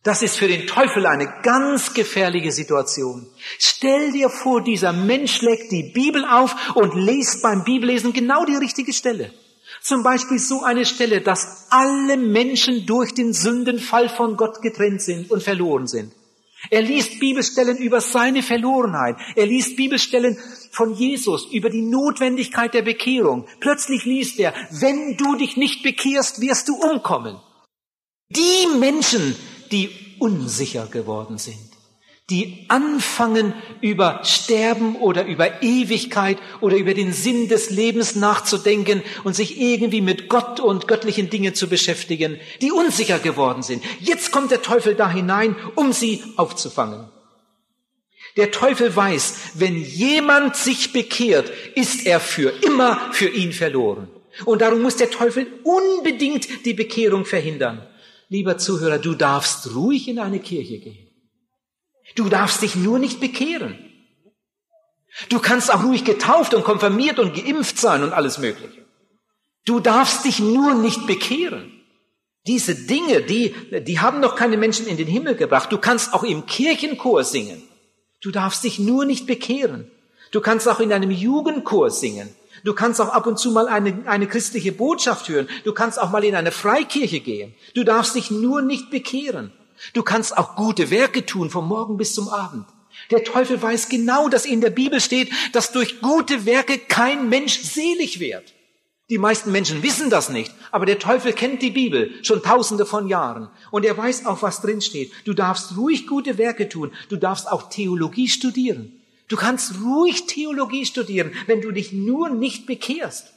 Das 0.04 0.22
ist 0.22 0.38
für 0.38 0.48
den 0.48 0.68
Teufel 0.68 1.08
eine 1.08 1.34
ganz 1.42 1.96
gefährliche 1.96 2.52
Situation. 2.52 3.26
Stell 3.58 4.12
dir 4.12 4.30
vor, 4.30 4.64
dieser 4.64 4.94
Mensch 4.94 5.38
schlägt 5.38 5.72
die 5.72 5.92
Bibel 5.94 6.24
auf 6.26 6.76
und 6.76 6.94
liest 6.94 7.42
beim 7.42 7.64
Bibellesen 7.64 8.14
genau 8.14 8.46
die 8.46 8.56
richtige 8.56 8.94
Stelle. 8.94 9.34
Zum 9.86 10.02
Beispiel 10.02 10.40
so 10.40 10.64
eine 10.64 10.84
Stelle, 10.84 11.22
dass 11.22 11.68
alle 11.70 12.18
Menschen 12.18 12.88
durch 12.88 13.14
den 13.14 13.34
Sündenfall 13.34 14.10
von 14.10 14.36
Gott 14.36 14.64
getrennt 14.64 15.04
sind 15.04 15.30
und 15.30 15.44
verloren 15.44 15.86
sind. 15.86 16.12
Er 16.72 16.82
liest 16.82 17.20
Bibelstellen 17.20 17.78
über 17.78 18.02
seine 18.02 18.42
Verlorenheit. 18.42 19.18
Er 19.36 19.46
liest 19.46 19.76
Bibelstellen 19.76 20.40
von 20.72 20.96
Jesus 20.96 21.46
über 21.52 21.70
die 21.70 21.84
Notwendigkeit 21.84 22.74
der 22.74 22.82
Bekehrung. 22.82 23.46
Plötzlich 23.60 24.06
liest 24.06 24.40
er, 24.40 24.56
wenn 24.72 25.18
du 25.18 25.36
dich 25.36 25.56
nicht 25.56 25.84
bekehrst, 25.84 26.42
wirst 26.42 26.68
du 26.68 26.78
umkommen. 26.78 27.40
Die 28.30 28.66
Menschen, 28.80 29.36
die 29.72 29.92
unsicher 30.18 30.88
geworden 30.88 31.38
sind 31.38 31.75
die 32.32 32.66
anfangen 32.70 33.54
über 33.82 34.22
Sterben 34.24 34.96
oder 34.96 35.26
über 35.26 35.62
Ewigkeit 35.62 36.40
oder 36.60 36.76
über 36.76 36.96
den 36.96 37.14
Sinn 37.14 37.50
des 37.50 37.70
Lebens 37.70 38.16
nachzudenken 38.16 39.04
und 39.24 39.36
sich 39.36 39.62
irgendwie 39.62 40.02
mit 40.02 40.28
Gott 40.28 40.60
und 40.60 40.88
göttlichen 40.88 41.30
Dingen 41.30 41.54
zu 41.54 41.68
beschäftigen, 41.68 42.40
die 42.62 42.72
unsicher 42.72 43.20
geworden 43.20 43.62
sind. 43.62 43.84
Jetzt 44.00 44.32
kommt 44.32 44.50
der 44.50 44.64
Teufel 44.64 44.96
da 44.96 45.10
hinein, 45.12 45.56
um 45.76 45.94
sie 45.94 46.24
aufzufangen. 46.36 47.10
Der 48.38 48.50
Teufel 48.50 48.94
weiß, 48.94 49.52
wenn 49.54 49.78
jemand 49.78 50.56
sich 50.56 50.92
bekehrt, 50.92 51.52
ist 51.76 52.08
er 52.08 52.20
für 52.20 52.50
immer 52.64 53.00
für 53.12 53.30
ihn 53.30 53.54
verloren. 53.54 54.10
Und 54.46 54.62
darum 54.62 54.82
muss 54.82 54.98
der 54.98 55.12
Teufel 55.12 55.48
unbedingt 55.64 56.66
die 56.66 56.74
Bekehrung 56.74 57.24
verhindern. 57.24 57.88
Lieber 58.30 58.58
Zuhörer, 58.58 58.98
du 58.98 59.14
darfst 59.14 59.76
ruhig 59.76 60.08
in 60.08 60.18
eine 60.18 60.40
Kirche 60.40 60.80
gehen. 60.80 61.05
Du 62.14 62.30
darfst 62.30 62.62
dich 62.62 62.76
nur 62.76 63.00
nicht 63.00 63.20
bekehren. 63.20 63.80
Du 65.30 65.40
kannst 65.40 65.74
auch 65.74 65.84
ruhig 65.84 66.04
getauft 66.04 66.54
und 66.54 66.64
konfirmiert 66.64 67.20
und 67.20 67.34
geimpft 67.34 67.80
sein 67.80 68.04
und 68.04 68.14
alles 68.14 68.38
Mögliche. 68.38 68.86
Du 69.66 69.80
darfst 69.80 70.26
dich 70.26 70.40
nur 70.40 70.76
nicht 70.76 71.08
bekehren. 71.08 71.72
Diese 72.46 72.76
Dinge, 72.76 73.22
die, 73.22 73.56
die 73.82 74.00
haben 74.00 74.20
noch 74.20 74.36
keine 74.36 74.58
Menschen 74.58 74.86
in 74.86 74.98
den 74.98 75.08
Himmel 75.08 75.36
gebracht. 75.36 75.72
Du 75.72 75.80
kannst 75.80 76.14
auch 76.14 76.24
im 76.24 76.46
Kirchenchor 76.46 77.24
singen. 77.24 77.64
Du 78.22 78.30
darfst 78.30 78.64
dich 78.64 78.78
nur 78.78 79.06
nicht 79.06 79.26
bekehren. 79.26 79.90
Du 80.32 80.42
kannst 80.42 80.68
auch 80.68 80.80
in 80.80 80.94
einem 80.94 81.12
Jugendchor 81.12 81.90
singen. 81.90 82.30
Du 82.64 82.74
kannst 82.74 83.02
auch 83.02 83.10
ab 83.10 83.26
und 83.26 83.40
zu 83.40 83.52
mal 83.52 83.68
eine, 83.68 84.04
eine 84.06 84.28
christliche 84.28 84.72
Botschaft 84.72 85.30
hören. 85.30 85.48
Du 85.64 85.74
kannst 85.74 86.00
auch 86.00 86.12
mal 86.12 86.24
in 86.24 86.36
eine 86.36 86.52
Freikirche 86.52 87.20
gehen. 87.20 87.56
Du 87.74 87.84
darfst 87.84 88.16
dich 88.16 88.30
nur 88.32 88.62
nicht 88.62 88.90
bekehren. 88.92 89.52
Du 89.94 90.04
kannst 90.04 90.38
auch 90.38 90.56
gute 90.56 90.90
Werke 90.90 91.26
tun 91.26 91.50
vom 91.50 91.68
Morgen 91.68 91.98
bis 91.98 92.14
zum 92.14 92.30
Abend. 92.30 92.66
Der 93.12 93.24
Teufel 93.24 93.62
weiß 93.62 93.90
genau, 93.90 94.30
dass 94.30 94.46
in 94.46 94.62
der 94.62 94.70
Bibel 94.70 95.00
steht, 95.00 95.32
dass 95.52 95.72
durch 95.72 96.02
gute 96.02 96.46
Werke 96.46 96.78
kein 96.78 97.30
Mensch 97.30 97.60
selig 97.60 98.20
wird. 98.20 98.54
Die 99.12 99.20
meisten 99.20 99.52
Menschen 99.52 99.84
wissen 99.84 100.10
das 100.10 100.30
nicht, 100.30 100.52
aber 100.72 100.88
der 100.88 100.98
Teufel 100.98 101.32
kennt 101.32 101.62
die 101.62 101.70
Bibel 101.70 102.12
schon 102.24 102.42
tausende 102.42 102.88
von 102.88 103.08
Jahren 103.08 103.50
und 103.70 103.86
er 103.86 103.96
weiß 103.96 104.26
auch, 104.26 104.42
was 104.42 104.62
drin 104.62 104.82
steht. 104.82 105.12
Du 105.26 105.34
darfst 105.34 105.78
ruhig 105.78 106.08
gute 106.08 106.40
Werke 106.40 106.70
tun, 106.70 106.92
du 107.10 107.16
darfst 107.16 107.52
auch 107.52 107.70
Theologie 107.70 108.28
studieren. 108.28 109.00
Du 109.28 109.36
kannst 109.36 109.76
ruhig 109.84 110.26
Theologie 110.26 110.86
studieren, 110.86 111.32
wenn 111.46 111.62
du 111.62 111.72
dich 111.72 111.94
nur 111.94 112.30
nicht 112.30 112.66
bekehrst. 112.66 113.35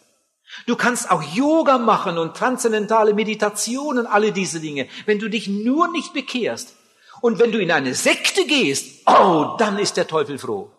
Du 0.67 0.77
kannst 0.77 1.11
auch 1.11 1.23
Yoga 1.23 1.79
machen 1.79 2.19
und 2.19 2.37
transzendentale 2.37 3.15
Meditationen, 3.15 4.07
alle 4.07 4.33
diese 4.33 4.61
Dinge, 4.61 4.89
wenn 5.07 5.19
du 5.19 5.29
dich 5.29 5.49
nur 5.49 5.91
nicht 5.91 6.13
bekehrst. 6.13 6.75
Und 7.21 7.39
wenn 7.39 7.53
du 7.53 7.59
in 7.59 7.71
eine 7.71 7.95
Sekte 7.95 8.47
gehst, 8.47 9.03
oh, 9.07 9.57
dann 9.59 9.79
ist 9.79 9.97
der 9.97 10.07
Teufel 10.07 10.39
froh. 10.39 10.71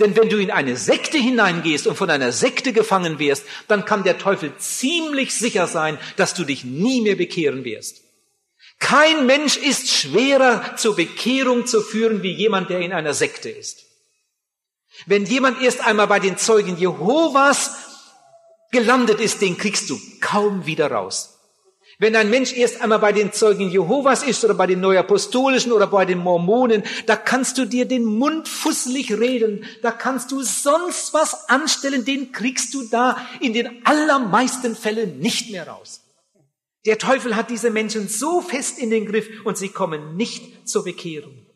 Denn 0.00 0.16
wenn 0.16 0.28
du 0.28 0.38
in 0.38 0.50
eine 0.50 0.76
Sekte 0.76 1.18
hineingehst 1.18 1.86
und 1.86 1.96
von 1.96 2.10
einer 2.10 2.32
Sekte 2.32 2.72
gefangen 2.72 3.18
wirst, 3.18 3.44
dann 3.68 3.84
kann 3.84 4.02
der 4.02 4.18
Teufel 4.18 4.52
ziemlich 4.58 5.34
sicher 5.34 5.66
sein, 5.66 5.98
dass 6.16 6.34
du 6.34 6.44
dich 6.44 6.64
nie 6.64 7.00
mehr 7.00 7.16
bekehren 7.16 7.64
wirst. 7.64 8.02
Kein 8.80 9.26
Mensch 9.26 9.56
ist 9.56 9.88
schwerer 9.88 10.76
zur 10.76 10.96
Bekehrung 10.96 11.66
zu 11.66 11.80
führen 11.80 12.22
wie 12.22 12.32
jemand, 12.32 12.70
der 12.70 12.80
in 12.80 12.92
einer 12.92 13.14
Sekte 13.14 13.48
ist. 13.48 13.84
Wenn 15.06 15.26
jemand 15.26 15.62
erst 15.62 15.84
einmal 15.84 16.06
bei 16.08 16.18
den 16.18 16.38
Zeugen 16.38 16.76
Jehovas 16.76 17.87
gelandet 18.70 19.20
ist, 19.20 19.40
den 19.40 19.56
kriegst 19.56 19.90
du 19.90 19.98
kaum 20.20 20.66
wieder 20.66 20.90
raus. 20.90 21.38
Wenn 22.00 22.14
ein 22.14 22.30
Mensch 22.30 22.52
erst 22.52 22.80
einmal 22.80 23.00
bei 23.00 23.10
den 23.10 23.32
Zeugen 23.32 23.70
Jehovas 23.70 24.22
ist 24.22 24.44
oder 24.44 24.54
bei 24.54 24.68
den 24.68 24.80
Neuapostolischen 24.80 25.72
oder 25.72 25.88
bei 25.88 26.04
den 26.04 26.18
Mormonen, 26.18 26.84
da 27.06 27.16
kannst 27.16 27.58
du 27.58 27.64
dir 27.64 27.86
den 27.86 28.04
Mund 28.04 28.46
fusselig 28.46 29.10
reden, 29.18 29.64
da 29.82 29.90
kannst 29.90 30.30
du 30.30 30.42
sonst 30.42 31.12
was 31.12 31.48
anstellen, 31.48 32.04
den 32.04 32.30
kriegst 32.30 32.72
du 32.72 32.84
da 32.84 33.16
in 33.40 33.52
den 33.52 33.84
allermeisten 33.84 34.76
Fällen 34.76 35.18
nicht 35.18 35.50
mehr 35.50 35.66
raus. 35.66 36.02
Der 36.86 36.98
Teufel 36.98 37.34
hat 37.34 37.50
diese 37.50 37.70
Menschen 37.70 38.08
so 38.08 38.40
fest 38.40 38.78
in 38.78 38.90
den 38.90 39.04
Griff 39.04 39.28
und 39.44 39.58
sie 39.58 39.70
kommen 39.70 40.16
nicht 40.16 40.68
zur 40.68 40.84
Bekehrung. 40.84 41.46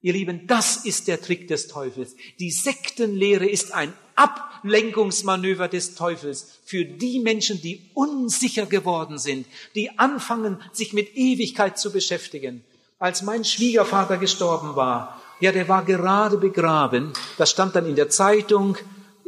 Ihr 0.00 0.12
Lieben, 0.12 0.48
das 0.48 0.84
ist 0.84 1.06
der 1.06 1.22
Trick 1.22 1.46
des 1.46 1.68
Teufels. 1.68 2.16
Die 2.40 2.50
Sektenlehre 2.50 3.46
ist 3.46 3.72
ein 3.72 3.92
Ablenkungsmanöver 4.16 5.68
des 5.68 5.94
Teufels 5.94 6.58
für 6.64 6.84
die 6.84 7.20
Menschen, 7.20 7.60
die 7.60 7.90
unsicher 7.94 8.66
geworden 8.66 9.18
sind, 9.18 9.46
die 9.74 9.98
anfangen, 9.98 10.58
sich 10.72 10.92
mit 10.92 11.16
Ewigkeit 11.16 11.78
zu 11.78 11.92
beschäftigen. 11.92 12.64
Als 12.98 13.22
mein 13.22 13.44
Schwiegervater 13.44 14.16
gestorben 14.16 14.76
war, 14.76 15.20
ja, 15.40 15.52
der 15.52 15.68
war 15.68 15.84
gerade 15.84 16.38
begraben, 16.38 17.12
das 17.38 17.50
stand 17.50 17.76
dann 17.76 17.86
in 17.86 17.96
der 17.96 18.08
Zeitung, 18.08 18.76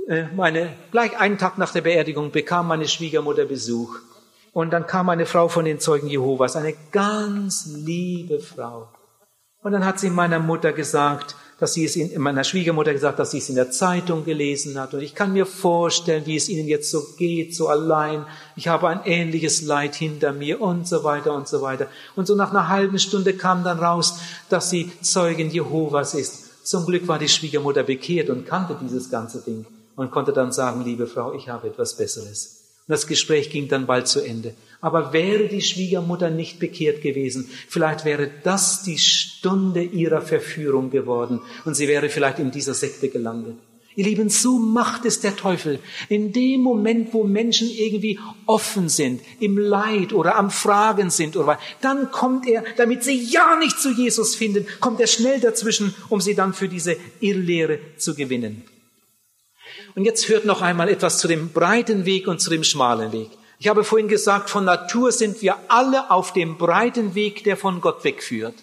äh, 0.07 0.25
meine, 0.35 0.73
gleich 0.93 1.19
einen 1.19 1.37
Tag 1.37 1.59
nach 1.59 1.73
der 1.73 1.81
Beerdigung 1.81 2.31
bekam 2.31 2.69
meine 2.69 2.87
Schwiegermutter 2.87 3.45
Besuch. 3.45 3.99
Und 4.53 4.71
dann 4.71 4.87
kam 4.87 5.09
eine 5.09 5.27
Frau 5.27 5.49
von 5.49 5.65
den 5.65 5.81
Zeugen 5.81 6.07
Jehovas, 6.07 6.57
eine 6.57 6.75
ganz 6.93 7.67
liebe 7.67 8.41
Frau. 8.41 8.89
Und 9.63 9.73
dann 9.73 9.85
hat 9.85 9.99
sie 9.99 10.11
meiner 10.11 10.39
Mutter 10.39 10.73
gesagt, 10.73 11.35
dass 11.59 11.73
sie 11.73 11.85
es 11.87 11.97
in 11.97 12.21
meiner 12.21 12.45
Schwiegermutter 12.45 12.93
gesagt, 12.93 13.19
dass 13.19 13.31
sie 13.31 13.39
es 13.39 13.49
in 13.49 13.55
der 13.55 13.71
Zeitung 13.71 14.25
gelesen 14.25 14.79
hat. 14.79 14.93
Und 14.93 15.01
ich 15.01 15.15
kann 15.15 15.33
mir 15.33 15.47
vorstellen, 15.47 16.27
wie 16.27 16.37
es 16.37 16.51
ihnen 16.51 16.69
jetzt 16.69 16.91
so 16.91 17.03
geht, 17.17 17.55
so 17.55 17.69
allein. 17.69 18.27
Ich 18.57 18.69
habe 18.69 18.89
ein 18.89 19.01
ähnliches 19.05 19.63
Leid 19.63 19.95
hinter 19.95 20.33
mir 20.33 20.61
und 20.61 20.87
so 20.87 21.03
weiter 21.03 21.35
und 21.35 21.49
so 21.49 21.63
weiter. 21.63 21.87
Und 22.15 22.27
so 22.27 22.35
nach 22.35 22.51
einer 22.51 22.69
halben 22.69 22.99
Stunde 22.99 23.33
kam 23.33 23.65
dann 23.65 23.79
raus, 23.79 24.19
dass 24.51 24.69
sie 24.69 24.93
Zeugin 25.01 25.51
Jehovas 25.51 26.15
ist. 26.15 26.67
Zum 26.67 26.85
Glück 26.85 27.09
war 27.09 27.19
die 27.19 27.29
Schwiegermutter 27.29 27.85
bekehrt 27.85 28.29
und 28.29 28.47
kannte 28.47 28.77
dieses 28.83 29.11
ganze 29.11 29.41
Ding 29.41 29.65
und 29.95 30.11
konnte 30.11 30.33
dann 30.33 30.53
sagen, 30.53 30.85
liebe 30.85 31.07
Frau, 31.07 31.33
ich 31.33 31.49
habe 31.49 31.69
etwas 31.69 31.97
Besseres. 31.97 32.65
Und 32.87 32.93
das 32.93 33.07
Gespräch 33.07 33.51
ging 33.51 33.69
dann 33.69 33.87
bald 33.87 34.09
zu 34.09 34.21
Ende. 34.21 34.53
Aber 34.81 35.13
wäre 35.13 35.49
die 35.49 35.63
Schwiegermutter 35.63 36.31
nicht 36.31 36.59
bekehrt 36.59 37.03
gewesen, 37.03 37.49
vielleicht 37.69 38.05
wäre 38.05 38.31
das 38.45 38.83
die 38.83 38.99
Stunde 38.99 39.83
ihrer 39.83 40.21
Verführung 40.21 40.91
geworden 40.91 41.41
und 41.65 41.75
sie 41.75 41.89
wäre 41.89 42.09
vielleicht 42.09 42.39
in 42.39 42.51
dieser 42.51 42.75
Sekte 42.75 43.09
gelandet. 43.09 43.57
Ihr 43.97 44.05
Lieben, 44.05 44.29
so 44.29 44.59
macht 44.59 45.07
es 45.07 45.21
der 45.21 45.37
Teufel. 45.37 45.79
In 46.11 46.31
dem 46.35 46.61
Moment, 46.61 47.15
wo 47.15 47.25
Menschen 47.25 47.71
irgendwie 47.71 48.21
offen 48.45 48.91
sind, 48.91 49.23
im 49.41 49.57
Leid 49.57 50.13
oder 50.13 50.37
am 50.37 50.51
Fragen 50.51 51.09
sind 51.09 51.35
oder 51.35 51.59
dann 51.81 52.11
kommt 52.11 52.47
er, 52.47 52.63
damit 52.77 53.05
sie 53.05 53.19
ja 53.19 53.57
nicht 53.57 53.81
zu 53.81 53.91
Jesus 53.91 54.35
finden, 54.35 54.67
kommt 54.81 55.01
er 55.01 55.07
schnell 55.07 55.41
dazwischen, 55.41 55.95
um 56.11 56.21
sie 56.21 56.35
dann 56.35 56.53
für 56.53 56.69
diese 56.69 56.99
Irrlehre 57.21 57.79
zu 57.97 58.15
gewinnen. 58.15 58.65
Und 59.95 60.05
jetzt 60.05 60.29
hört 60.29 60.45
noch 60.45 60.61
einmal 60.61 60.91
etwas 60.91 61.17
zu 61.17 61.27
dem 61.27 61.49
breiten 61.49 62.05
Weg 62.05 62.29
und 62.29 62.39
zu 62.43 62.51
dem 62.51 62.65
schmalen 62.65 63.13
Weg. 63.13 63.31
Ich 63.59 63.69
habe 63.69 63.85
vorhin 63.85 64.09
gesagt, 64.09 64.51
von 64.51 64.65
Natur 64.65 65.13
sind 65.13 65.41
wir 65.41 65.57
alle 65.69 66.11
auf 66.11 66.33
dem 66.33 66.59
breiten 66.59 67.15
Weg, 67.15 67.45
der 67.45 67.57
von 67.57 67.81
Gott 67.81 68.05
wegführt. 68.05 68.55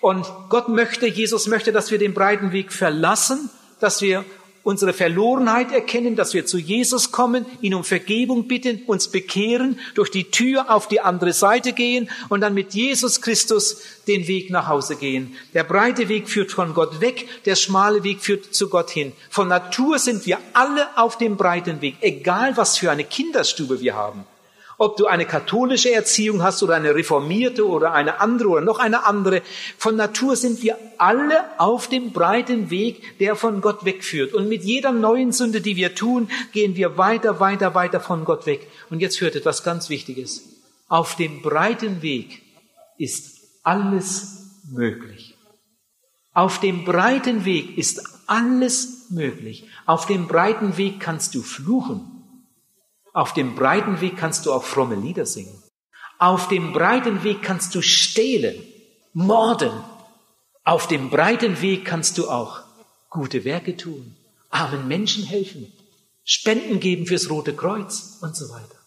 Und 0.00 0.26
Gott 0.50 0.68
möchte, 0.68 1.06
Jesus 1.06 1.46
möchte, 1.46 1.72
dass 1.72 1.90
wir 1.90 1.98
den 1.98 2.14
breiten 2.14 2.52
Weg 2.52 2.72
verlassen, 2.72 3.50
dass 3.80 4.02
wir 4.02 4.24
unsere 4.64 4.94
Verlorenheit 4.94 5.70
erkennen, 5.70 6.16
dass 6.16 6.34
wir 6.34 6.46
zu 6.46 6.58
Jesus 6.58 7.12
kommen, 7.12 7.46
ihn 7.60 7.74
um 7.74 7.84
Vergebung 7.84 8.48
bitten, 8.48 8.82
uns 8.86 9.08
bekehren, 9.08 9.78
durch 9.94 10.10
die 10.10 10.30
Tür 10.30 10.70
auf 10.74 10.88
die 10.88 11.00
andere 11.00 11.32
Seite 11.32 11.74
gehen 11.74 12.10
und 12.30 12.40
dann 12.40 12.54
mit 12.54 12.74
Jesus 12.74 13.20
Christus 13.20 13.82
den 14.08 14.26
Weg 14.26 14.50
nach 14.50 14.66
Hause 14.66 14.96
gehen. 14.96 15.36
Der 15.52 15.64
breite 15.64 16.08
Weg 16.08 16.28
führt 16.28 16.50
von 16.50 16.74
Gott 16.74 17.00
weg, 17.00 17.28
der 17.44 17.54
schmale 17.54 18.02
Weg 18.02 18.20
führt 18.20 18.54
zu 18.54 18.68
Gott 18.68 18.90
hin. 18.90 19.12
Von 19.30 19.48
Natur 19.48 19.98
sind 19.98 20.26
wir 20.26 20.38
alle 20.54 20.88
auf 20.96 21.18
dem 21.18 21.36
breiten 21.36 21.80
Weg, 21.82 21.96
egal 22.00 22.56
was 22.56 22.78
für 22.78 22.90
eine 22.90 23.04
Kinderstube 23.04 23.80
wir 23.80 23.94
haben. 23.94 24.24
Ob 24.78 24.96
du 24.96 25.06
eine 25.06 25.24
katholische 25.24 25.92
Erziehung 25.92 26.42
hast 26.42 26.62
oder 26.62 26.74
eine 26.74 26.94
reformierte 26.94 27.66
oder 27.66 27.92
eine 27.92 28.20
andere 28.20 28.48
oder 28.48 28.60
noch 28.60 28.78
eine 28.78 29.04
andere. 29.04 29.42
Von 29.78 29.96
Natur 29.96 30.36
sind 30.36 30.62
wir 30.62 30.76
alle 30.98 31.44
auf 31.58 31.88
dem 31.88 32.12
breiten 32.12 32.70
Weg, 32.70 33.18
der 33.18 33.36
von 33.36 33.60
Gott 33.60 33.84
wegführt. 33.84 34.34
Und 34.34 34.48
mit 34.48 34.64
jeder 34.64 34.92
neuen 34.92 35.32
Sünde, 35.32 35.60
die 35.60 35.76
wir 35.76 35.94
tun, 35.94 36.28
gehen 36.52 36.76
wir 36.76 36.98
weiter, 36.98 37.40
weiter, 37.40 37.74
weiter 37.74 38.00
von 38.00 38.24
Gott 38.24 38.46
weg. 38.46 38.68
Und 38.90 39.00
jetzt 39.00 39.20
hört 39.20 39.36
etwas 39.36 39.62
ganz 39.62 39.88
Wichtiges. 39.90 40.42
Auf 40.88 41.16
dem 41.16 41.42
breiten 41.42 42.02
Weg 42.02 42.42
ist 42.98 43.40
alles 43.62 44.60
möglich. 44.70 45.36
Auf 46.32 46.58
dem 46.58 46.84
breiten 46.84 47.44
Weg 47.44 47.78
ist 47.78 48.02
alles 48.26 49.06
möglich. 49.10 49.68
Auf 49.86 50.06
dem 50.06 50.26
breiten 50.26 50.76
Weg 50.76 51.00
kannst 51.00 51.34
du 51.34 51.42
fluchen. 51.42 52.23
Auf 53.14 53.32
dem 53.32 53.54
breiten 53.54 54.00
Weg 54.00 54.16
kannst 54.16 54.44
du 54.44 54.52
auch 54.52 54.64
fromme 54.64 54.96
Lieder 54.96 55.24
singen. 55.24 55.62
Auf 56.18 56.48
dem 56.48 56.72
breiten 56.72 57.22
Weg 57.22 57.42
kannst 57.42 57.74
du 57.76 57.80
stehlen, 57.80 58.60
morden. 59.12 59.72
Auf 60.64 60.88
dem 60.88 61.10
breiten 61.10 61.60
Weg 61.62 61.84
kannst 61.84 62.18
du 62.18 62.28
auch 62.28 62.62
gute 63.10 63.44
Werke 63.44 63.76
tun, 63.76 64.16
armen 64.50 64.88
Menschen 64.88 65.22
helfen, 65.24 65.72
Spenden 66.24 66.80
geben 66.80 67.06
fürs 67.06 67.30
Rote 67.30 67.54
Kreuz 67.54 68.18
und 68.20 68.34
so 68.34 68.48
weiter. 68.50 68.78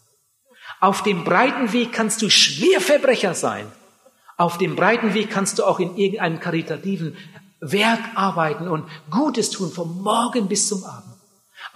Auf 0.82 1.04
dem 1.04 1.24
breiten 1.24 1.72
Weg 1.72 1.94
kannst 1.94 2.22
du 2.22 2.30
Schwerverbrecher 2.30 3.34
sein. 3.34 3.72
Auf 4.36 4.58
dem 4.58 4.76
breiten 4.76 5.14
Weg 5.14 5.30
kannst 5.30 5.58
du 5.58 5.64
auch 5.64 5.80
in 5.80 5.96
irgendeinem 5.96 6.42
karitativen 6.42 7.16
Werk 7.62 8.02
arbeiten 8.16 8.68
und 8.68 8.90
Gutes 9.10 9.52
tun, 9.52 9.72
vom 9.72 10.02
Morgen 10.02 10.50
bis 10.50 10.68
zum 10.68 10.84
Abend. 10.84 11.17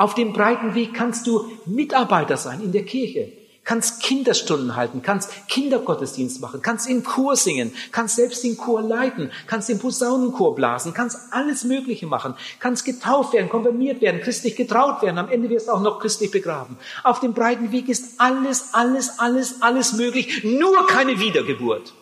Auf 0.02 0.16
dem 0.16 0.34
breiten 0.34 0.74
Weg 0.74 0.95
kannst 0.95 1.28
du 1.28 1.52
Mitarbeiter 1.68 2.36
sein 2.36 2.60
in 2.60 2.72
der 2.72 2.86
Kirche, 2.86 3.32
kannst 3.64 4.02
Kinderstunden 4.02 4.76
halten, 4.76 5.04
kannst 5.04 5.47
Kindergottesdienst 5.47 6.41
machen, 6.41 6.64
kannst 6.64 6.89
im 6.89 7.04
Chor 7.04 7.36
singen, 7.36 7.72
kannst 7.91 8.16
selbst 8.16 8.43
den 8.43 8.58
Chor 8.58 8.82
leiten, 8.82 9.30
kannst 9.45 9.70
den 9.70 9.78
Posaunenchor 9.78 10.56
blasen, 10.56 10.95
kannst 10.95 11.32
alles 11.32 11.66
Mögliche 11.66 12.08
machen, 12.08 12.34
kannst 12.60 12.84
getauft 12.84 13.34
werden, 13.34 13.47
konfirmiert 13.47 14.02
werden, 14.02 14.22
christlich 14.22 14.56
getraut 14.56 15.04
werden, 15.04 15.20
am 15.20 15.30
Ende 15.30 15.52
wirst 15.52 15.68
du 15.68 15.72
auch 15.74 15.82
noch 15.82 15.99
christlich 15.99 16.32
begraben. 16.32 16.80
Auf 17.04 17.20
dem 17.20 17.36
breiten 17.36 17.72
Weg 17.72 17.88
ist 17.88 18.20
alles, 18.20 18.74
alles, 18.74 19.20
alles, 19.20 19.62
alles 19.62 19.93
möglich, 19.93 20.43
nur 20.43 20.88
keine 20.88 21.20
Wiedergeburt. 21.20 21.93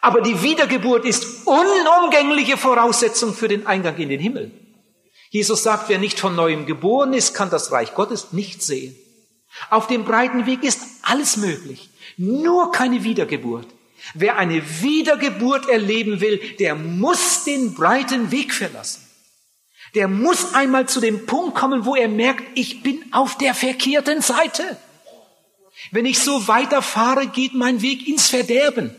Aber 0.00 0.22
die 0.22 0.42
Wiedergeburt 0.42 1.04
ist 1.04 1.46
unumgängliche 1.46 2.56
Voraussetzung 2.56 3.34
für 3.34 3.48
den 3.48 3.66
Eingang 3.66 3.98
in 3.98 4.08
den 4.08 4.18
Himmel. 4.18 4.50
Jesus 5.32 5.62
sagt, 5.62 5.88
wer 5.88 5.98
nicht 5.98 6.20
von 6.20 6.36
neuem 6.36 6.66
geboren 6.66 7.14
ist, 7.14 7.32
kann 7.32 7.48
das 7.48 7.72
Reich 7.72 7.94
Gottes 7.94 8.32
nicht 8.34 8.62
sehen. 8.62 8.94
Auf 9.70 9.86
dem 9.86 10.04
breiten 10.04 10.44
Weg 10.44 10.62
ist 10.62 10.82
alles 11.00 11.38
möglich. 11.38 11.88
Nur 12.18 12.70
keine 12.70 13.02
Wiedergeburt. 13.02 13.66
Wer 14.12 14.36
eine 14.36 14.62
Wiedergeburt 14.82 15.70
erleben 15.70 16.20
will, 16.20 16.38
der 16.58 16.74
muss 16.74 17.44
den 17.44 17.72
breiten 17.72 18.30
Weg 18.30 18.52
verlassen. 18.52 19.00
Der 19.94 20.06
muss 20.06 20.52
einmal 20.52 20.86
zu 20.86 21.00
dem 21.00 21.24
Punkt 21.24 21.54
kommen, 21.54 21.86
wo 21.86 21.94
er 21.94 22.08
merkt, 22.08 22.44
ich 22.54 22.82
bin 22.82 23.02
auf 23.12 23.38
der 23.38 23.54
verkehrten 23.54 24.20
Seite. 24.20 24.76
Wenn 25.92 26.04
ich 26.04 26.18
so 26.18 26.46
weiterfahre, 26.46 27.26
geht 27.26 27.54
mein 27.54 27.80
Weg 27.80 28.06
ins 28.06 28.28
Verderben. 28.28 28.94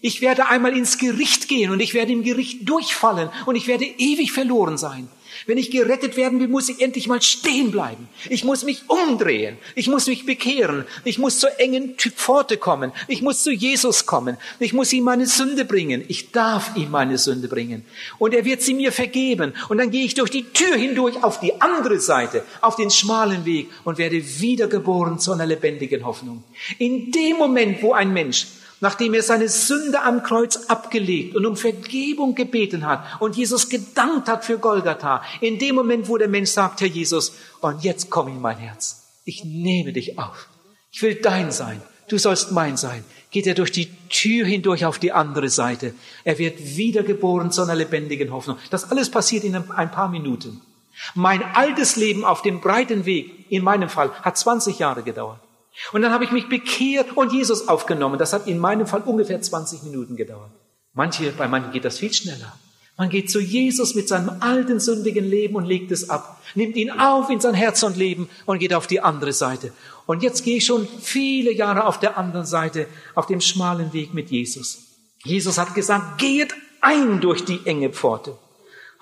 Ich 0.00 0.22
werde 0.22 0.46
einmal 0.46 0.74
ins 0.74 0.96
Gericht 0.96 1.48
gehen 1.48 1.70
und 1.70 1.80
ich 1.80 1.92
werde 1.92 2.12
im 2.12 2.22
Gericht 2.22 2.66
durchfallen 2.66 3.28
und 3.44 3.56
ich 3.56 3.66
werde 3.66 3.84
ewig 3.84 4.32
verloren 4.32 4.78
sein. 4.78 5.10
Wenn 5.46 5.58
ich 5.58 5.70
gerettet 5.70 6.16
werden 6.16 6.40
will, 6.40 6.48
muss 6.48 6.68
ich 6.68 6.82
endlich 6.82 7.06
mal 7.06 7.22
stehen 7.22 7.70
bleiben. 7.70 8.08
Ich 8.28 8.42
muss 8.42 8.64
mich 8.64 8.82
umdrehen. 8.88 9.56
Ich 9.76 9.86
muss 9.86 10.08
mich 10.08 10.26
bekehren. 10.26 10.84
Ich 11.04 11.18
muss 11.18 11.38
zur 11.38 11.60
engen 11.60 11.94
Pforte 11.96 12.56
kommen. 12.56 12.90
Ich 13.06 13.22
muss 13.22 13.44
zu 13.44 13.52
Jesus 13.52 14.06
kommen. 14.06 14.36
Ich 14.58 14.72
muss 14.72 14.92
ihm 14.92 15.04
meine 15.04 15.26
Sünde 15.26 15.64
bringen. 15.64 16.04
Ich 16.08 16.32
darf 16.32 16.76
ihm 16.76 16.90
meine 16.90 17.16
Sünde 17.16 17.46
bringen. 17.46 17.84
Und 18.18 18.34
er 18.34 18.44
wird 18.44 18.60
sie 18.62 18.74
mir 18.74 18.90
vergeben. 18.90 19.54
Und 19.68 19.78
dann 19.78 19.92
gehe 19.92 20.04
ich 20.04 20.14
durch 20.14 20.30
die 20.30 20.44
Tür 20.52 20.76
hindurch 20.76 21.22
auf 21.22 21.38
die 21.38 21.60
andere 21.60 22.00
Seite, 22.00 22.44
auf 22.60 22.74
den 22.74 22.90
schmalen 22.90 23.44
Weg 23.44 23.68
und 23.84 23.98
werde 23.98 24.20
wiedergeboren 24.40 25.20
zu 25.20 25.32
einer 25.32 25.46
lebendigen 25.46 26.04
Hoffnung. 26.04 26.42
In 26.78 27.12
dem 27.12 27.36
Moment, 27.36 27.82
wo 27.82 27.92
ein 27.92 28.12
Mensch 28.12 28.46
nachdem 28.80 29.14
er 29.14 29.22
seine 29.22 29.48
Sünde 29.48 30.02
am 30.02 30.22
Kreuz 30.22 30.66
abgelegt 30.68 31.34
und 31.36 31.46
um 31.46 31.56
Vergebung 31.56 32.34
gebeten 32.34 32.86
hat 32.86 33.04
und 33.20 33.36
Jesus 33.36 33.68
gedankt 33.68 34.28
hat 34.28 34.44
für 34.44 34.58
Golgatha, 34.58 35.22
in 35.40 35.58
dem 35.58 35.74
Moment, 35.74 36.08
wo 36.08 36.18
der 36.18 36.28
Mensch 36.28 36.50
sagt, 36.50 36.80
Herr 36.80 36.88
Jesus, 36.88 37.32
und 37.60 37.82
jetzt 37.82 38.10
komm 38.10 38.28
in 38.28 38.40
mein 38.40 38.58
Herz, 38.58 39.04
ich 39.24 39.44
nehme 39.44 39.92
dich 39.92 40.18
auf, 40.18 40.48
ich 40.90 41.02
will 41.02 41.14
dein 41.16 41.50
sein, 41.50 41.80
du 42.08 42.18
sollst 42.18 42.52
mein 42.52 42.76
sein, 42.76 43.04
geht 43.30 43.46
er 43.46 43.54
durch 43.54 43.72
die 43.72 43.90
Tür 44.08 44.46
hindurch 44.46 44.84
auf 44.84 44.98
die 44.98 45.12
andere 45.12 45.48
Seite. 45.48 45.94
Er 46.24 46.38
wird 46.38 46.76
wiedergeboren 46.76 47.50
zu 47.50 47.62
einer 47.62 47.74
lebendigen 47.74 48.32
Hoffnung. 48.32 48.56
Das 48.70 48.90
alles 48.90 49.10
passiert 49.10 49.44
in 49.44 49.54
ein 49.54 49.90
paar 49.90 50.08
Minuten. 50.08 50.62
Mein 51.14 51.42
altes 51.42 51.96
Leben 51.96 52.24
auf 52.24 52.42
dem 52.42 52.60
breiten 52.60 53.04
Weg, 53.04 53.50
in 53.50 53.62
meinem 53.62 53.88
Fall, 53.88 54.10
hat 54.22 54.38
20 54.38 54.78
Jahre 54.78 55.02
gedauert. 55.02 55.40
Und 55.92 56.02
dann 56.02 56.12
habe 56.12 56.24
ich 56.24 56.32
mich 56.32 56.48
bekehrt 56.48 57.16
und 57.16 57.32
Jesus 57.32 57.68
aufgenommen. 57.68 58.18
Das 58.18 58.32
hat 58.32 58.46
in 58.46 58.58
meinem 58.58 58.86
Fall 58.86 59.02
ungefähr 59.02 59.40
20 59.40 59.82
Minuten 59.82 60.16
gedauert. 60.16 60.50
Manche, 60.94 61.30
bei 61.32 61.48
manchen 61.48 61.72
geht 61.72 61.84
das 61.84 61.98
viel 61.98 62.12
schneller. 62.12 62.56
Man 62.98 63.10
geht 63.10 63.30
zu 63.30 63.40
Jesus 63.40 63.94
mit 63.94 64.08
seinem 64.08 64.40
alten 64.40 64.80
sündigen 64.80 65.24
Leben 65.24 65.54
und 65.56 65.66
legt 65.66 65.92
es 65.92 66.08
ab, 66.08 66.40
nimmt 66.54 66.76
ihn 66.76 66.90
auf 66.90 67.28
in 67.28 67.40
sein 67.40 67.52
Herz 67.52 67.82
und 67.82 67.98
Leben 67.98 68.30
und 68.46 68.58
geht 68.58 68.72
auf 68.72 68.86
die 68.86 69.00
andere 69.00 69.34
Seite. 69.34 69.72
Und 70.06 70.22
jetzt 70.22 70.44
gehe 70.44 70.56
ich 70.56 70.64
schon 70.64 70.88
viele 71.02 71.52
Jahre 71.52 71.84
auf 71.84 72.00
der 72.00 72.16
anderen 72.16 72.46
Seite, 72.46 72.86
auf 73.14 73.26
dem 73.26 73.42
schmalen 73.42 73.92
Weg 73.92 74.14
mit 74.14 74.30
Jesus. 74.30 74.78
Jesus 75.24 75.58
hat 75.58 75.74
gesagt, 75.74 76.18
geht 76.18 76.54
ein 76.80 77.20
durch 77.20 77.44
die 77.44 77.60
enge 77.66 77.90
Pforte. 77.90 78.38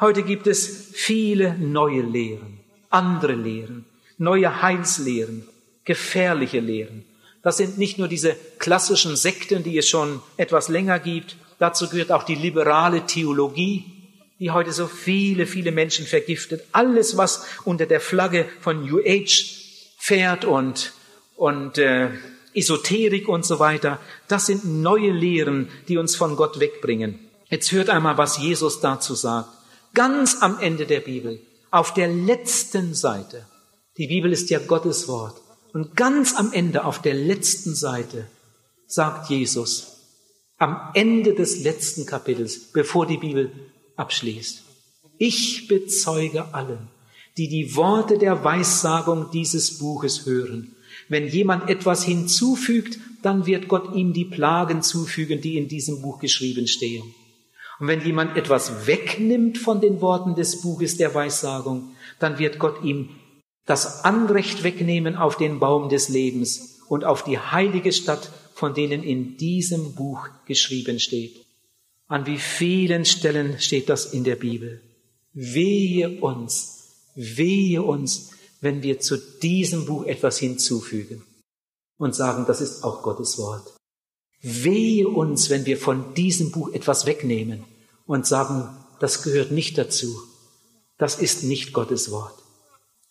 Heute 0.01 0.25
gibt 0.25 0.49
es 0.49 0.91
viele 0.93 1.57
neue 1.57 2.03
Lehren, 2.03 2.59
andere 2.91 3.35
Lehren, 3.35 3.85
neue 4.19 4.61
Heilslehren, 4.61 5.47
gefährliche 5.85 6.61
Lehren. 6.61 7.05
Das 7.43 7.59
sind 7.59 7.77
nicht 7.77 7.99
nur 7.99 8.09
diese 8.09 8.37
klassischen 8.59 9.17
Sekten, 9.17 9.63
die 9.63 9.77
es 9.77 9.89
schon 9.89 10.23
etwas 10.37 10.69
länger 10.69 10.99
gibt. 10.99 11.37
Dazu 11.59 11.89
gehört 11.89 12.11
auch 12.11 12.23
die 12.23 12.35
liberale 12.35 13.07
Theologie, 13.07 13.85
die 14.41 14.51
heute 14.51 14.73
so 14.73 14.87
viele, 14.87 15.47
viele 15.47 15.71
Menschen 15.71 16.07
vergiftet. 16.07 16.65
Alles, 16.73 17.17
was 17.17 17.47
unter 17.65 17.87
der 17.87 18.01
Flagge 18.01 18.47
von 18.61 18.85
New 18.85 18.99
Age 18.99 19.45
fährt 19.99 20.45
und, 20.45 20.93
und 21.37 21.79
äh, 21.79 22.11
Esoterik 22.55 23.29
und 23.29 23.45
so 23.45 23.59
weiter, 23.59 24.01
das 24.27 24.47
sind 24.47 24.65
neue 24.65 25.11
Lehren, 25.11 25.69
die 25.89 25.99
uns 25.99 26.17
von 26.17 26.37
Gott 26.37 26.61
wegbringen. 26.61 27.19
Jetzt 27.49 27.73
hört 27.73 27.91
einmal, 27.91 28.17
was 28.17 28.39
Jesus 28.39 28.81
dazu 28.81 29.15
sagt. 29.15 29.51
Ganz 29.93 30.39
am 30.41 30.59
Ende 30.61 30.87
der 30.87 31.01
Bibel, 31.01 31.41
auf 31.71 31.95
der 31.95 32.09
letzten 32.09 32.95
Seite. 32.95 33.47
Die 33.99 34.09
Bibel 34.09 34.33
ist 34.33 34.51
ja 34.51 34.59
Gottes 34.59 35.09
Wort. 35.09 35.44
Und 35.75 35.97
ganz 35.97 36.37
am 36.37 36.53
Ende, 36.53 36.85
auf 36.85 37.03
der 37.03 37.15
letzten 37.15 37.75
Seite, 37.75 38.29
sagt 38.87 39.29
Jesus, 39.29 39.99
am 40.57 40.79
Ende 40.95 41.35
des 41.35 41.65
letzten 41.65 42.07
Kapitels, 42.07 42.71
bevor 42.73 43.07
die 43.07 43.17
Bibel 43.17 43.51
abschließt, 43.97 44.63
ich 45.19 45.67
bezeuge 45.67 46.55
allen, 46.55 46.89
die 47.37 47.49
die 47.49 47.75
Worte 47.75 48.19
der 48.19 48.45
Weissagung 48.45 49.33
dieses 49.33 49.79
Buches 49.79 50.27
hören. 50.27 50.77
Wenn 51.09 51.27
jemand 51.27 51.69
etwas 51.69 52.05
hinzufügt, 52.05 53.01
dann 53.23 53.45
wird 53.47 53.67
Gott 53.67 53.97
ihm 53.97 54.13
die 54.13 54.27
Plagen 54.27 54.81
zufügen, 54.81 55.41
die 55.41 55.59
in 55.59 55.67
diesem 55.67 56.03
Buch 56.03 56.21
geschrieben 56.21 56.69
stehen. 56.69 57.03
Und 57.81 57.89
wenn 57.89 58.01
jemand 58.01 58.37
etwas 58.37 58.87
wegnimmt 58.87 59.59
von 59.59 59.81
den 59.81 60.01
Worten 60.01 60.37
des 60.37 60.63
Buches 60.63 60.97
der 60.99 61.13
Weissagung, 61.17 61.97
dann 62.21 62.39
wird 62.39 62.61
Gott 62.61 62.85
ihm 62.85 63.09
das 63.67 64.05
Anrecht 64.05 64.63
wegnehmen 64.63 65.17
auf 65.17 65.37
den 65.37 65.59
Baum 65.59 65.89
des 65.89 66.09
Lebens 66.09 66.81
und 66.89 67.05
auf 67.05 67.25
die 67.25 67.39
heilige 67.39 67.93
Stadt, 67.93 68.31
von 68.55 68.75
denen 68.75 69.03
in 69.03 69.37
diesem 69.37 69.95
Buch 69.95 70.29
geschrieben 70.47 71.01
steht. 71.01 71.45
An 72.07 72.27
wie 72.27 72.39
vielen 72.39 73.05
Stellen 73.05 73.59
steht 73.59 73.89
das 73.89 74.07
in 74.07 74.25
der 74.25 74.37
Bibel? 74.37 74.83
Wehe 75.33 76.21
uns, 76.21 77.11
wehe 77.15 77.83
uns, 77.83 78.31
wenn 78.61 78.83
wir 78.83 79.01
zu 79.01 79.17
diesem 79.17 79.87
Buch 79.87 80.05
etwas 80.05 80.39
hinzufügen 80.39 81.25
und 81.99 82.15
sagen, 82.15 82.45
das 82.47 82.61
ist 82.61 82.85
auch 82.85 83.03
Gottes 83.03 83.39
Wort. 83.39 83.75
Wehe 84.41 85.09
uns, 85.09 85.49
wenn 85.49 85.65
wir 85.65 85.79
von 85.79 86.15
diesem 86.15 86.51
Buch 86.51 86.73
etwas 86.73 87.07
wegnehmen 87.07 87.65
und 88.07 88.27
sagen, 88.27 88.69
das 89.01 89.23
gehört 89.23 89.51
nicht 89.51 89.79
dazu. 89.79 90.23
Das 90.99 91.17
ist 91.17 91.45
nicht 91.45 91.73
Gottes 91.73 92.11
Wort. 92.11 92.44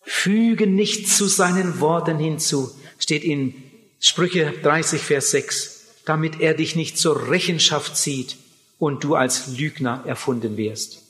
Füge 0.04 0.66
nicht 0.66 1.08
zu 1.08 1.26
seinen 1.26 1.80
Worten 1.80 2.18
hinzu, 2.18 2.70
steht 2.98 3.24
in 3.24 3.54
Sprüche 4.00 4.52
30, 4.62 5.00
Vers 5.00 5.30
6, 5.30 5.84
damit 6.04 6.40
er 6.40 6.54
dich 6.54 6.76
nicht 6.76 6.98
zur 6.98 7.30
Rechenschaft 7.30 7.96
zieht 7.96 8.36
und 8.78 9.02
du 9.02 9.14
als 9.14 9.56
Lügner 9.56 10.02
erfunden 10.06 10.56
wirst. 10.56 11.00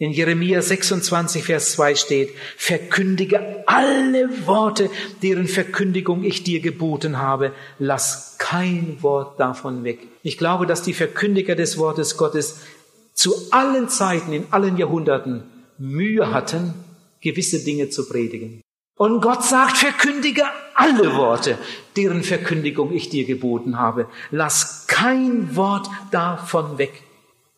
In 0.00 0.12
Jeremia 0.12 0.62
26, 0.62 1.42
Vers 1.42 1.72
2 1.72 1.94
steht, 1.96 2.30
verkündige 2.56 3.64
alle 3.66 4.46
Worte, 4.46 4.90
deren 5.22 5.48
Verkündigung 5.48 6.22
ich 6.22 6.44
dir 6.44 6.60
geboten 6.60 7.18
habe. 7.18 7.52
Lass 7.80 8.36
kein 8.38 8.98
Wort 9.00 9.40
davon 9.40 9.82
weg. 9.82 10.06
Ich 10.22 10.38
glaube, 10.38 10.66
dass 10.66 10.82
die 10.82 10.92
Verkündiger 10.92 11.56
des 11.56 11.78
Wortes 11.78 12.16
Gottes 12.16 12.60
zu 13.12 13.34
allen 13.50 13.88
Zeiten, 13.88 14.32
in 14.32 14.46
allen 14.52 14.76
Jahrhunderten 14.76 15.42
Mühe 15.78 16.32
hatten, 16.32 16.74
gewisse 17.20 17.64
Dinge 17.64 17.90
zu 17.90 18.08
predigen. 18.08 18.62
Und 18.98 19.20
Gott 19.20 19.44
sagt, 19.44 19.76
verkündige 19.76 20.42
alle 20.74 21.14
Worte, 21.14 21.56
deren 21.96 22.24
Verkündigung 22.24 22.92
ich 22.92 23.08
dir 23.08 23.24
geboten 23.24 23.78
habe. 23.78 24.08
Lass 24.32 24.86
kein 24.88 25.54
Wort 25.54 25.88
davon 26.10 26.78
weg. 26.78 27.02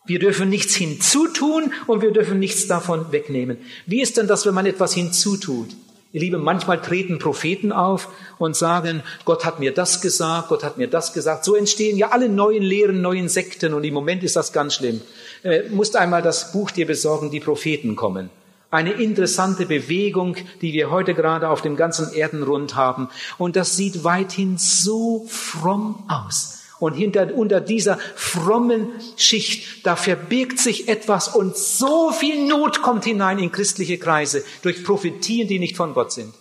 Wir 0.05 0.19
dürfen 0.19 0.51
nichts 0.51 0.75
hinzutun 0.75 1.73
und 1.87 2.03
wir 2.03 2.11
dürfen 2.11 2.39
nichts 2.39 2.67
davon 2.67 3.11
wegnehmen. 3.11 3.57
Wie 3.87 4.03
ist 4.03 4.19
denn 4.19 4.27
das, 4.27 4.45
wenn 4.45 4.55
man 4.55 4.67
etwas 4.67 4.93
hinzutut? 4.93 5.69
Ihr 6.13 6.21
Lieben, 6.21 6.43
manchmal 6.43 6.83
treten 6.83 7.19
Propheten 7.19 7.73
auf 7.73 8.09
und 8.39 8.57
sagen, 8.57 9.03
Gott 9.25 9.45
hat 9.45 9.61
mir 9.61 9.73
das 9.73 10.03
gesagt, 10.03 10.49
Gott 10.49 10.65
hat 10.65 10.77
mir 10.77 10.89
das 10.89 11.15
gesagt. 11.15 11.45
So 11.45 11.55
entstehen 11.55 11.97
ja 11.97 12.09
alle 12.09 12.29
neuen 12.29 12.63
Lehren, 12.63 13.01
neuen 13.01 13.29
Sekten 13.29 13.73
und 13.73 13.85
im 13.85 13.95
Moment 13.95 14.25
ist 14.25 14.37
das 14.37 14.53
ganz 14.53 14.75
schlimm. 14.75 15.01
Äh, 15.43 15.69
musst 15.71 15.97
einmal 15.97 16.21
das 16.21 16.53
Buch 16.53 16.71
dir 16.71 16.87
besorgen, 16.87 17.31
die 17.31 17.41
Propheten 17.41 17.97
kommen 17.97 18.29
eine 18.71 18.93
interessante 18.93 19.66
Bewegung, 19.66 20.37
die 20.61 20.73
wir 20.73 20.91
heute 20.91 21.14
gerade 21.14 21.49
auf 21.49 21.62
dem 21.62 21.77
ganzen 21.77 22.12
Erdenrund 22.12 22.77
haben. 22.77 23.09
Und 23.39 23.57
das 23.57 23.77
sieht 23.77 24.05
weithin 24.05 24.59
so 24.59 25.27
fromm 25.29 26.05
aus. 26.09 26.59
Und 26.79 26.95
hinter, 26.95 27.35
unter 27.35 27.61
dieser 27.61 27.99
frommen 28.16 28.89
Schicht, 29.16 29.87
da 29.87 29.97
verbirgt 29.97 30.59
sich 30.59 30.89
etwas 30.89 31.29
und 31.29 31.57
so 31.57 32.11
viel 32.11 32.47
Not 32.47 32.81
kommt 32.81 33.05
hinein 33.05 33.39
in 33.39 33.53
christliche 33.53 33.99
Kreise 33.99 34.43
durch 34.62 34.83
Prophetien, 34.83 35.47
die 35.47 35.59
nicht 35.59 35.77
von 35.77 35.93
Gott 35.93 36.12
sind. 36.12 36.33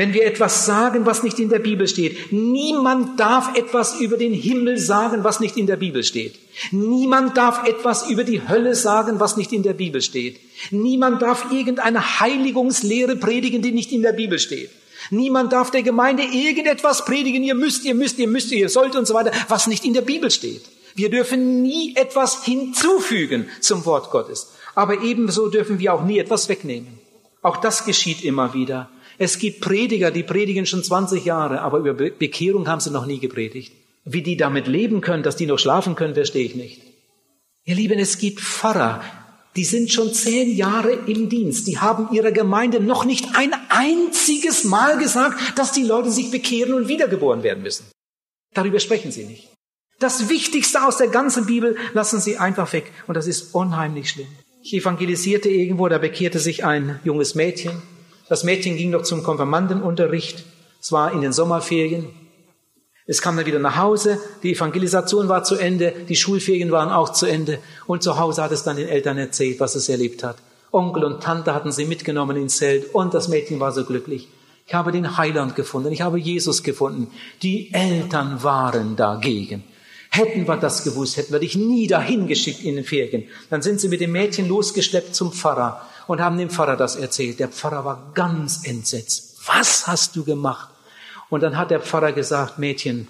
Wenn 0.00 0.14
wir 0.14 0.24
etwas 0.24 0.64
sagen, 0.64 1.04
was 1.04 1.22
nicht 1.22 1.38
in 1.38 1.50
der 1.50 1.58
Bibel 1.58 1.86
steht. 1.86 2.32
Niemand 2.32 3.20
darf 3.20 3.54
etwas 3.54 4.00
über 4.00 4.16
den 4.16 4.32
Himmel 4.32 4.78
sagen, 4.78 5.24
was 5.24 5.40
nicht 5.40 5.58
in 5.58 5.66
der 5.66 5.76
Bibel 5.76 6.02
steht. 6.04 6.36
Niemand 6.70 7.36
darf 7.36 7.68
etwas 7.68 8.08
über 8.08 8.24
die 8.24 8.48
Hölle 8.48 8.74
sagen, 8.74 9.20
was 9.20 9.36
nicht 9.36 9.52
in 9.52 9.62
der 9.62 9.74
Bibel 9.74 10.00
steht. 10.00 10.40
Niemand 10.70 11.20
darf 11.20 11.52
irgendeine 11.52 12.18
Heiligungslehre 12.18 13.16
predigen, 13.16 13.60
die 13.60 13.72
nicht 13.72 13.92
in 13.92 14.00
der 14.00 14.14
Bibel 14.14 14.38
steht. 14.38 14.70
Niemand 15.10 15.52
darf 15.52 15.70
der 15.70 15.82
Gemeinde 15.82 16.22
irgendetwas 16.22 17.04
predigen, 17.04 17.42
ihr 17.42 17.54
müsst, 17.54 17.84
ihr 17.84 17.94
müsst, 17.94 18.18
ihr 18.18 18.26
müsst, 18.26 18.50
ihr 18.52 18.70
sollt 18.70 18.96
und 18.96 19.06
so 19.06 19.12
weiter, 19.12 19.32
was 19.48 19.66
nicht 19.66 19.84
in 19.84 19.92
der 19.92 20.00
Bibel 20.00 20.30
steht. 20.30 20.62
Wir 20.94 21.10
dürfen 21.10 21.60
nie 21.60 21.94
etwas 21.94 22.42
hinzufügen 22.42 23.50
zum 23.60 23.84
Wort 23.84 24.10
Gottes. 24.10 24.50
Aber 24.74 25.02
ebenso 25.02 25.50
dürfen 25.50 25.78
wir 25.78 25.92
auch 25.92 26.04
nie 26.04 26.18
etwas 26.18 26.48
wegnehmen. 26.48 26.98
Auch 27.42 27.58
das 27.58 27.84
geschieht 27.84 28.24
immer 28.24 28.54
wieder. 28.54 28.88
Es 29.22 29.38
gibt 29.38 29.60
Prediger, 29.60 30.10
die 30.10 30.22
predigen 30.22 30.64
schon 30.64 30.82
20 30.82 31.26
Jahre, 31.26 31.60
aber 31.60 31.80
über 31.80 31.92
Bekehrung 31.92 32.66
haben 32.66 32.80
sie 32.80 32.90
noch 32.90 33.04
nie 33.04 33.18
gepredigt. 33.18 33.70
Wie 34.06 34.22
die 34.22 34.38
damit 34.38 34.66
leben 34.66 35.02
können, 35.02 35.22
dass 35.22 35.36
die 35.36 35.44
noch 35.44 35.58
schlafen 35.58 35.94
können, 35.94 36.14
verstehe 36.14 36.46
ich 36.46 36.54
nicht. 36.54 36.80
Ihr 37.66 37.74
Lieben, 37.74 37.98
es 37.98 38.16
gibt 38.16 38.40
Pfarrer, 38.40 39.04
die 39.56 39.64
sind 39.64 39.92
schon 39.92 40.14
zehn 40.14 40.56
Jahre 40.56 40.92
im 41.06 41.28
Dienst. 41.28 41.66
Die 41.66 41.78
haben 41.78 42.08
ihrer 42.14 42.32
Gemeinde 42.32 42.80
noch 42.80 43.04
nicht 43.04 43.26
ein 43.34 43.52
einziges 43.68 44.64
Mal 44.64 44.96
gesagt, 44.96 45.58
dass 45.58 45.72
die 45.72 45.84
Leute 45.84 46.10
sich 46.10 46.30
bekehren 46.30 46.72
und 46.72 46.88
wiedergeboren 46.88 47.42
werden 47.42 47.62
müssen. 47.62 47.84
Darüber 48.54 48.80
sprechen 48.80 49.12
sie 49.12 49.24
nicht. 49.24 49.50
Das 49.98 50.30
Wichtigste 50.30 50.82
aus 50.86 50.96
der 50.96 51.08
ganzen 51.08 51.44
Bibel 51.44 51.76
lassen 51.92 52.20
sie 52.20 52.38
einfach 52.38 52.72
weg. 52.72 52.90
Und 53.06 53.18
das 53.18 53.26
ist 53.26 53.54
unheimlich 53.54 54.08
schlimm. 54.08 54.28
Ich 54.62 54.72
evangelisierte 54.72 55.50
irgendwo, 55.50 55.88
da 55.88 55.98
bekehrte 55.98 56.38
sich 56.38 56.64
ein 56.64 57.00
junges 57.04 57.34
Mädchen. 57.34 57.82
Das 58.30 58.44
Mädchen 58.44 58.76
ging 58.76 58.90
noch 58.90 59.02
zum 59.02 59.24
Konfirmandenunterricht. 59.24 60.44
Es 60.80 60.92
war 60.92 61.12
in 61.12 61.20
den 61.20 61.32
Sommerferien. 61.32 62.10
Es 63.04 63.22
kam 63.22 63.36
dann 63.36 63.44
wieder 63.44 63.58
nach 63.58 63.74
Hause, 63.74 64.20
die 64.44 64.52
Evangelisation 64.52 65.28
war 65.28 65.42
zu 65.42 65.56
Ende, 65.56 65.92
die 66.08 66.14
Schulferien 66.14 66.70
waren 66.70 66.90
auch 66.90 67.08
zu 67.08 67.26
Ende 67.26 67.58
und 67.88 68.04
zu 68.04 68.20
Hause 68.20 68.44
hat 68.44 68.52
es 68.52 68.62
dann 68.62 68.76
den 68.76 68.86
Eltern 68.86 69.18
erzählt, 69.18 69.58
was 69.58 69.74
es 69.74 69.88
erlebt 69.88 70.22
hat. 70.22 70.36
Onkel 70.70 71.02
und 71.02 71.20
Tante 71.20 71.52
hatten 71.54 71.72
sie 71.72 71.86
mitgenommen 71.86 72.36
ins 72.36 72.58
Zelt 72.58 72.94
und 72.94 73.14
das 73.14 73.26
Mädchen 73.26 73.58
war 73.58 73.72
so 73.72 73.84
glücklich. 73.84 74.28
Ich 74.64 74.74
habe 74.74 74.92
den 74.92 75.16
Heiland 75.16 75.56
gefunden, 75.56 75.90
ich 75.90 76.02
habe 76.02 76.20
Jesus 76.20 76.62
gefunden. 76.62 77.10
Die 77.42 77.74
Eltern 77.74 78.44
waren 78.44 78.94
dagegen. 78.94 79.64
Hätten 80.08 80.46
wir 80.46 80.56
das 80.56 80.84
gewusst, 80.84 81.16
hätten 81.16 81.32
wir 81.32 81.40
dich 81.40 81.56
nie 81.56 81.88
dahin 81.88 82.28
geschickt 82.28 82.62
in 82.62 82.76
den 82.76 82.84
Ferien. 82.84 83.24
Dann 83.48 83.62
sind 83.62 83.80
sie 83.80 83.88
mit 83.88 84.00
dem 84.00 84.12
Mädchen 84.12 84.48
losgeschleppt 84.48 85.16
zum 85.16 85.32
Pfarrer 85.32 85.84
und 86.10 86.20
haben 86.20 86.38
dem 86.38 86.50
Pfarrer 86.50 86.76
das 86.76 86.96
erzählt. 86.96 87.38
Der 87.38 87.48
Pfarrer 87.48 87.84
war 87.84 88.10
ganz 88.14 88.66
entsetzt. 88.66 89.38
Was 89.46 89.86
hast 89.86 90.16
du 90.16 90.24
gemacht? 90.24 90.68
Und 91.28 91.42
dann 91.42 91.56
hat 91.56 91.70
der 91.70 91.80
Pfarrer 91.80 92.12
gesagt, 92.12 92.58
Mädchen, 92.58 93.06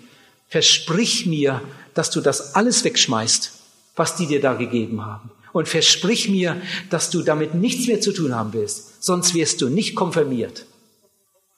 versprich 0.49 1.25
mir, 1.25 1.63
dass 1.95 2.11
du 2.11 2.21
das 2.21 2.55
alles 2.55 2.85
wegschmeißt, 2.85 3.53
was 3.97 4.17
die 4.17 4.27
dir 4.27 4.43
da 4.43 4.53
gegeben 4.53 5.05
haben. 5.05 5.31
Und 5.53 5.67
versprich 5.67 6.29
mir, 6.29 6.61
dass 6.91 7.09
du 7.09 7.23
damit 7.23 7.55
nichts 7.55 7.87
mehr 7.87 8.03
zu 8.03 8.13
tun 8.13 8.35
haben 8.35 8.53
willst, 8.53 9.03
sonst 9.03 9.33
wirst 9.33 9.63
du 9.63 9.71
nicht 9.71 9.95
konfirmiert. 9.95 10.67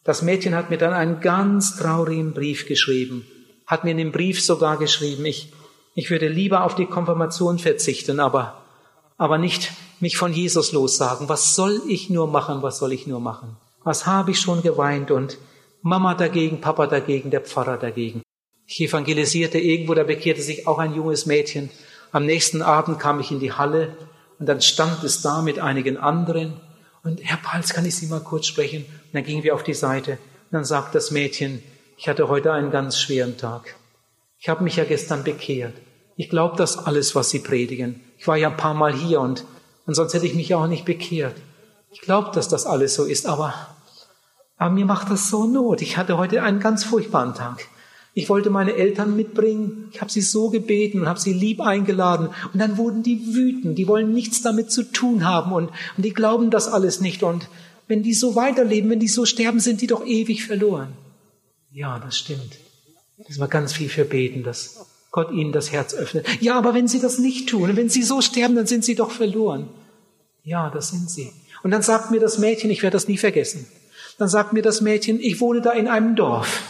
Das 0.05 0.23
Mädchen 0.23 0.55
hat 0.55 0.71
mir 0.71 0.79
dann 0.79 0.93
einen 0.93 1.21
ganz 1.21 1.77
traurigen 1.77 2.35
Brief 2.35 2.67
geschrieben 2.67 3.27
hat 3.73 3.85
mir 3.85 3.93
in 3.93 3.97
dem 3.97 4.13
Brief 4.13 4.43
sogar 4.43 4.77
geschrieben, 4.77 5.25
ich, 5.25 5.51
ich 5.95 6.11
würde 6.11 6.29
lieber 6.29 6.65
auf 6.65 6.75
die 6.75 6.85
Konfirmation 6.85 7.59
verzichten, 7.59 8.21
aber, 8.21 8.63
aber 9.17 9.39
nicht 9.39 9.73
mich 10.03 10.17
von 10.17 10.33
Jesus 10.33 10.73
lossagen. 10.73 11.29
Was 11.29 11.55
soll 11.55 11.81
ich 11.89 12.11
nur 12.11 12.27
machen? 12.27 12.61
Was 12.63 12.79
soll 12.79 12.93
ich 12.93 13.07
nur 13.07 13.21
machen? 13.21 13.57
Was 13.85 14.05
habe 14.05 14.33
ich 14.33 14.41
schon 14.41 14.61
geweint 14.61 15.11
und 15.11 15.39
Mama 15.81 16.15
dagegen, 16.15 16.61
Papa 16.61 16.87
dagegen, 16.87 17.31
der 17.31 17.41
Pfarrer 17.41 17.77
dagegen. 17.77 18.23
Ich 18.67 18.81
evangelisierte 18.81 19.59
irgendwo, 19.59 19.95
da 19.95 20.05
bekehrte 20.05 20.41
sich 20.41 20.67
auch 20.69 20.79
ein 20.79 20.95
junges 20.95 21.27
Mädchen. 21.27 21.71
Am 22.13 22.25
nächsten 22.25 22.63
Abend 22.63 23.01
kam 23.01 23.19
ich 23.19 23.33
in 23.33 23.41
die 23.41 23.53
Halle 23.53 23.97
und 24.39 24.47
dann 24.47 24.61
stand 24.61 25.03
es 25.03 25.23
da 25.23 25.43
mit 25.43 25.59
einigen 25.59 25.97
anderen. 25.97 26.61
Und 27.03 27.21
Herr 27.23 27.39
Pals, 27.39 27.73
kann 27.73 27.85
ich 27.85 27.97
Sie 27.97 28.07
mal 28.07 28.21
kurz 28.21 28.47
sprechen? 28.47 28.85
Und 28.85 29.15
dann 29.15 29.25
gingen 29.25 29.43
wir 29.43 29.55
auf 29.55 29.65
die 29.65 29.75
Seite. 29.75 30.13
Und 30.13 30.53
dann 30.53 30.65
sagt 30.65 30.95
das 30.95 31.11
Mädchen, 31.11 31.63
ich 31.97 32.09
hatte 32.09 32.29
heute 32.29 32.53
einen 32.53 32.71
ganz 32.71 32.99
schweren 32.99 33.37
Tag. 33.37 33.75
Ich 34.39 34.49
habe 34.49 34.63
mich 34.63 34.77
ja 34.77 34.85
gestern 34.85 35.25
bekehrt. 35.25 35.75
Ich 36.17 36.31
glaube 36.31 36.57
das 36.57 36.79
alles, 36.79 37.17
was 37.17 37.31
Sie 37.31 37.41
predigen. 37.41 38.01
Ich 38.19 38.29
war 38.29 38.37
ja 38.37 38.51
ein 38.51 38.57
paar 38.57 38.75
Mal 38.75 38.95
hier 38.95 39.21
und, 39.21 39.45
und 39.87 39.95
sonst 39.95 40.15
hätte 40.15 40.27
ich 40.27 40.35
mich 40.35 40.55
auch 40.55 40.67
nicht 40.67 40.85
bekehrt. 40.85 41.37
Ich 41.93 42.01
glaube, 42.01 42.31
dass 42.35 42.49
das 42.49 42.67
alles 42.67 42.95
so 42.95 43.05
ist, 43.05 43.27
aber, 43.27 43.55
aber 44.57 44.75
mir 44.75 44.87
macht 44.87 45.11
das 45.11 45.29
so 45.29 45.47
Not. 45.47 45.83
Ich 45.83 45.97
hatte 45.97 46.17
heute 46.17 46.43
einen 46.43 46.61
ganz 46.61 46.85
furchtbaren 46.85 47.35
Tag. 47.35 47.67
Ich 48.15 48.29
wollte 48.29 48.51
meine 48.51 48.75
Eltern 48.75 49.17
mitbringen. 49.17 49.89
Ich 49.93 50.01
habe 50.01 50.13
sie 50.13 50.21
so 50.21 50.51
gebeten 50.51 51.01
und 51.01 51.09
habe 51.09 51.21
sie 51.21 51.33
lieb 51.33 51.61
eingeladen. 51.61 52.29
Und 52.53 52.61
dann 52.61 52.77
wurden 52.77 53.03
die 53.03 53.35
wütend. 53.35 53.79
Die 53.79 53.89
wollen 53.89 54.13
nichts 54.13 54.43
damit 54.43 54.71
zu 54.71 54.83
tun 54.83 55.27
haben 55.27 55.53
und, 55.53 55.71
und 55.97 56.05
die 56.05 56.13
glauben 56.13 56.51
das 56.51 56.69
alles 56.69 57.01
nicht. 57.01 57.23
Und 57.23 57.49
wenn 57.89 58.03
die 58.03 58.15
so 58.15 58.35
weiterleben, 58.35 58.91
wenn 58.91 59.01
die 59.01 59.09
so 59.09 59.25
sterben, 59.25 59.61
sind 59.61 59.81
die 59.81 59.87
doch 59.87 60.05
ewig 60.05 60.45
verloren. 60.45 60.93
Ja, 61.71 61.99
das 61.99 62.19
stimmt. 62.19 62.59
Müssen 63.17 63.41
wir 63.41 63.49
ganz 63.49 63.73
viel 63.73 63.89
für 63.89 64.05
beten, 64.05 64.43
dass 64.43 64.85
Gott 65.13 65.31
ihnen 65.31 65.53
das 65.53 65.71
Herz 65.71 65.95
öffnet. 65.95 66.27
Ja, 66.41 66.57
aber 66.57 66.75
wenn 66.75 66.89
sie 66.89 66.99
das 66.99 67.19
nicht 67.19 67.49
tun, 67.49 67.77
wenn 67.77 67.91
sie 67.91 68.03
so 68.03 68.23
sterben, 68.23 68.57
dann 68.57 68.67
sind 68.67 68.85
sie 68.85 68.95
doch 68.95 69.11
verloren. 69.11 69.69
Ja, 70.43 70.71
das 70.71 70.89
sind 70.89 71.09
sie. 71.09 71.31
Und 71.63 71.71
dann 71.71 71.83
sagt 71.83 72.11
mir 72.11 72.19
das 72.19 72.39
Mädchen, 72.39 72.71
ich 72.71 72.83
werde 72.83 72.97
das 72.97 73.07
nie 73.07 73.19
vergessen, 73.19 73.69
dann 74.19 74.29
sagt 74.29 74.53
mir 74.53 74.63
das 74.63 74.81
Mädchen, 74.81 75.21
ich 75.21 75.41
wohne 75.41 75.61
da 75.61 75.71
in 75.71 75.87
einem 75.87 76.17
Dorf. 76.17 76.63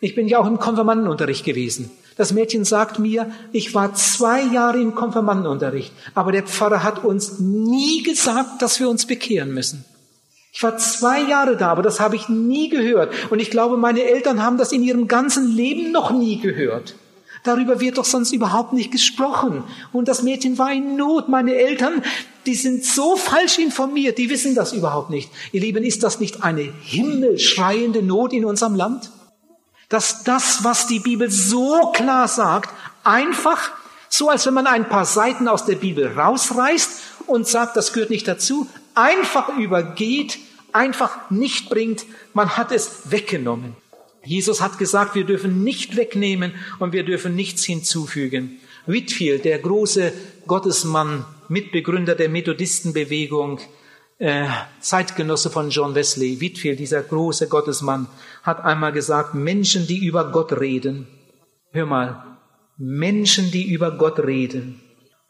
Ich 0.00 0.14
bin 0.14 0.28
ja 0.28 0.38
auch 0.38 0.46
im 0.46 0.58
Konfirmandenunterricht 0.58 1.44
gewesen. 1.44 1.90
Das 2.16 2.32
Mädchen 2.32 2.64
sagt 2.64 2.98
mir, 2.98 3.32
ich 3.52 3.74
war 3.74 3.94
zwei 3.94 4.42
Jahre 4.42 4.78
im 4.78 4.94
Konfirmandenunterricht, 4.94 5.92
aber 6.14 6.30
der 6.30 6.44
Pfarrer 6.44 6.82
hat 6.82 7.02
uns 7.02 7.40
nie 7.40 8.02
gesagt, 8.02 8.60
dass 8.60 8.78
wir 8.78 8.88
uns 8.88 9.06
bekehren 9.06 9.52
müssen. 9.52 9.84
Ich 10.52 10.62
war 10.62 10.76
zwei 10.76 11.22
Jahre 11.22 11.56
da, 11.56 11.70
aber 11.70 11.82
das 11.82 11.98
habe 11.98 12.14
ich 12.14 12.28
nie 12.28 12.68
gehört. 12.68 13.12
Und 13.30 13.40
ich 13.40 13.50
glaube, 13.50 13.76
meine 13.76 14.04
Eltern 14.04 14.42
haben 14.42 14.58
das 14.58 14.70
in 14.70 14.84
ihrem 14.84 15.08
ganzen 15.08 15.50
Leben 15.50 15.90
noch 15.90 16.12
nie 16.12 16.38
gehört. 16.38 16.94
Darüber 17.44 17.78
wird 17.78 17.98
doch 17.98 18.06
sonst 18.06 18.32
überhaupt 18.32 18.72
nicht 18.72 18.90
gesprochen. 18.90 19.64
Und 19.92 20.08
das 20.08 20.22
Mädchen 20.22 20.56
war 20.56 20.72
in 20.72 20.96
Not. 20.96 21.28
Meine 21.28 21.54
Eltern, 21.54 22.02
die 22.46 22.54
sind 22.54 22.84
so 22.84 23.16
falsch 23.16 23.58
informiert, 23.58 24.16
die 24.16 24.30
wissen 24.30 24.54
das 24.54 24.72
überhaupt 24.72 25.10
nicht. 25.10 25.30
Ihr 25.52 25.60
Lieben, 25.60 25.84
ist 25.84 26.02
das 26.02 26.20
nicht 26.20 26.42
eine 26.42 26.62
himmelschreiende 26.62 28.02
Not 28.02 28.32
in 28.32 28.46
unserem 28.46 28.74
Land? 28.74 29.10
Dass 29.90 30.24
das, 30.24 30.64
was 30.64 30.86
die 30.86 31.00
Bibel 31.00 31.30
so 31.30 31.92
klar 31.92 32.28
sagt, 32.28 32.70
einfach, 33.04 33.72
so 34.08 34.30
als 34.30 34.46
wenn 34.46 34.54
man 34.54 34.66
ein 34.66 34.88
paar 34.88 35.04
Seiten 35.04 35.46
aus 35.46 35.66
der 35.66 35.76
Bibel 35.76 36.18
rausreißt 36.18 36.90
und 37.26 37.46
sagt, 37.46 37.76
das 37.76 37.92
gehört 37.92 38.08
nicht 38.08 38.26
dazu, 38.26 38.66
einfach 38.94 39.56
übergeht, 39.58 40.38
einfach 40.72 41.30
nicht 41.30 41.68
bringt, 41.68 42.06
man 42.32 42.56
hat 42.56 42.72
es 42.72 43.10
weggenommen. 43.10 43.76
Jesus 44.24 44.60
hat 44.60 44.78
gesagt, 44.78 45.14
wir 45.14 45.24
dürfen 45.24 45.62
nicht 45.62 45.96
wegnehmen 45.96 46.54
und 46.78 46.92
wir 46.92 47.04
dürfen 47.04 47.34
nichts 47.34 47.64
hinzufügen. 47.64 48.58
Whitfield, 48.86 49.44
der 49.44 49.58
große 49.58 50.12
Gottesmann, 50.46 51.24
Mitbegründer 51.48 52.14
der 52.14 52.28
Methodistenbewegung, 52.28 53.60
äh, 54.18 54.46
Zeitgenosse 54.80 55.50
von 55.50 55.70
John 55.70 55.94
Wesley, 55.94 56.40
Whitfield, 56.40 56.78
dieser 56.78 57.02
große 57.02 57.48
Gottesmann, 57.48 58.08
hat 58.42 58.64
einmal 58.64 58.92
gesagt, 58.92 59.34
Menschen, 59.34 59.86
die 59.86 60.04
über 60.04 60.30
Gott 60.30 60.52
reden, 60.58 61.06
hör 61.72 61.86
mal, 61.86 62.38
Menschen, 62.76 63.50
die 63.50 63.72
über 63.72 63.92
Gott 63.92 64.18
reden 64.18 64.80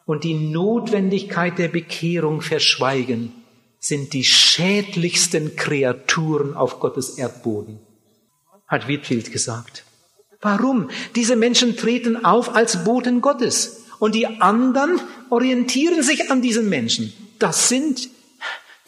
und 0.06 0.24
die 0.24 0.34
Notwendigkeit 0.34 1.58
der 1.58 1.68
Bekehrung 1.68 2.40
verschweigen, 2.40 3.32
sind 3.78 4.14
die 4.14 4.24
schädlichsten 4.24 5.56
Kreaturen 5.56 6.54
auf 6.54 6.80
Gottes 6.80 7.18
Erdboden, 7.18 7.80
hat 8.66 8.88
Whitfield 8.88 9.32
gesagt. 9.32 9.84
Warum? 10.40 10.90
Diese 11.14 11.36
Menschen 11.36 11.76
treten 11.76 12.24
auf 12.24 12.54
als 12.54 12.84
Boten 12.84 13.20
Gottes 13.20 13.84
und 13.98 14.14
die 14.14 14.26
anderen 14.26 15.00
orientieren 15.30 16.02
sich 16.02 16.30
an 16.30 16.42
diesen 16.42 16.68
Menschen. 16.68 17.12
Das 17.38 17.68
sind 17.68 18.10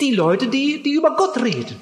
die 0.01 0.13
Leute, 0.13 0.49
die, 0.49 0.83
die 0.83 0.93
über 0.93 1.17
Gott 1.17 1.39
reden. 1.43 1.81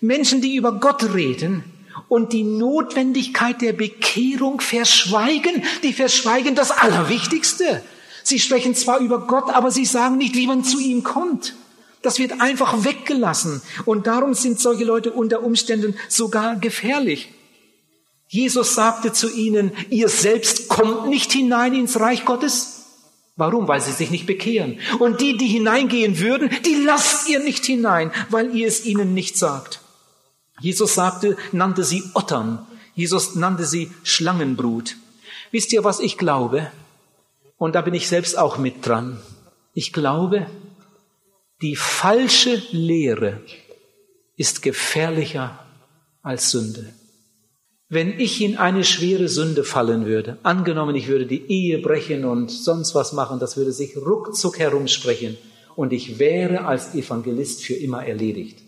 Menschen, 0.00 0.42
die 0.42 0.56
über 0.56 0.72
Gott 0.72 1.14
reden 1.14 1.64
und 2.08 2.32
die 2.32 2.44
Notwendigkeit 2.44 3.62
der 3.62 3.72
Bekehrung 3.72 4.60
verschweigen, 4.60 5.62
die 5.82 5.92
verschweigen 5.92 6.54
das 6.54 6.70
Allerwichtigste. 6.70 7.82
Sie 8.22 8.38
sprechen 8.38 8.74
zwar 8.74 8.98
über 8.98 9.26
Gott, 9.26 9.48
aber 9.48 9.70
sie 9.70 9.86
sagen 9.86 10.18
nicht, 10.18 10.34
wie 10.34 10.46
man 10.46 10.64
zu 10.64 10.78
ihm 10.78 11.02
kommt. 11.02 11.54
Das 12.06 12.20
wird 12.20 12.40
einfach 12.40 12.84
weggelassen. 12.84 13.60
Und 13.84 14.06
darum 14.06 14.34
sind 14.34 14.60
solche 14.60 14.84
Leute 14.84 15.10
unter 15.10 15.42
Umständen 15.42 15.96
sogar 16.08 16.54
gefährlich. 16.54 17.32
Jesus 18.28 18.76
sagte 18.76 19.12
zu 19.12 19.28
ihnen, 19.28 19.72
ihr 19.90 20.08
selbst 20.08 20.68
kommt 20.68 21.08
nicht 21.08 21.32
hinein 21.32 21.74
ins 21.74 21.98
Reich 21.98 22.24
Gottes. 22.24 22.84
Warum? 23.34 23.66
Weil 23.66 23.80
sie 23.80 23.90
sich 23.90 24.12
nicht 24.12 24.24
bekehren. 24.24 24.78
Und 25.00 25.20
die, 25.20 25.36
die 25.36 25.48
hineingehen 25.48 26.20
würden, 26.20 26.48
die 26.64 26.76
lasst 26.76 27.28
ihr 27.28 27.40
nicht 27.40 27.66
hinein, 27.66 28.12
weil 28.30 28.54
ihr 28.54 28.68
es 28.68 28.86
ihnen 28.86 29.12
nicht 29.12 29.36
sagt. 29.36 29.80
Jesus 30.60 30.94
sagte, 30.94 31.36
nannte 31.50 31.82
sie 31.82 32.04
Ottern. 32.14 32.64
Jesus 32.94 33.34
nannte 33.34 33.64
sie 33.64 33.90
Schlangenbrut. 34.04 34.94
Wisst 35.50 35.72
ihr, 35.72 35.82
was 35.82 35.98
ich 35.98 36.18
glaube? 36.18 36.70
Und 37.58 37.74
da 37.74 37.80
bin 37.80 37.94
ich 37.94 38.06
selbst 38.06 38.38
auch 38.38 38.58
mit 38.58 38.86
dran. 38.86 39.20
Ich 39.74 39.92
glaube, 39.92 40.46
die 41.62 41.76
falsche 41.76 42.62
Lehre 42.70 43.40
ist 44.36 44.62
gefährlicher 44.62 45.58
als 46.22 46.50
Sünde. 46.50 46.92
Wenn 47.88 48.18
ich 48.18 48.42
in 48.42 48.56
eine 48.56 48.84
schwere 48.84 49.28
Sünde 49.28 49.62
fallen 49.62 50.06
würde, 50.06 50.38
angenommen, 50.42 50.96
ich 50.96 51.06
würde 51.06 51.26
die 51.26 51.46
Ehe 51.48 51.78
brechen 51.78 52.24
und 52.24 52.50
sonst 52.50 52.94
was 52.94 53.12
machen, 53.12 53.38
das 53.38 53.56
würde 53.56 53.72
sich 53.72 53.96
ruckzuck 53.96 54.58
herumsprechen 54.58 55.38
und 55.76 55.92
ich 55.92 56.18
wäre 56.18 56.64
als 56.64 56.94
Evangelist 56.94 57.64
für 57.64 57.74
immer 57.74 58.04
erledigt. 58.04 58.58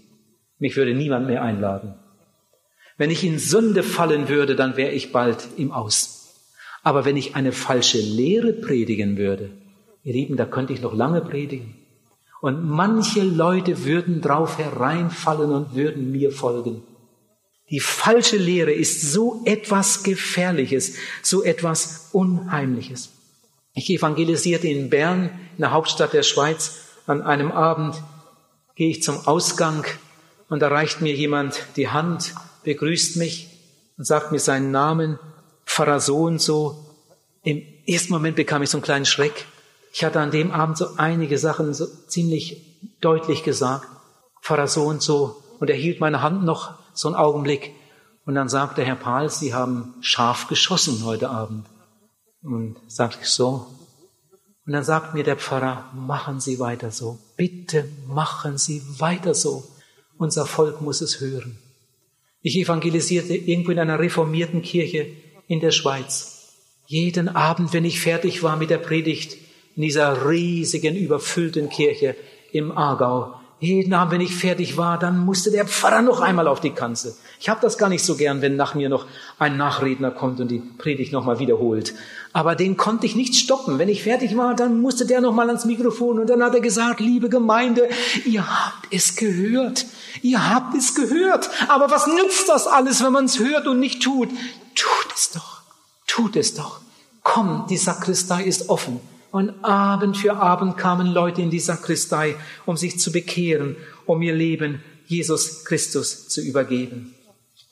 Mich 0.59 0.77
würde 0.77 0.95
niemand 0.95 1.27
mehr 1.27 1.43
einladen. 1.43 1.95
Wenn 2.97 3.11
ich 3.11 3.25
in 3.25 3.39
Sünde 3.39 3.83
fallen 3.83 4.29
würde, 4.29 4.57
dann 4.57 4.77
wäre 4.77 4.93
ich 4.93 5.13
bald 5.13 5.49
im 5.57 5.73
Aus. 5.73 6.35
Aber 6.83 7.05
wenn 7.05 7.17
ich 7.17 7.35
eine 7.35 7.53
falsche 7.53 8.01
Lehre 8.01 8.53
predigen 8.53 9.17
würde, 9.17 9.51
ihr 10.05 10.13
Lieben, 10.13 10.37
da 10.37 10.47
könnte 10.47 10.73
ich 10.73 10.81
noch 10.81 10.95
lange 10.95 11.21
predigen. 11.21 11.78
Und 12.41 12.69
manche 12.69 13.23
Leute 13.23 13.85
würden 13.85 14.21
drauf 14.21 14.59
hereinfallen 14.59 15.53
und 15.53 15.75
würden 15.75 16.13
mir 16.13 16.31
folgen. 16.31 16.83
Die 17.71 17.81
falsche 17.81 18.37
Lehre 18.37 18.73
ist 18.73 19.13
so 19.13 19.43
etwas 19.45 20.03
Gefährliches, 20.03 20.95
so 21.23 21.43
etwas 21.43 22.09
Unheimliches. 22.13 23.11
Ich 23.75 23.91
evangelisierte 23.91 24.69
in 24.69 24.89
Bern, 24.89 25.31
in 25.57 25.63
der 25.63 25.73
Hauptstadt 25.73 26.13
der 26.13 26.23
Schweiz. 26.23 26.79
An 27.07 27.23
einem 27.23 27.53
Abend 27.53 28.03
gehe 28.75 28.89
ich 28.89 29.03
zum 29.03 29.27
Ausgang 29.27 29.85
und 30.49 30.61
da 30.61 30.69
reicht 30.69 31.01
mir 31.01 31.15
jemand 31.15 31.67
die 31.77 31.89
Hand, 31.89 32.35
begrüßt 32.65 33.17
mich 33.17 33.49
und 33.99 34.05
sagt 34.05 34.33
mir 34.33 34.41
seinen 34.41 34.71
Namen, 34.71 35.19
Pfarrer 35.67 36.01
so 36.01 36.23
und 36.23 36.41
so. 36.41 36.87
Im 37.43 37.63
ersten 37.87 38.13
Moment 38.13 38.37
bekam 38.37 38.63
ich 38.63 38.71
so 38.71 38.79
einen 38.79 38.85
kleinen 38.85 39.05
Schreck. 39.05 39.45
Ich 39.93 40.05
hatte 40.05 40.21
an 40.21 40.31
dem 40.31 40.51
Abend 40.51 40.77
so 40.77 40.97
einige 40.97 41.39
Sachen 41.39 41.75
so 41.75 41.87
ziemlich 42.07 42.79
deutlich 43.01 43.43
gesagt. 43.43 43.89
Pfarrer 44.43 44.69
so 44.69 44.85
und 44.85 45.03
so. 45.03 45.43
Und 45.61 45.71
er 45.71 45.77
hielt 45.77 46.01
meine 46.01 46.23
Hand 46.23 46.45
noch 46.45 46.75
so 46.95 47.09
einen 47.09 47.17
Augenblick. 47.17 47.73
Und 48.25 48.35
dann 48.35 48.49
sagte 48.49 48.85
Herr 48.85 48.97
Pahl, 48.97 49.31
Sie 49.31 49.55
haben 49.55 49.95
scharf 50.01 50.49
geschossen 50.49 51.05
heute 51.05 51.31
Abend. 51.31 51.67
Und 52.43 52.77
sagte 52.87 53.19
ich 53.23 53.29
so. 53.29 53.67
Und 54.67 54.73
dann 54.73 54.85
sagt 54.85 55.15
mir 55.15 55.25
der 55.25 55.37
Pfarrer, 55.37 55.91
machen 55.95 56.41
Sie 56.41 56.59
weiter 56.59 56.91
so. 56.91 57.19
Bitte 57.37 57.89
machen 58.07 58.59
Sie 58.59 58.83
weiter 58.99 59.35
so. 59.35 59.65
Unser 60.19 60.45
Volk 60.45 60.83
muss 60.83 61.01
es 61.01 61.21
hören. 61.21 61.59
Ich 62.43 62.57
evangelisierte 62.57 63.35
irgendwo 63.35 63.71
in 63.71 63.79
einer 63.79 63.99
reformierten 63.99 64.63
Kirche 64.63 65.07
in 65.47 65.61
der 65.61 65.71
Schweiz. 65.71 66.53
Jeden 66.87 67.29
Abend, 67.29 67.73
wenn 67.73 67.85
ich 67.85 68.01
fertig 68.01 68.43
war 68.43 68.57
mit 68.57 68.71
der 68.71 68.79
Predigt, 68.79 69.37
in 69.79 69.83
dieser 69.83 70.29
riesigen, 70.29 70.97
überfüllten 70.97 71.69
Kirche 71.69 72.17
im 72.51 72.77
Aargau, 72.77 73.35
jeden 73.61 73.95
Abend, 73.95 74.13
wenn 74.13 74.21
ich 74.21 74.35
fertig 74.35 74.77
war, 74.77 74.99
dann 74.99 75.25
musste 75.25 75.53
der 75.53 75.67
Pfarrer 75.67 76.03
noch 76.03 76.21
einmal 76.21 76.49
auf 76.49 76.59
die 76.59 76.71
Kanzel. 76.71 77.15
Ich 77.39 77.49
habe 77.49 77.61
das 77.61 77.79
gar 77.79 77.89
nicht 77.89 78.05
so 78.05 78.17
gern, 78.17 78.43
wenn 78.43 78.57
nach 78.57 78.75
mir 78.75 78.89
noch 78.89 79.07
ein 79.39 79.57
Nachredner 79.57 80.11
kommt 80.11 80.41
und 80.41 80.49
die 80.49 80.59
Predigt 80.59 81.13
nochmal 81.13 81.39
wiederholt. 81.39 81.95
Aber 82.33 82.57
den 82.57 82.77
konnte 82.77 83.07
ich 83.07 83.15
nicht 83.15 83.37
stoppen. 83.37 83.79
Wenn 83.79 83.89
ich 83.89 84.03
fertig 84.03 84.37
war, 84.37 84.57
dann 84.57 84.81
musste 84.81 85.07
der 85.07 85.21
nochmal 85.21 85.47
ans 85.47 85.65
Mikrofon 85.65 86.19
und 86.19 86.29
dann 86.29 86.43
hat 86.43 86.55
er 86.55 86.61
gesagt, 86.61 86.99
liebe 86.99 87.29
Gemeinde, 87.29 87.89
ihr 88.25 88.49
habt 88.49 88.93
es 88.93 89.15
gehört. 89.15 89.87
Ihr 90.23 90.51
habt 90.51 90.77
es 90.77 90.97
gehört. 90.97 91.51
Aber 91.69 91.89
was 91.89 92.09
nützt 92.09 92.49
das 92.49 92.67
alles, 92.67 93.03
wenn 93.05 93.13
man 93.13 93.27
es 93.27 93.39
hört 93.39 93.69
und 93.69 93.79
nicht 93.79 94.03
tut? 94.03 94.29
Tut 94.75 95.13
es 95.15 95.31
doch. 95.31 95.63
Tut 96.09 96.35
es 96.35 96.55
doch. 96.55 96.81
Komm, 97.23 97.67
die 97.71 97.77
Sakristei 97.77 98.43
ist 98.43 98.71
offen. 98.71 99.01
Und 99.31 99.63
Abend 99.63 100.17
für 100.17 100.37
Abend 100.37 100.79
kamen 100.79 101.07
Leute 101.07 101.43
in 101.43 101.51
die 101.51 101.61
Sakristei, 101.61 102.37
um 102.65 102.77
sich 102.77 102.99
zu 102.99 103.13
bekehren, 103.13 103.77
um 104.07 104.23
ihr 104.23 104.35
Leben 104.35 104.83
Jesus 105.07 105.65
Christus 105.65 106.29
zu 106.29 106.41
übergeben. 106.41 107.15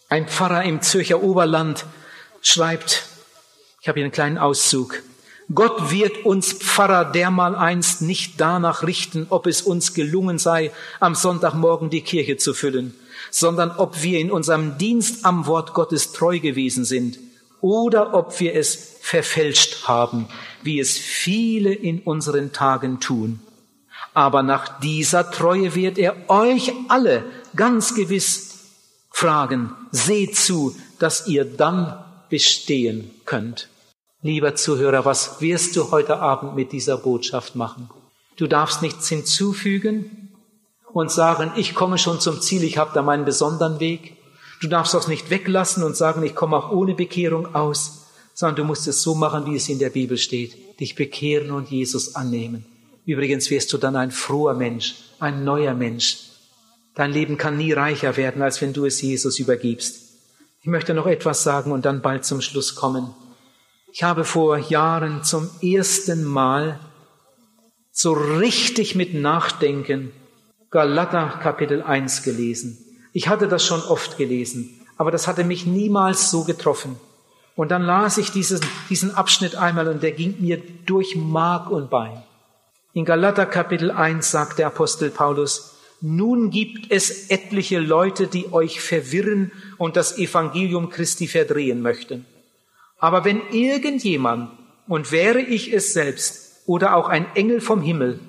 Ein 0.09 0.29
Pfarrer 0.29 0.65
im 0.65 0.83
Zürcher 0.83 1.23
Oberland 1.23 1.87
schreibt, 2.43 3.07
ich 3.81 3.89
habe 3.89 3.99
hier 3.99 4.05
einen 4.05 4.13
kleinen 4.13 4.39
Auszug, 4.39 5.03
Gott 5.55 5.93
wird 5.93 6.25
uns 6.25 6.53
Pfarrer 6.53 7.05
dermal 7.05 7.55
einst 7.55 8.03
nicht 8.03 8.41
danach 8.41 8.83
richten, 8.83 9.27
ob 9.31 9.47
es 9.47 9.63
uns 9.63 9.95
gelungen 9.95 10.39
sei, 10.39 10.73
am 10.99 11.15
Sonntagmorgen 11.15 11.89
die 11.89 12.01
Kirche 12.01 12.37
zu 12.37 12.53
füllen, 12.53 12.95
sondern 13.31 13.71
ob 13.71 14.03
wir 14.03 14.19
in 14.19 14.33
unserem 14.33 14.77
Dienst 14.77 15.25
am 15.25 15.47
Wort 15.47 15.73
Gottes 15.73 16.13
treu 16.13 16.41
gewesen 16.41 16.85
sind 16.85 17.19
oder 17.67 18.14
ob 18.14 18.39
wir 18.39 18.55
es 18.55 18.97
verfälscht 19.01 19.89
haben, 19.89 20.29
wie 20.62 20.79
es 20.79 20.97
viele 20.97 21.73
in 21.73 21.99
unseren 21.99 22.53
Tagen 22.53 23.01
tun. 23.01 23.41
Aber 24.14 24.45
nach 24.45 24.79
dieser 24.79 25.33
Treue 25.33 25.75
wird 25.75 25.99
er 25.99 26.31
euch 26.31 26.73
alle 26.87 27.25
ganz 27.57 27.97
gewiss 27.97 28.61
fragen, 29.11 29.73
seht 29.91 30.37
zu, 30.37 30.77
dass 31.01 31.27
ihr 31.27 31.45
dann 31.45 31.99
bestehen 32.31 33.11
könnt. 33.25 33.69
Lieber 34.23 34.55
Zuhörer, 34.55 35.05
was 35.05 35.41
wirst 35.41 35.75
du 35.75 35.91
heute 35.91 36.21
Abend 36.21 36.55
mit 36.55 36.71
dieser 36.71 36.99
Botschaft 36.99 37.57
machen? 37.57 37.91
Du 38.37 38.47
darfst 38.47 38.81
nichts 38.81 39.09
hinzufügen 39.09 40.37
und 40.93 41.11
sagen, 41.11 41.51
ich 41.57 41.75
komme 41.75 41.99
schon 41.99 42.21
zum 42.21 42.41
Ziel, 42.41 42.62
ich 42.62 42.79
habe 42.79 42.93
da 42.95 43.03
meinen 43.03 43.25
besonderen 43.25 43.81
Weg. 43.81 44.16
Du 44.61 44.69
darfst 44.69 44.95
das 44.95 45.09
nicht 45.09 45.31
weglassen 45.31 45.83
und 45.83 45.97
sagen, 45.97 46.23
ich 46.23 46.35
komme 46.35 46.57
auch 46.57 46.71
ohne 46.71 46.95
Bekehrung 46.95 47.55
aus 47.55 48.07
sondern 48.37 48.57
du 48.57 48.65
musst 48.65 48.87
es 48.87 49.01
so 49.01 49.15
machen, 49.15 49.47
wie 49.47 49.57
es 49.57 49.71
in 49.71 49.79
der 49.79 49.89
Bibel 49.89 50.19
steht. 50.19 50.79
Dich 50.79 50.95
bekehren 50.95 51.51
und 51.51 51.71
Jesus 51.71 52.17
annehmen. 52.17 52.67
Übrigens 53.07 53.51
wirst 53.51 53.73
du 53.73 53.79
dann 53.79 53.97
ein 53.97 54.11
froher 54.11 54.53
Mensch, 54.53 54.97
ein 55.21 55.43
neuer 55.43 55.73
Mensch. 55.73 56.19
Dein 56.95 57.13
Leben 57.13 57.39
kann 57.39 57.57
nie 57.57 57.73
reicher 57.73 58.19
werden, 58.19 58.43
als 58.43 58.61
wenn 58.61 58.75
du 58.75 58.85
es 58.85 59.01
Jesus 59.01 59.39
übergibst. 59.39 60.03
Ich 60.61 60.67
möchte 60.67 60.93
noch 60.93 61.07
etwas 61.07 61.45
sagen 61.45 61.73
und 61.73 61.87
dann 61.87 62.03
bald 62.03 62.27
zum 62.27 62.43
Schluss 62.43 62.75
kommen. 62.75 63.15
Ich 63.91 64.03
habe 64.03 64.25
vor 64.25 64.59
Jahren 64.59 65.25
zum 65.25 65.49
ersten 65.63 66.23
Mal 66.23 66.79
so 67.91 68.13
richtig 68.13 68.95
mit 68.95 69.15
Nachdenken 69.15 70.13
Galater 70.71 71.39
Kapitel 71.43 71.81
1 71.81 72.23
gelesen. 72.23 72.86
Ich 73.17 73.29
hatte 73.29 73.49
das 73.49 73.64
schon 73.64 73.81
oft 73.81 74.19
gelesen, 74.19 74.79
aber 74.99 75.11
das 75.11 75.27
hatte 75.27 75.43
mich 75.43 75.64
niemals 75.64 76.31
so 76.31 76.45
getroffen. 76.45 76.97
Und 77.55 77.71
dann 77.71 77.81
las 77.81 78.19
ich 78.19 78.31
diesen, 78.31 78.61
diesen 78.91 79.14
Abschnitt 79.14 79.55
einmal 79.55 79.89
und 79.89 80.03
der 80.03 80.12
ging 80.12 80.37
mir 80.39 80.61
durch 80.85 81.17
Mark 81.17 81.71
und 81.71 81.89
Bein. 81.89 82.23
In 82.93 83.07
Galater 83.07 83.47
Kapitel 83.47 83.91
1 83.91 84.31
sagt 84.31 84.59
der 84.59 84.67
Apostel 84.67 85.09
Paulus, 85.09 85.79
nun 86.03 86.51
gibt 86.51 86.93
es 86.93 87.31
etliche 87.31 87.79
Leute, 87.79 88.27
die 88.27 88.53
euch 88.53 88.83
verwirren 88.83 89.51
und 89.79 89.97
das 89.97 90.19
Evangelium 90.19 90.91
Christi 90.91 91.27
verdrehen 91.27 91.81
möchten. 91.81 92.27
Aber 92.99 93.25
wenn 93.25 93.41
irgendjemand, 93.51 94.51
und 94.89 95.11
wäre 95.11 95.41
ich 95.41 95.73
es 95.73 95.95
selbst 95.95 96.61
oder 96.67 96.95
auch 96.95 97.09
ein 97.09 97.35
Engel 97.35 97.62
vom 97.62 97.81
Himmel, 97.81 98.21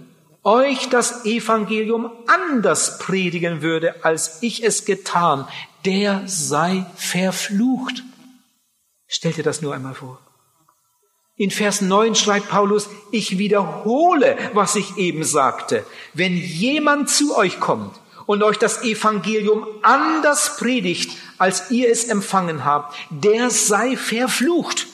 euch 0.47 0.87
das 0.87 1.25
Evangelium 1.25 2.09
anders 2.25 2.99
predigen 2.99 3.61
würde, 3.61 4.05
als 4.05 4.41
ich 4.41 4.63
es 4.63 4.85
getan, 4.85 5.45
der 5.85 6.23
sei 6.25 6.85
verflucht. 6.95 8.01
Stell 9.07 9.33
dir 9.33 9.43
das 9.43 9.61
nur 9.61 9.75
einmal 9.75 9.93
vor. 9.93 10.19
In 11.35 11.51
Vers 11.51 11.81
9 11.81 12.15
schreibt 12.15 12.49
Paulus, 12.49 12.89
ich 13.11 13.37
wiederhole, 13.37 14.37
was 14.53 14.77
ich 14.77 14.97
eben 14.97 15.25
sagte. 15.25 15.85
Wenn 16.13 16.35
jemand 16.37 17.09
zu 17.09 17.37
euch 17.37 17.59
kommt 17.59 17.93
und 18.25 18.41
euch 18.41 18.57
das 18.57 18.83
Evangelium 18.83 19.67
anders 19.83 20.55
predigt, 20.57 21.11
als 21.37 21.69
ihr 21.71 21.91
es 21.91 22.05
empfangen 22.05 22.63
habt, 22.63 22.95
der 23.09 23.49
sei 23.49 23.97
verflucht. 23.97 24.87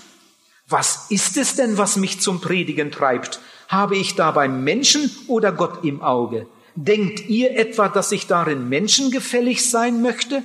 Was 0.68 1.12
ist 1.12 1.38
es 1.38 1.56
denn, 1.56 1.78
was 1.78 1.96
mich 1.96 2.20
zum 2.22 2.42
Predigen 2.42 2.92
treibt? 2.92 3.40
Habe 3.74 3.98
ich 3.98 4.14
dabei 4.14 4.48
Menschen 4.48 5.10
oder 5.28 5.52
Gott 5.52 5.84
im 5.84 6.04
Auge? 6.04 6.46
Denkt 6.76 7.28
ihr 7.28 7.58
etwa, 7.58 7.90
dass 7.90 8.12
ich 8.12 8.28
darin 8.28 8.70
menschengefällig 8.70 9.68
sein 9.68 10.04
möchte? 10.04 10.44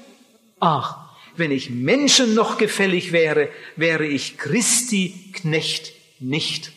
Ach, 0.60 0.96
wenn 1.36 1.50
ich 1.50 1.68
Menschen 1.68 2.34
noch 2.34 2.56
gefällig 2.56 3.12
wäre, 3.12 3.50
wäre 3.76 4.06
ich 4.06 4.38
Christi 4.38 5.30
Knecht 5.34 5.92
nicht. 6.20 6.72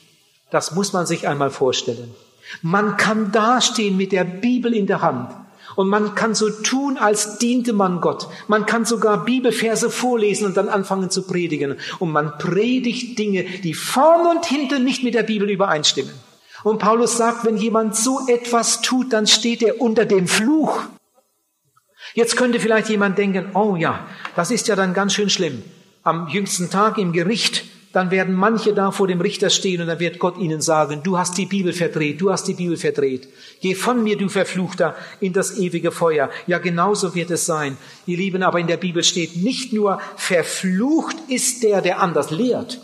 Das 0.49 0.75
muss 0.75 0.91
man 0.91 1.05
sich 1.05 1.25
einmal 1.25 1.51
vorstellen. 1.51 2.13
Man 2.61 2.97
kann 2.97 3.31
dastehen 3.31 3.95
mit 3.95 4.11
der 4.11 4.25
Bibel 4.25 4.73
in 4.73 4.87
der 4.87 5.01
Hand 5.01 5.31
und 5.77 5.87
man 5.87 6.15
kann 6.15 6.35
so 6.35 6.49
tun, 6.49 6.97
als 6.97 7.37
diente 7.37 7.71
man 7.71 8.01
Gott. 8.01 8.27
Man 8.49 8.65
kann 8.65 8.83
sogar 8.83 9.23
Bibelverse 9.23 9.89
vorlesen 9.89 10.47
und 10.47 10.57
dann 10.57 10.67
anfangen 10.67 11.11
zu 11.11 11.25
predigen. 11.25 11.77
Und 11.99 12.11
man 12.11 12.37
predigt 12.39 13.17
Dinge, 13.17 13.45
die 13.63 13.73
vorn 13.73 14.35
und 14.35 14.45
hinten 14.45 14.83
nicht 14.83 15.01
mit 15.01 15.13
der 15.13 15.23
Bibel 15.23 15.49
übereinstimmen. 15.49 16.11
Und 16.63 16.79
Paulus 16.79 17.17
sagt, 17.17 17.45
wenn 17.45 17.57
jemand 17.57 17.95
so 17.95 18.27
etwas 18.27 18.81
tut, 18.81 19.13
dann 19.13 19.27
steht 19.27 19.63
er 19.63 19.81
unter 19.81 20.05
dem 20.05 20.27
Fluch. 20.27 20.83
Jetzt 22.13 22.35
könnte 22.35 22.59
vielleicht 22.59 22.89
jemand 22.89 23.17
denken, 23.17 23.51
oh 23.55 23.75
ja, 23.75 24.05
das 24.35 24.51
ist 24.51 24.67
ja 24.67 24.75
dann 24.75 24.93
ganz 24.93 25.13
schön 25.13 25.29
schlimm. 25.29 25.63
Am 26.03 26.27
jüngsten 26.27 26.69
Tag 26.69 26.97
im 26.97 27.13
Gericht, 27.13 27.63
dann 27.93 28.11
werden 28.11 28.35
manche 28.35 28.73
da 28.73 28.91
vor 28.91 29.07
dem 29.07 29.21
Richter 29.21 29.49
stehen 29.49 29.81
und 29.81 29.87
dann 29.87 29.99
wird 29.99 30.19
Gott 30.19 30.37
ihnen 30.37 30.61
sagen, 30.61 31.01
du 31.03 31.17
hast 31.17 31.37
die 31.37 31.45
Bibel 31.45 31.73
verdreht, 31.73 32.21
du 32.21 32.31
hast 32.31 32.47
die 32.47 32.53
Bibel 32.53 32.77
verdreht. 32.77 33.27
Geh 33.61 33.75
von 33.75 34.01
mir, 34.01 34.17
du 34.17 34.29
Verfluchter, 34.29 34.95
in 35.19 35.33
das 35.33 35.57
ewige 35.57 35.91
Feuer. 35.91 36.29
Ja, 36.47 36.59
genauso 36.59 37.15
wird 37.15 37.31
es 37.31 37.45
sein. 37.45 37.77
Ihr 38.05 38.17
Lieben, 38.17 38.43
aber 38.43 38.59
in 38.59 38.67
der 38.67 38.77
Bibel 38.77 39.03
steht 39.03 39.37
nicht 39.37 39.73
nur, 39.73 39.99
verflucht 40.15 41.17
ist 41.27 41.63
der, 41.63 41.81
der 41.81 41.99
anders 41.99 42.31
lehrt. 42.31 42.81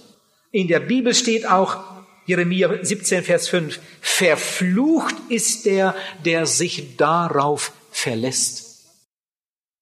In 0.51 0.67
der 0.67 0.82
Bibel 0.82 1.13
steht 1.13 1.49
auch, 1.49 1.96
Jeremia 2.28 2.84
17, 2.84 3.23
Vers 3.23 3.47
5, 3.47 3.80
verflucht 4.01 5.15
ist 5.30 5.65
der, 5.65 5.95
der 6.25 6.45
sich 6.45 6.97
darauf 6.97 7.71
verlässt. 7.89 8.86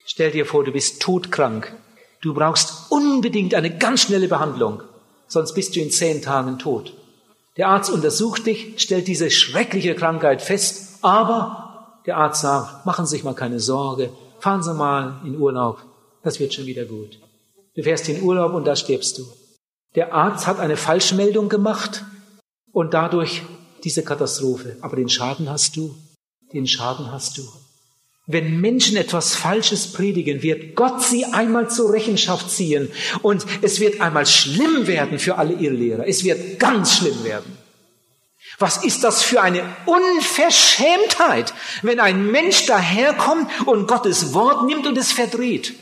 Stell 0.05 0.29
dir 0.29 0.45
vor, 0.45 0.63
du 0.63 0.71
bist 0.71 1.01
todkrank. 1.01 1.75
Du 2.21 2.35
brauchst 2.35 2.91
unbedingt 2.91 3.55
eine 3.55 3.75
ganz 3.75 4.03
schnelle 4.03 4.27
Behandlung, 4.27 4.83
sonst 5.27 5.53
bist 5.55 5.75
du 5.75 5.79
in 5.79 5.89
zehn 5.89 6.21
Tagen 6.21 6.59
tot. 6.59 6.93
Der 7.57 7.67
Arzt 7.69 7.89
untersucht 7.89 8.45
dich, 8.45 8.75
stellt 8.77 9.07
diese 9.07 9.31
schreckliche 9.31 9.95
Krankheit 9.95 10.43
fest, 10.43 10.99
aber 11.01 11.99
der 12.05 12.17
Arzt 12.17 12.41
sagt, 12.41 12.85
machen 12.85 13.07
Sie 13.07 13.15
sich 13.15 13.23
mal 13.23 13.33
keine 13.33 13.59
Sorge, 13.59 14.11
fahren 14.39 14.61
Sie 14.61 14.73
mal 14.73 15.19
in 15.25 15.35
Urlaub, 15.37 15.81
das 16.23 16.39
wird 16.39 16.53
schon 16.53 16.67
wieder 16.67 16.85
gut. 16.85 17.19
Du 17.75 17.81
fährst 17.81 18.07
in 18.07 18.21
Urlaub 18.21 18.53
und 18.53 18.65
da 18.65 18.75
stirbst 18.75 19.17
du. 19.17 19.23
Der 19.95 20.13
Arzt 20.13 20.45
hat 20.45 20.59
eine 20.59 20.77
Falschmeldung 20.77 21.49
gemacht 21.49 22.03
und 22.75 22.93
dadurch 22.93 23.41
diese 23.85 24.03
Katastrophe. 24.03 24.75
Aber 24.81 24.97
den 24.97 25.07
Schaden 25.07 25.49
hast 25.49 25.77
du, 25.77 25.95
den 26.51 26.67
Schaden 26.67 27.09
hast 27.09 27.37
du. 27.37 27.43
Wenn 28.27 28.59
Menschen 28.59 28.97
etwas 28.97 29.33
Falsches 29.33 29.93
predigen, 29.93 30.43
wird 30.43 30.75
Gott 30.75 31.01
sie 31.01 31.23
einmal 31.25 31.69
zur 31.69 31.93
Rechenschaft 31.93 32.51
ziehen 32.51 32.91
und 33.21 33.45
es 33.61 33.79
wird 33.79 34.01
einmal 34.01 34.25
schlimm 34.25 34.87
werden 34.87 35.19
für 35.19 35.37
alle 35.37 35.53
Irrlehrer. 35.53 36.05
Es 36.05 36.25
wird 36.25 36.59
ganz 36.59 36.97
schlimm 36.97 37.23
werden. 37.23 37.57
Was 38.59 38.83
ist 38.83 39.05
das 39.05 39.23
für 39.23 39.41
eine 39.41 39.63
Unverschämtheit, 39.85 41.53
wenn 41.81 42.01
ein 42.01 42.29
Mensch 42.29 42.65
daherkommt 42.65 43.49
und 43.67 43.87
Gottes 43.87 44.33
Wort 44.33 44.65
nimmt 44.65 44.85
und 44.85 44.97
es 44.97 45.13
verdreht 45.13 45.75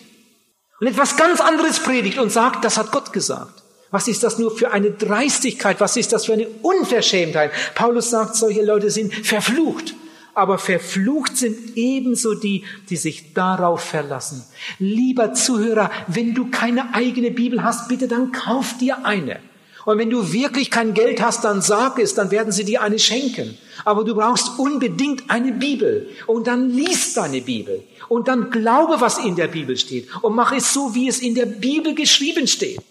und 0.80 0.86
etwas 0.86 1.18
ganz 1.18 1.42
anderes 1.42 1.80
predigt 1.80 2.20
und 2.20 2.32
sagt, 2.32 2.64
das 2.64 2.78
hat 2.78 2.92
Gott 2.92 3.14
gesagt. 3.14 3.63
Was 3.94 4.08
ist 4.08 4.24
das 4.24 4.40
nur 4.40 4.50
für 4.50 4.72
eine 4.72 4.90
Dreistigkeit? 4.90 5.80
Was 5.80 5.98
ist 5.98 6.14
das 6.14 6.26
für 6.26 6.34
eine 6.34 6.48
Unverschämtheit? 6.64 7.52
Paulus 7.76 8.10
sagt, 8.10 8.36
solche 8.36 8.64
Leute 8.64 8.90
sind 8.90 9.14
verflucht 9.14 9.94
aber 10.36 10.58
verflucht 10.58 11.38
sind 11.38 11.78
ebenso 11.78 12.34
die, 12.34 12.64
die 12.90 12.96
sich 12.96 13.34
darauf 13.34 13.82
verlassen. 13.82 14.44
Lieber 14.80 15.34
Zuhörer, 15.36 15.92
wenn 16.08 16.34
du 16.34 16.50
keine 16.50 16.96
eigene 16.96 17.30
Bibel 17.30 17.64
hast, 17.64 17.88
bitte 17.88 18.08
dann 18.08 18.32
kauf 18.32 18.76
dir 18.80 19.06
eine. 19.06 19.40
Und 19.86 20.00
wenn 20.00 20.10
du 20.10 20.34
wirklich 20.34 20.72
kein 20.72 20.96
Geld 20.96 21.22
hast, 21.22 21.44
dann 21.44 21.62
sag 21.62 22.00
es, 22.00 22.16
dann 22.16 22.32
werden 22.32 22.52
sie 22.52 22.64
dir 22.64 22.82
eine 22.82 22.98
schenken. 22.98 23.58
Aber 23.86 24.04
du 24.04 24.16
brauchst 24.16 24.58
unbedingt 24.58 25.30
eine 25.30 25.52
Bibel. 25.52 26.10
Und 26.26 26.48
dann 26.48 26.72
lies 26.72 27.14
deine 27.14 27.42
Bibel. 27.42 27.84
Und 28.08 28.28
dann 28.28 28.50
glaube, 28.50 29.02
was 29.02 29.20
in 29.20 29.36
der 29.36 29.50
Bibel 29.50 29.78
steht. 29.78 30.08
Und 30.24 30.36
mach 30.36 30.52
es 30.52 30.74
so, 30.74 30.96
wie 30.96 31.08
es 31.10 31.20
in 31.20 31.36
der 31.36 31.46
Bibel 31.46 31.94
geschrieben 31.94 32.48
steht. 32.48 32.82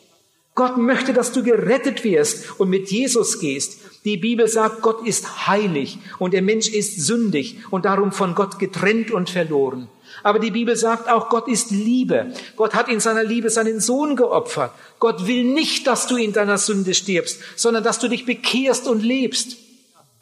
Gott 0.55 0.76
möchte, 0.76 1.14
dass 1.14 1.32
du 1.32 1.42
gerettet 1.42 2.05
wirst 2.05 2.61
und 2.61 2.68
mit 2.68 2.90
Jesus 2.90 3.38
gehst. 3.38 3.78
Die 4.05 4.18
Bibel 4.18 4.48
sagt, 4.48 4.82
Gott 4.82 5.07
ist 5.07 5.46
heilig 5.46 5.98
und 6.18 6.34
der 6.34 6.42
Mensch 6.42 6.68
ist 6.68 7.00
sündig 7.07 7.59
und 7.70 7.84
darum 7.84 8.12
von 8.12 8.34
Gott 8.34 8.59
getrennt 8.59 9.11
und 9.11 9.30
verloren. 9.30 9.88
Aber 10.22 10.38
die 10.38 10.50
Bibel 10.50 10.76
sagt 10.76 11.09
auch, 11.09 11.30
Gott 11.30 11.48
ist 11.48 11.70
Liebe. 11.70 12.34
Gott 12.57 12.74
hat 12.74 12.88
in 12.88 13.00
seiner 13.00 13.24
Liebe 13.24 13.48
seinen 13.48 13.80
Sohn 13.80 14.14
geopfert. 14.14 14.72
Gott 14.98 15.26
will 15.26 15.44
nicht, 15.44 15.86
dass 15.86 16.07
du 16.07 16.16
in 16.16 16.32
deiner 16.32 16.59
Sünde 16.59 16.92
stirbst, 16.92 17.40
sondern 17.57 17.82
dass 17.82 17.98
du 17.98 18.09
dich 18.09 18.26
bekehrst 18.26 18.88
und 18.88 19.03
lebst. 19.03 19.57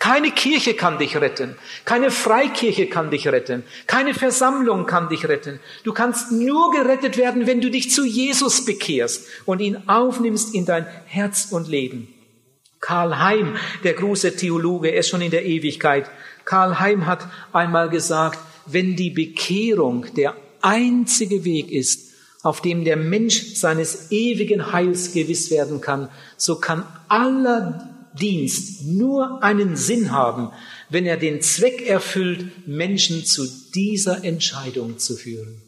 Keine 0.01 0.31
Kirche 0.31 0.73
kann 0.73 0.99
dich 0.99 1.19
retten. 1.19 1.57
Keine 1.85 2.11
Freikirche 2.11 2.87
kann 2.87 3.11
dich 3.11 3.29
retten. 3.29 3.65
Keine 3.87 4.15
Versammlung 4.15 4.87
kann 4.87 5.11
dich 5.11 5.29
retten. 5.29 5.61
Du 5.85 5.93
kannst 5.93 6.33
nur 6.33 6.73
gerettet 6.73 7.19
werden, 7.19 7.47
wenn 7.47 7.61
du 7.61 7.71
dich 7.71 7.91
zu 7.91 8.07
Jesus 8.07 8.65
bekehrst 8.65 9.27
und 9.45 9.61
ihn 9.61 9.77
aufnimmst 9.89 10.55
in 10.55 10.65
dein 10.65 10.87
Herz 11.05 11.49
und 11.51 11.69
Leben. 11.69 12.09
Karl 12.81 13.19
Heim, 13.19 13.57
der 13.85 13.93
große 13.93 14.37
Theologe, 14.37 14.89
er 14.89 15.01
ist 15.01 15.11
schon 15.11 15.21
in 15.21 15.31
der 15.31 15.45
Ewigkeit. 15.45 16.11
Karl 16.47 16.81
Heim 16.81 17.05
hat 17.05 17.29
einmal 17.53 17.91
gesagt, 17.91 18.39
wenn 18.65 18.97
die 18.97 19.11
Bekehrung 19.11 20.07
der 20.17 20.35
einzige 20.63 21.45
Weg 21.45 21.71
ist, 21.71 22.15
auf 22.43 22.63
dem 22.63 22.85
der 22.85 22.97
Mensch 22.97 23.55
seines 23.57 24.11
ewigen 24.11 24.73
Heils 24.73 25.13
gewiss 25.13 25.51
werden 25.51 25.83
kann, 25.83 26.09
so 26.39 26.59
kann 26.59 26.87
aller 27.09 27.90
Dienst 28.19 28.85
nur 28.85 29.43
einen 29.43 29.77
Sinn 29.77 30.13
haben, 30.13 30.51
wenn 30.89 31.07
er 31.07 31.17
den 31.17 31.41
Zweck 31.43 31.87
erfüllt, 31.87 32.67
Menschen 32.67 33.25
zu 33.25 33.47
dieser 33.75 34.25
Entscheidung 34.25 34.99
zu 34.99 35.17
führen. 35.17 35.63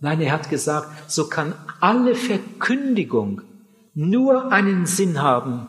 Nein, 0.00 0.20
er 0.20 0.32
hat 0.32 0.50
gesagt, 0.50 1.10
so 1.10 1.28
kann 1.28 1.54
alle 1.80 2.14
Verkündigung 2.14 3.42
nur 3.94 4.52
einen 4.52 4.86
Sinn 4.86 5.22
haben, 5.22 5.68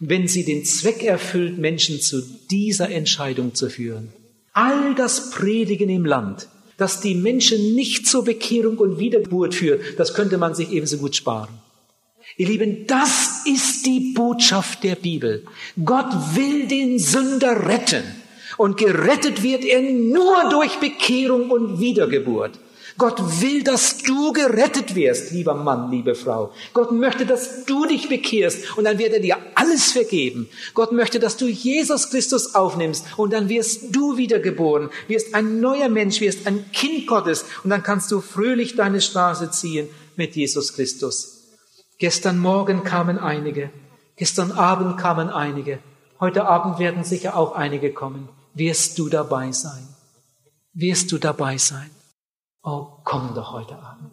wenn 0.00 0.26
sie 0.26 0.44
den 0.44 0.64
Zweck 0.64 1.04
erfüllt, 1.04 1.58
Menschen 1.58 2.00
zu 2.00 2.22
dieser 2.50 2.90
Entscheidung 2.90 3.54
zu 3.54 3.70
führen. 3.70 4.12
All 4.52 4.94
das 4.94 5.30
Predigen 5.30 5.88
im 5.88 6.04
Land, 6.04 6.48
das 6.78 7.00
die 7.00 7.14
Menschen 7.14 7.74
nicht 7.74 8.06
zur 8.06 8.24
Bekehrung 8.24 8.78
und 8.78 8.98
Wiedergeburt 8.98 9.54
führt, 9.54 9.98
das 9.98 10.14
könnte 10.14 10.38
man 10.38 10.54
sich 10.54 10.72
ebenso 10.72 10.98
gut 10.98 11.14
sparen. 11.14 11.50
Ihr 12.36 12.48
Lieben, 12.48 12.86
ist 13.46 13.86
die 13.86 14.12
Botschaft 14.14 14.82
der 14.84 14.96
Bibel. 14.96 15.44
Gott 15.84 16.10
will 16.34 16.66
den 16.66 16.98
Sünder 16.98 17.66
retten. 17.66 18.04
Und 18.56 18.76
gerettet 18.76 19.42
wird 19.42 19.64
er 19.64 19.80
nur 19.80 20.50
durch 20.50 20.76
Bekehrung 20.80 21.50
und 21.50 21.80
Wiedergeburt. 21.80 22.58
Gott 23.00 23.40
will, 23.40 23.62
dass 23.62 23.98
du 24.02 24.34
gerettet 24.34 24.94
wirst, 24.94 25.32
lieber 25.32 25.54
Mann, 25.54 25.90
liebe 25.90 26.14
Frau. 26.14 26.52
Gott 26.74 26.92
möchte, 26.92 27.24
dass 27.24 27.64
du 27.64 27.86
dich 27.86 28.10
bekehrst 28.10 28.76
und 28.76 28.84
dann 28.84 28.98
wird 28.98 29.14
er 29.14 29.20
dir 29.20 29.38
alles 29.54 29.92
vergeben. 29.92 30.50
Gott 30.74 30.92
möchte, 30.92 31.18
dass 31.18 31.38
du 31.38 31.46
Jesus 31.46 32.10
Christus 32.10 32.54
aufnimmst 32.54 33.06
und 33.16 33.32
dann 33.32 33.48
wirst 33.48 33.96
du 33.96 34.18
wiedergeboren, 34.18 34.90
wirst 35.08 35.34
ein 35.34 35.60
neuer 35.60 35.88
Mensch, 35.88 36.20
wirst 36.20 36.46
ein 36.46 36.70
Kind 36.72 37.06
Gottes 37.06 37.46
und 37.64 37.70
dann 37.70 37.82
kannst 37.82 38.12
du 38.12 38.20
fröhlich 38.20 38.76
deine 38.76 39.00
Straße 39.00 39.50
ziehen 39.50 39.88
mit 40.16 40.36
Jesus 40.36 40.74
Christus. 40.74 41.39
Gestern 42.00 42.38
Morgen 42.38 42.82
kamen 42.82 43.18
einige, 43.18 43.68
gestern 44.16 44.52
Abend 44.52 44.96
kamen 44.96 45.28
einige, 45.28 45.80
heute 46.18 46.46
Abend 46.46 46.78
werden 46.78 47.04
sicher 47.04 47.36
auch 47.36 47.52
einige 47.52 47.92
kommen. 47.92 48.30
Wirst 48.54 48.98
du 48.98 49.10
dabei 49.10 49.52
sein? 49.52 49.86
Wirst 50.72 51.12
du 51.12 51.18
dabei 51.18 51.58
sein? 51.58 51.90
Oh, 52.62 52.86
komm 53.04 53.34
doch 53.34 53.52
heute 53.52 53.74
Abend. 53.74 54.12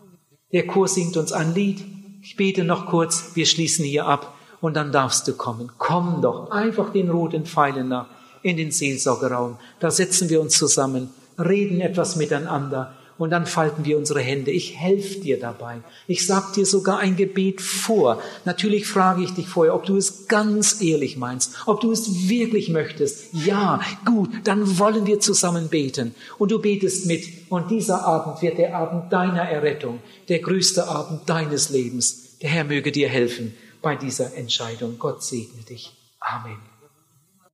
Der 0.52 0.68
Chor 0.68 0.90
singt 0.90 1.16
uns 1.16 1.32
ein 1.32 1.54
Lied. 1.54 1.82
Ich 2.22 2.36
bete 2.36 2.66
noch 2.66 2.88
kurz, 2.88 3.32
wir 3.36 3.46
schließen 3.46 3.86
hier 3.86 4.06
ab 4.06 4.34
und 4.60 4.74
dann 4.76 4.92
darfst 4.92 5.26
du 5.26 5.38
kommen. 5.38 5.72
Komm 5.78 6.22
doch 6.22 6.52
einfach 6.52 6.92
den 6.92 7.10
roten 7.10 7.46
Pfeilen 7.46 7.88
nach 7.88 8.08
in 8.44 8.58
den 8.58 8.72
Seelsorgeraum. 8.72 9.60
Da 9.80 9.92
setzen 9.92 10.28
wir 10.28 10.42
uns 10.42 10.58
zusammen, 10.58 11.10
reden 11.40 11.80
etwas 11.80 12.18
miteinander 12.18 12.98
und 13.18 13.32
dann 13.32 13.46
falten 13.46 13.86
wir 13.86 13.98
unsere 13.98 14.22
Hände. 14.22 14.52
Ich 14.52 14.78
helfe 14.78 15.20
dir 15.20 15.40
dabei. 15.40 15.82
Ich 16.08 16.26
sag 16.26 16.54
dir 16.54 16.66
sogar 16.66 17.00
ein 17.00 17.16
Gebet 17.16 17.62
vor. 17.62 18.22
Natürlich 18.46 18.88
frage 18.88 19.24
ich 19.24 19.34
dich 19.34 19.48
vorher, 19.48 19.76
ob 19.76 19.86
du 19.86 19.98
es 19.98 20.28
ganz 20.28 20.82
ehrlich 20.82 21.18
meinst, 21.18 21.56
ob 21.66 21.82
du 21.82 21.92
es 21.92 22.30
wirklich 22.30 22.70
möchtest. 22.70 23.34
Ja, 23.34 23.82
gut, 24.06 24.30
dann 24.44 24.80
wollen 24.80 25.06
wir 25.08 25.20
zusammen 25.20 25.70
beten. 25.70 26.14
Und 26.38 26.52
du 26.52 26.60
betest 26.60 27.06
mit. 27.06 27.26
Und 27.50 27.72
dieser 27.72 28.06
Abend 28.06 28.42
wird 28.42 28.58
der 28.58 28.76
Abend 28.76 29.12
deiner 29.12 29.44
Errettung, 29.44 30.00
der 30.30 30.40
größte 30.40 30.88
Abend 30.88 31.30
deines 31.30 31.70
Lebens. 31.70 32.38
Der 32.42 32.50
Herr 32.50 32.64
möge 32.66 32.92
dir 32.92 33.10
helfen 33.10 33.54
bei 33.82 33.96
dieser 33.96 34.36
Entscheidung. 34.36 35.00
Gott 35.00 35.24
segne 35.24 35.64
dich. 35.64 35.94
Amen. 36.20 36.77